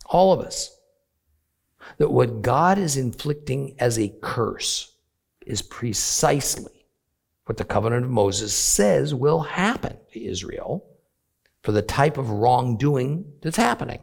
all 0.06 0.32
of 0.32 0.40
us, 0.40 0.74
that 1.98 2.10
what 2.10 2.42
God 2.42 2.78
is 2.78 2.96
inflicting 2.96 3.76
as 3.78 3.98
a 3.98 4.12
curse 4.22 4.96
is 5.46 5.60
precisely 5.60 6.86
what 7.44 7.58
the 7.58 7.64
covenant 7.64 8.06
of 8.06 8.10
Moses 8.10 8.54
says 8.54 9.14
will 9.14 9.40
happen 9.40 9.98
to 10.12 10.24
Israel 10.24 10.86
for 11.62 11.72
the 11.72 11.82
type 11.82 12.16
of 12.16 12.30
wrongdoing 12.30 13.24
that's 13.42 13.56
happening. 13.56 14.00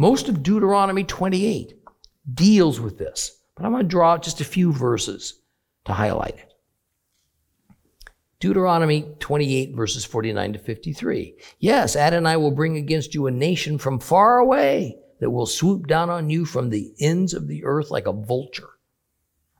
Most 0.00 0.30
of 0.30 0.42
Deuteronomy 0.42 1.04
28 1.04 1.74
deals 2.32 2.80
with 2.80 2.96
this, 2.96 3.42
but 3.54 3.66
I'm 3.66 3.72
going 3.72 3.82
to 3.82 3.86
draw 3.86 4.16
just 4.16 4.40
a 4.40 4.46
few 4.46 4.72
verses 4.72 5.42
to 5.84 5.92
highlight 5.92 6.38
it. 6.38 6.54
Deuteronomy 8.38 9.14
28, 9.18 9.76
verses 9.76 10.06
49 10.06 10.54
to 10.54 10.58
53. 10.58 11.34
Yes, 11.58 11.96
Adonai 11.96 12.36
will 12.38 12.50
bring 12.50 12.78
against 12.78 13.14
you 13.14 13.26
a 13.26 13.30
nation 13.30 13.76
from 13.76 14.00
far 14.00 14.38
away 14.38 14.96
that 15.20 15.28
will 15.28 15.44
swoop 15.44 15.86
down 15.86 16.08
on 16.08 16.30
you 16.30 16.46
from 16.46 16.70
the 16.70 16.94
ends 16.98 17.34
of 17.34 17.46
the 17.46 17.62
earth 17.66 17.90
like 17.90 18.06
a 18.06 18.12
vulture. 18.12 18.70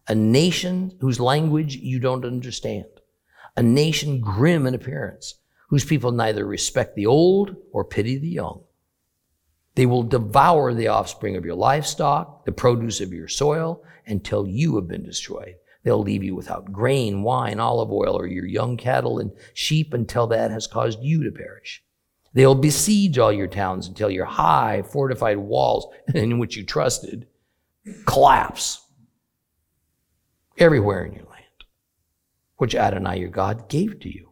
A 0.08 0.14
nation 0.14 0.96
whose 1.02 1.20
language 1.20 1.76
you 1.76 2.00
don't 2.00 2.24
understand. 2.24 2.86
A 3.58 3.62
nation 3.62 4.22
grim 4.22 4.66
in 4.66 4.74
appearance, 4.74 5.34
whose 5.68 5.84
people 5.84 6.12
neither 6.12 6.46
respect 6.46 6.96
the 6.96 7.04
old 7.04 7.56
or 7.72 7.84
pity 7.84 8.16
the 8.16 8.26
young. 8.26 8.62
They 9.74 9.86
will 9.86 10.02
devour 10.02 10.74
the 10.74 10.88
offspring 10.88 11.36
of 11.36 11.44
your 11.44 11.54
livestock, 11.54 12.44
the 12.44 12.52
produce 12.52 13.00
of 13.00 13.12
your 13.12 13.28
soil, 13.28 13.82
until 14.06 14.46
you 14.46 14.76
have 14.76 14.88
been 14.88 15.04
destroyed. 15.04 15.54
They'll 15.82 16.02
leave 16.02 16.22
you 16.22 16.34
without 16.34 16.72
grain, 16.72 17.22
wine, 17.22 17.58
olive 17.58 17.90
oil, 17.90 18.18
or 18.18 18.26
your 18.26 18.46
young 18.46 18.76
cattle 18.76 19.18
and 19.18 19.32
sheep 19.54 19.94
until 19.94 20.26
that 20.26 20.50
has 20.50 20.66
caused 20.66 21.02
you 21.02 21.24
to 21.24 21.30
perish. 21.30 21.82
They'll 22.34 22.54
besiege 22.54 23.18
all 23.18 23.32
your 23.32 23.48
towns 23.48 23.88
until 23.88 24.10
your 24.10 24.26
high, 24.26 24.82
fortified 24.82 25.38
walls 25.38 25.92
in 26.14 26.38
which 26.38 26.56
you 26.56 26.64
trusted 26.64 27.26
collapse 28.04 28.86
everywhere 30.58 31.04
in 31.04 31.14
your 31.14 31.24
land, 31.24 31.64
which 32.56 32.74
Adonai 32.74 33.18
your 33.18 33.30
God 33.30 33.68
gave 33.68 34.00
to 34.00 34.14
you. 34.14 34.30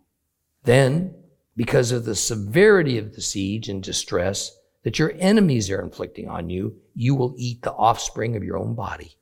Then, 0.65 1.15
because 1.57 1.91
of 1.91 2.05
the 2.05 2.15
severity 2.15 2.99
of 2.99 3.15
the 3.15 3.23
siege 3.23 3.69
and 3.69 3.83
distress, 3.83 4.58
that 4.89 4.99
your 4.99 5.13
enemies 5.19 5.69
are 5.69 5.83
inflicting 5.83 6.31
on 6.31 6.49
you, 6.49 6.75
you 6.95 7.15
will 7.15 7.35
eat 7.37 7.61
the 7.61 7.75
offspring 7.75 8.37
of 8.37 8.43
your 8.43 8.57
own 8.57 8.75
body. 8.75 9.19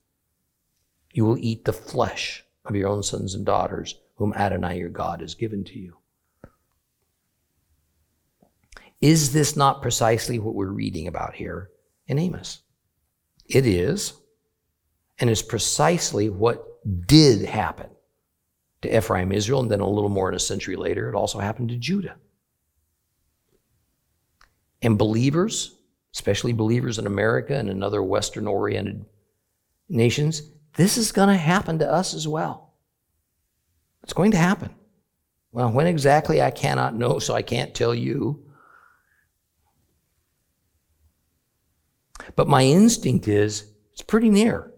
You 1.12 1.25
will 1.25 1.39
eat 1.39 1.64
the 1.64 1.73
flesh 1.73 2.45
of 2.67 2.77
your 2.77 2.89
own 2.89 3.03
sons 3.03 3.35
and 3.35 3.45
daughters, 3.45 3.97
whom 4.14 4.33
Adonai 4.35 4.79
your 4.79 4.91
God 4.91 5.23
has 5.23 5.35
given 5.35 5.64
to 5.64 5.77
you. 5.77 5.97
Is 9.01 9.33
this 9.33 9.57
not 9.57 9.83
precisely 9.83 10.39
what 10.39 10.55
we're 10.55 10.69
reading 10.69 11.09
about 11.09 11.35
here 11.35 11.71
in 12.07 12.21
Amos? 12.21 12.61
It 13.47 13.67
is, 13.67 14.12
and 15.19 15.29
is 15.29 15.43
precisely 15.43 16.31
what 16.31 16.64
did 17.09 17.45
happen 17.45 17.91
to 18.83 18.97
Ephraim, 18.97 19.33
Israel, 19.33 19.62
and 19.62 19.71
then 19.73 19.81
a 19.81 19.91
little 19.91 20.11
more 20.11 20.29
than 20.29 20.37
a 20.37 20.39
century 20.39 20.77
later, 20.77 21.09
it 21.09 21.17
also 21.17 21.41
happened 21.41 21.71
to 21.71 21.77
Judah. 21.77 22.14
And 24.83 24.99
believers, 24.99 25.74
especially 26.14 26.53
believers 26.53 26.99
in 26.99 27.07
America 27.07 27.55
and 27.55 27.68
in 27.68 27.83
other 27.83 28.03
Western 28.03 28.47
oriented 28.47 29.05
nations, 29.89 30.43
this 30.74 30.97
is 30.97 31.12
going 31.12 31.29
to 31.29 31.37
happen 31.37 31.79
to 31.79 31.91
us 31.91 32.14
as 32.14 32.29
well. 32.29 32.74
It's 34.03 34.12
going 34.12 34.31
to 34.33 34.37
happen. 34.37 34.74
Well, 35.53 35.72
when 35.72 35.87
exactly, 35.87 36.43
I 36.43 36.51
cannot 36.51 36.95
know, 36.95 37.18
so 37.18 37.35
I 37.35 37.43
can't 37.43 37.74
tell 37.74 37.95
you. 37.95 38.45
But 42.35 42.49
my 42.49 42.62
instinct 42.62 43.27
is 43.27 43.72
it's 43.93 44.03
pretty 44.03 44.29
near. 44.29 44.70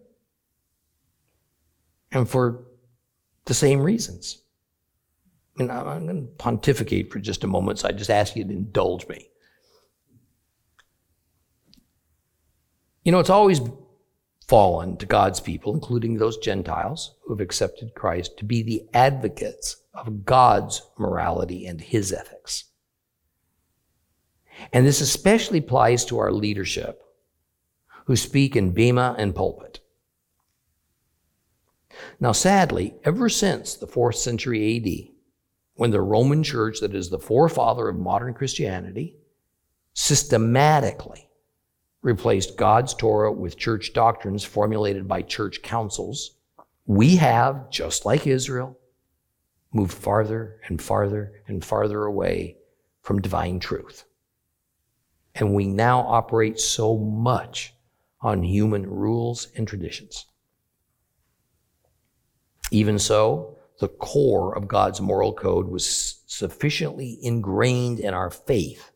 And 2.13 2.29
for 2.29 2.65
the 3.47 3.55
same 3.55 3.81
reasons. 3.81 4.43
and 5.59 5.73
I'm 5.73 6.07
going 6.07 6.27
to 6.27 6.33
pontificate 6.35 7.11
for 7.13 7.19
just 7.19 7.43
a 7.43 7.49
moment, 7.49 7.81
so 7.81 7.89
I 7.89 7.93
just 7.93 8.11
ask 8.11 8.37
you 8.37 8.45
to 8.45 8.51
indulge 8.51 9.09
me. 9.09 9.29
You 13.09 13.13
know, 13.13 13.21
it's 13.21 13.31
always 13.31 13.63
fallen 14.47 14.99
to 14.99 15.07
God's 15.07 15.41
people, 15.41 15.73
including 15.73 16.19
those 16.19 16.37
Gentiles 16.37 17.15
who 17.23 17.33
have 17.33 17.41
accepted 17.41 17.95
Christ, 17.95 18.37
to 18.37 18.45
be 18.45 18.63
the 18.63 18.83
advocates 18.93 19.83
of 19.95 20.27
God's 20.27 20.83
morality 20.99 21.65
and 21.65 21.81
his 21.81 22.13
ethics. 22.13 22.65
And 24.75 24.85
this 24.85 25.01
especially 25.01 25.61
applies 25.61 26.05
to 26.05 26.19
our 26.19 26.31
leadership 26.31 27.03
who 28.05 28.15
speak 28.15 28.55
in 28.57 28.73
bema 28.73 29.17
and 29.17 29.35
pulpit. 29.35 29.81
Now, 32.21 32.33
sadly, 32.33 32.95
ever 33.05 33.31
since 33.31 33.73
the 33.73 33.87
fourth 33.87 34.17
century 34.17 34.77
AD, 34.77 35.15
when 35.77 35.93
the 35.93 36.03
Roman 36.03 36.43
Church, 36.43 36.81
that 36.81 36.95
is 36.95 37.09
the 37.09 37.19
forefather 37.19 37.89
of 37.89 37.97
modern 37.97 38.35
Christianity, 38.35 39.17
systematically 39.95 41.28
replaced 42.09 42.57
God's 42.57 42.95
Torah 42.95 43.31
with 43.31 43.59
church 43.59 43.93
doctrines 43.93 44.43
formulated 44.43 45.07
by 45.07 45.21
church 45.21 45.61
councils, 45.61 46.37
we 46.87 47.17
have, 47.17 47.69
just 47.69 48.07
like 48.07 48.27
Israel, 48.27 48.79
moved 49.75 49.93
farther 49.93 50.59
and 50.67 50.81
farther 50.81 51.43
and 51.47 51.63
farther 51.63 52.05
away 52.05 52.57
from 53.03 53.21
divine 53.21 53.61
truth. 53.61 54.07
And 55.35 55.55
we 55.55 55.67
now 55.67 56.01
operate 56.01 56.59
so 56.59 56.97
much 56.97 57.75
on 58.23 58.43
human 58.43 58.89
rules 58.89 59.49
and 59.55 59.69
traditions. 59.69 60.25
Even 62.71 62.99
so, 62.99 63.59
the 63.81 63.89
core 63.89 64.57
of 64.57 64.67
God's 64.67 65.03
moral 65.03 65.35
code 65.35 65.69
was 65.69 66.23
sufficiently 66.27 67.19
ingrained 67.21 68.01
in 68.01 68.15
our 68.15 68.31
faith 68.31 68.93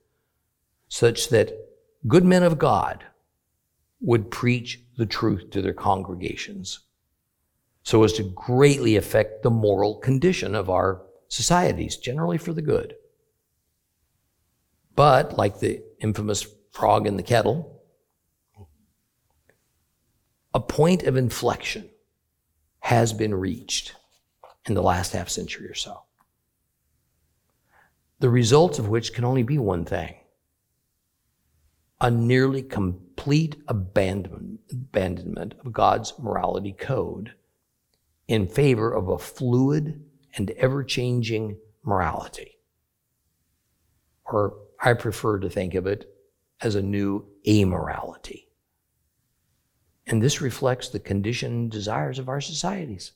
such 0.88 1.28
that 1.28 1.52
good 2.06 2.24
men 2.24 2.42
of 2.42 2.58
God 2.58 3.04
would 4.00 4.30
preach 4.30 4.80
the 4.96 5.06
truth 5.06 5.50
to 5.50 5.62
their 5.62 5.72
congregations 5.72 6.80
so 7.84 8.04
as 8.04 8.12
to 8.14 8.22
greatly 8.22 8.96
affect 8.96 9.42
the 9.42 9.50
moral 9.50 9.96
condition 9.96 10.54
of 10.54 10.70
our 10.70 11.02
societies, 11.28 11.96
generally 11.96 12.38
for 12.38 12.52
the 12.52 12.62
good. 12.62 12.94
But, 14.94 15.36
like 15.36 15.58
the 15.58 15.82
infamous 16.00 16.46
frog 16.70 17.06
in 17.06 17.16
the 17.16 17.22
kettle, 17.22 17.82
a 20.54 20.60
point 20.60 21.04
of 21.04 21.16
inflection 21.16 21.88
has 22.80 23.12
been 23.12 23.34
reached 23.34 23.94
in 24.66 24.74
the 24.74 24.82
last 24.82 25.12
half 25.12 25.28
century 25.28 25.66
or 25.66 25.74
so. 25.74 26.02
The 28.20 28.28
results 28.28 28.78
of 28.78 28.88
which 28.88 29.14
can 29.14 29.24
only 29.24 29.42
be 29.42 29.58
one 29.58 29.84
thing 29.84 30.14
a 32.02 32.10
nearly 32.10 32.62
complete 32.62 33.62
abandonment, 33.68 34.58
abandonment 34.72 35.54
of 35.64 35.72
God's 35.72 36.12
morality 36.18 36.72
code 36.72 37.32
in 38.26 38.48
favor 38.48 38.92
of 38.92 39.08
a 39.08 39.18
fluid 39.18 40.02
and 40.34 40.50
ever 40.52 40.82
changing 40.82 41.56
morality. 41.84 42.58
Or 44.24 44.54
I 44.80 44.94
prefer 44.94 45.38
to 45.38 45.48
think 45.48 45.74
of 45.74 45.86
it 45.86 46.12
as 46.60 46.74
a 46.74 46.82
new 46.82 47.24
amorality. 47.46 48.46
And 50.08 50.20
this 50.20 50.40
reflects 50.40 50.88
the 50.88 50.98
condition 50.98 51.68
desires 51.68 52.18
of 52.18 52.28
our 52.28 52.40
societies. 52.40 53.12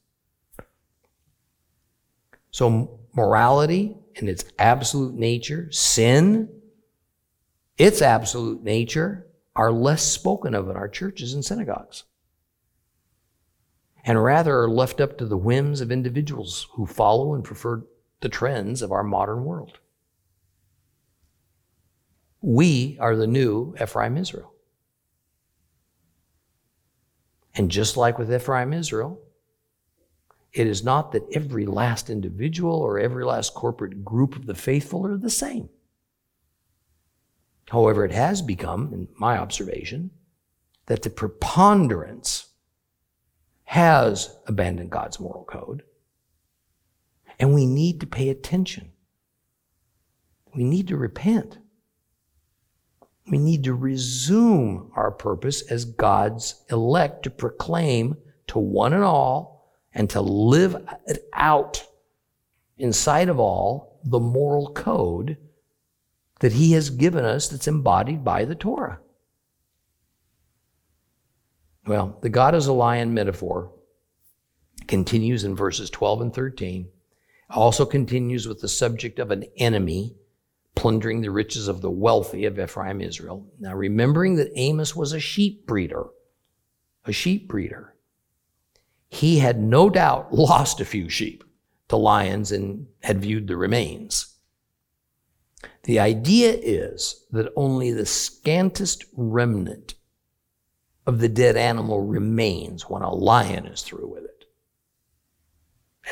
So, 2.53 3.01
morality 3.15 3.97
in 4.15 4.29
its 4.29 4.45
absolute 4.59 5.15
nature, 5.15 5.71
sin, 5.73 6.49
its 7.79 8.01
absolute 8.03 8.63
nature, 8.63 9.27
are 9.55 9.73
less 9.73 10.03
spoken 10.03 10.55
of 10.55 10.69
in 10.69 10.77
our 10.77 10.89
churches 10.89 11.33
and 11.33 11.45
synagogues. 11.45 12.05
And 14.05 14.23
rather 14.23 14.61
are 14.61 14.69
left 14.69 15.01
up 15.01 15.19
to 15.19 15.27
the 15.27 15.37
whims 15.37 15.81
of 15.81 15.91
individuals 15.91 16.69
who 16.75 16.87
follow 16.87 17.35
and 17.35 17.43
prefer 17.43 17.85
the 18.21 18.29
trends 18.29 18.83
of 18.83 18.93
our 18.93 19.03
modern 19.03 19.45
world. 19.45 19.79
We 22.41 22.97
are 23.01 23.17
the 23.17 23.27
new 23.27 23.75
Ephraim 23.83 24.17
Israel. 24.17 24.53
And 27.55 27.71
just 27.71 27.97
like 27.97 28.19
with 28.19 28.33
Ephraim 28.33 28.73
Israel, 28.73 29.21
it 30.53 30.67
is 30.67 30.85
not 30.85 31.13
that 31.13 31.27
every 31.33 31.67
last 31.67 32.09
individual 32.09 32.77
or 32.77 32.99
every 32.99 33.25
last 33.25 33.55
corporate 33.55 34.05
group 34.05 34.37
of 34.37 34.47
the 34.47 34.55
faithful 34.55 35.07
are 35.07 35.17
the 35.17 35.31
same. 35.31 35.69
However, 37.71 38.05
it 38.05 38.13
has 38.13 38.43
become, 38.43 38.93
in 38.93 39.09
my 39.17 39.39
observation, 39.39 40.11
that 40.87 41.03
the 41.03 41.11
preponderance 41.11 42.47
has 43.65 44.37
abandoned 44.47 44.91
God's 44.91 45.19
moral 45.19 45.45
code. 45.45 45.83
And 47.39 47.53
we 47.53 47.67
need 47.67 48.01
to 48.01 48.07
pay 48.07 48.29
attention. 48.29 48.93
We 50.55 50.65
need 50.65 50.89
to 50.89 50.97
repent. 50.97 51.59
We 53.29 53.39
need 53.39 53.65
to 53.65 53.75
resume 53.75 54.93
our 54.95 55.11
purpose 55.11 55.63
as 55.63 55.85
God's 55.85 56.65
elect 56.71 57.25
to 57.25 57.31
proclaim 57.31 58.17
to 58.47 58.59
one 58.61 58.93
and 58.93 59.03
all 59.03 59.75
and 59.93 60.09
to 60.11 60.21
live 60.21 60.77
it 61.07 61.29
out 61.33 61.85
inside 62.79 63.29
of 63.29 63.41
all 63.41 63.99
the 64.05 64.21
moral 64.21 64.73
code 64.73 65.37
that 66.47 66.53
He 66.53 66.75
has 66.75 66.91
given 66.91 67.25
us 67.25 67.49
that's 67.49 67.67
embodied 67.67 68.23
by 68.23 68.45
the 68.45 68.55
Torah. 68.55 69.01
Well, 71.85 72.19
the 72.23 72.29
God 72.29 72.55
is 72.55 72.69
a 72.69 72.73
lion 72.73 73.13
metaphor 73.15 73.73
continues 74.87 75.43
in 75.43 75.57
verses 75.57 75.91
12 75.91 76.21
and 76.21 76.33
13, 76.33 76.89
also 77.51 77.85
continues 77.85 78.47
with 78.47 78.61
the 78.61 78.69
subject 78.69 79.19
of 79.19 79.33
an 79.33 79.43
enemy 79.57 80.15
plundering 80.77 81.21
the 81.21 81.33
riches 81.33 81.67
of 81.67 81.81
the 81.81 81.91
wealthy 81.91 82.45
of 82.45 82.61
Ephraim 82.61 83.01
Israel. 83.01 83.45
Now, 83.59 83.75
remembering 83.75 84.37
that 84.37 84.53
Amos 84.55 84.95
was 84.95 85.13
a 85.13 85.19
sheep 85.19 85.67
breeder, 85.67 86.05
a 87.07 87.11
sheep 87.11 87.49
breeder, 87.49 87.97
he 89.09 89.41
had 89.41 89.61
no 89.61 89.91
doubt 89.91 90.33
lost 90.33 90.79
a 90.79 90.85
few 90.85 91.09
sheep 91.09 91.43
to 91.89 91.97
lions 91.97 92.53
and 92.53 92.87
had 93.03 93.21
viewed 93.21 93.49
the 93.49 93.57
remains. 93.57 94.36
The 95.85 96.01
idea 96.01 96.53
is 96.53 97.27
that 97.31 97.53
only 97.57 97.93
the 97.93 98.07
scantest 98.07 99.05
remnant 99.15 99.95
of 101.07 101.21
the 101.21 101.29
dead 101.29 101.57
animal 101.57 102.01
remains 102.01 102.89
when 102.89 103.03
a 103.03 103.15
lion 103.15 103.67
is 103.67 103.83
through 103.83 104.09
with 104.09 104.25
it, 104.25 104.45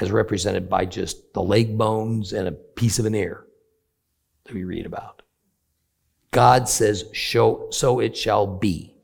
as 0.00 0.12
represented 0.12 0.68
by 0.68 0.84
just 0.84 1.32
the 1.32 1.42
leg 1.42 1.76
bones 1.76 2.32
and 2.32 2.46
a 2.46 2.52
piece 2.52 2.98
of 2.98 3.06
an 3.06 3.14
ear 3.14 3.44
that 4.44 4.54
we 4.54 4.64
read 4.64 4.86
about. 4.86 5.22
God 6.30 6.68
says, 6.68 7.04
so 7.12 8.00
it 8.00 8.16
shall 8.16 8.46
be 8.46 8.96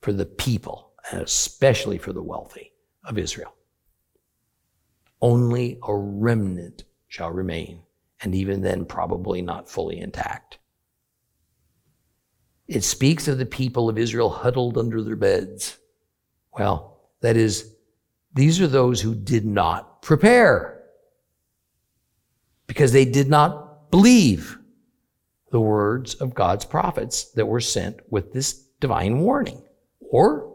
for 0.00 0.12
the 0.12 0.26
people, 0.26 0.92
and 1.10 1.22
especially 1.22 1.98
for 1.98 2.12
the 2.12 2.22
wealthy 2.22 2.72
of 3.04 3.18
Israel. 3.18 3.54
Only 5.20 5.78
a 5.82 5.94
remnant 5.96 6.84
shall 7.08 7.30
remain, 7.30 7.80
and 8.20 8.34
even 8.34 8.62
then, 8.62 8.84
probably 8.84 9.42
not 9.42 9.68
fully 9.68 9.98
intact. 10.00 10.58
It 12.66 12.84
speaks 12.84 13.28
of 13.28 13.38
the 13.38 13.46
people 13.46 13.88
of 13.88 13.96
Israel 13.96 14.28
huddled 14.28 14.76
under 14.76 15.02
their 15.02 15.16
beds. 15.16 15.78
Well, 16.52 17.00
that 17.20 17.36
is, 17.36 17.74
these 18.34 18.60
are 18.60 18.66
those 18.66 19.00
who 19.00 19.14
did 19.14 19.46
not 19.46 20.02
prepare 20.02 20.82
because 22.66 22.92
they 22.92 23.04
did 23.04 23.28
not 23.28 23.90
believe 23.90 24.58
the 25.50 25.60
words 25.60 26.14
of 26.16 26.34
God's 26.34 26.64
prophets 26.64 27.30
that 27.32 27.46
were 27.46 27.60
sent 27.60 28.00
with 28.10 28.32
this 28.32 28.52
divine 28.80 29.20
warning. 29.20 29.62
Or 30.00 30.54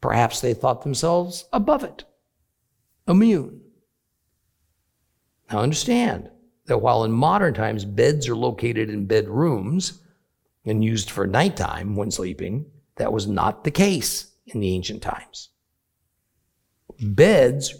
perhaps 0.00 0.40
they 0.40 0.54
thought 0.54 0.82
themselves 0.82 1.44
above 1.52 1.84
it, 1.84 2.04
immune. 3.06 3.60
Now 5.50 5.60
understand 5.60 6.30
that 6.70 6.78
while 6.78 7.02
in 7.02 7.10
modern 7.10 7.52
times 7.52 7.84
beds 7.84 8.28
are 8.28 8.36
located 8.36 8.88
in 8.90 9.04
bedrooms 9.04 10.00
and 10.64 10.84
used 10.84 11.10
for 11.10 11.26
nighttime 11.26 11.96
when 11.96 12.12
sleeping, 12.12 12.64
that 12.94 13.12
was 13.12 13.26
not 13.26 13.64
the 13.64 13.72
case 13.72 14.30
in 14.46 14.60
the 14.60 14.72
ancient 14.72 15.02
times. 15.02 15.48
Beds 17.00 17.74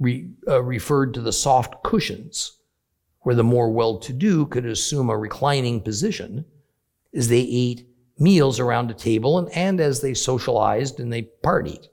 re, 0.00 0.28
uh, 0.48 0.60
referred 0.60 1.14
to 1.14 1.20
the 1.20 1.32
soft 1.32 1.84
cushions 1.84 2.58
where 3.20 3.36
the 3.36 3.44
more 3.44 3.70
well 3.70 3.98
to 3.98 4.12
do 4.12 4.46
could 4.46 4.66
assume 4.66 5.10
a 5.10 5.16
reclining 5.16 5.80
position 5.80 6.44
as 7.14 7.28
they 7.28 7.42
ate 7.42 7.86
meals 8.18 8.58
around 8.58 8.90
a 8.90 8.94
table 8.94 9.38
and, 9.38 9.48
and 9.50 9.80
as 9.80 10.00
they 10.00 10.12
socialized 10.12 10.98
and 10.98 11.12
they 11.12 11.30
partied. 11.44 11.86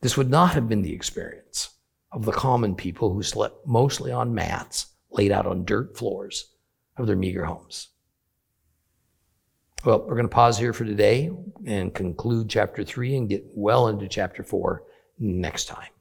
This 0.00 0.16
would 0.16 0.30
not 0.30 0.52
have 0.52 0.68
been 0.68 0.82
the 0.82 0.94
experience 0.94 1.70
of 2.12 2.24
the 2.24 2.30
common 2.30 2.76
people 2.76 3.12
who 3.12 3.24
slept 3.24 3.66
mostly 3.66 4.12
on 4.12 4.32
mats 4.32 4.86
laid 5.12 5.32
out 5.32 5.46
on 5.46 5.64
dirt 5.64 5.96
floors 5.96 6.52
of 6.96 7.06
their 7.06 7.16
meager 7.16 7.44
homes. 7.44 7.88
Well, 9.84 10.00
we're 10.00 10.14
going 10.14 10.28
to 10.28 10.34
pause 10.34 10.58
here 10.58 10.72
for 10.72 10.84
today 10.84 11.30
and 11.66 11.92
conclude 11.92 12.48
chapter 12.48 12.84
three 12.84 13.16
and 13.16 13.28
get 13.28 13.44
well 13.54 13.88
into 13.88 14.06
chapter 14.08 14.42
four 14.42 14.84
next 15.18 15.64
time. 15.66 15.91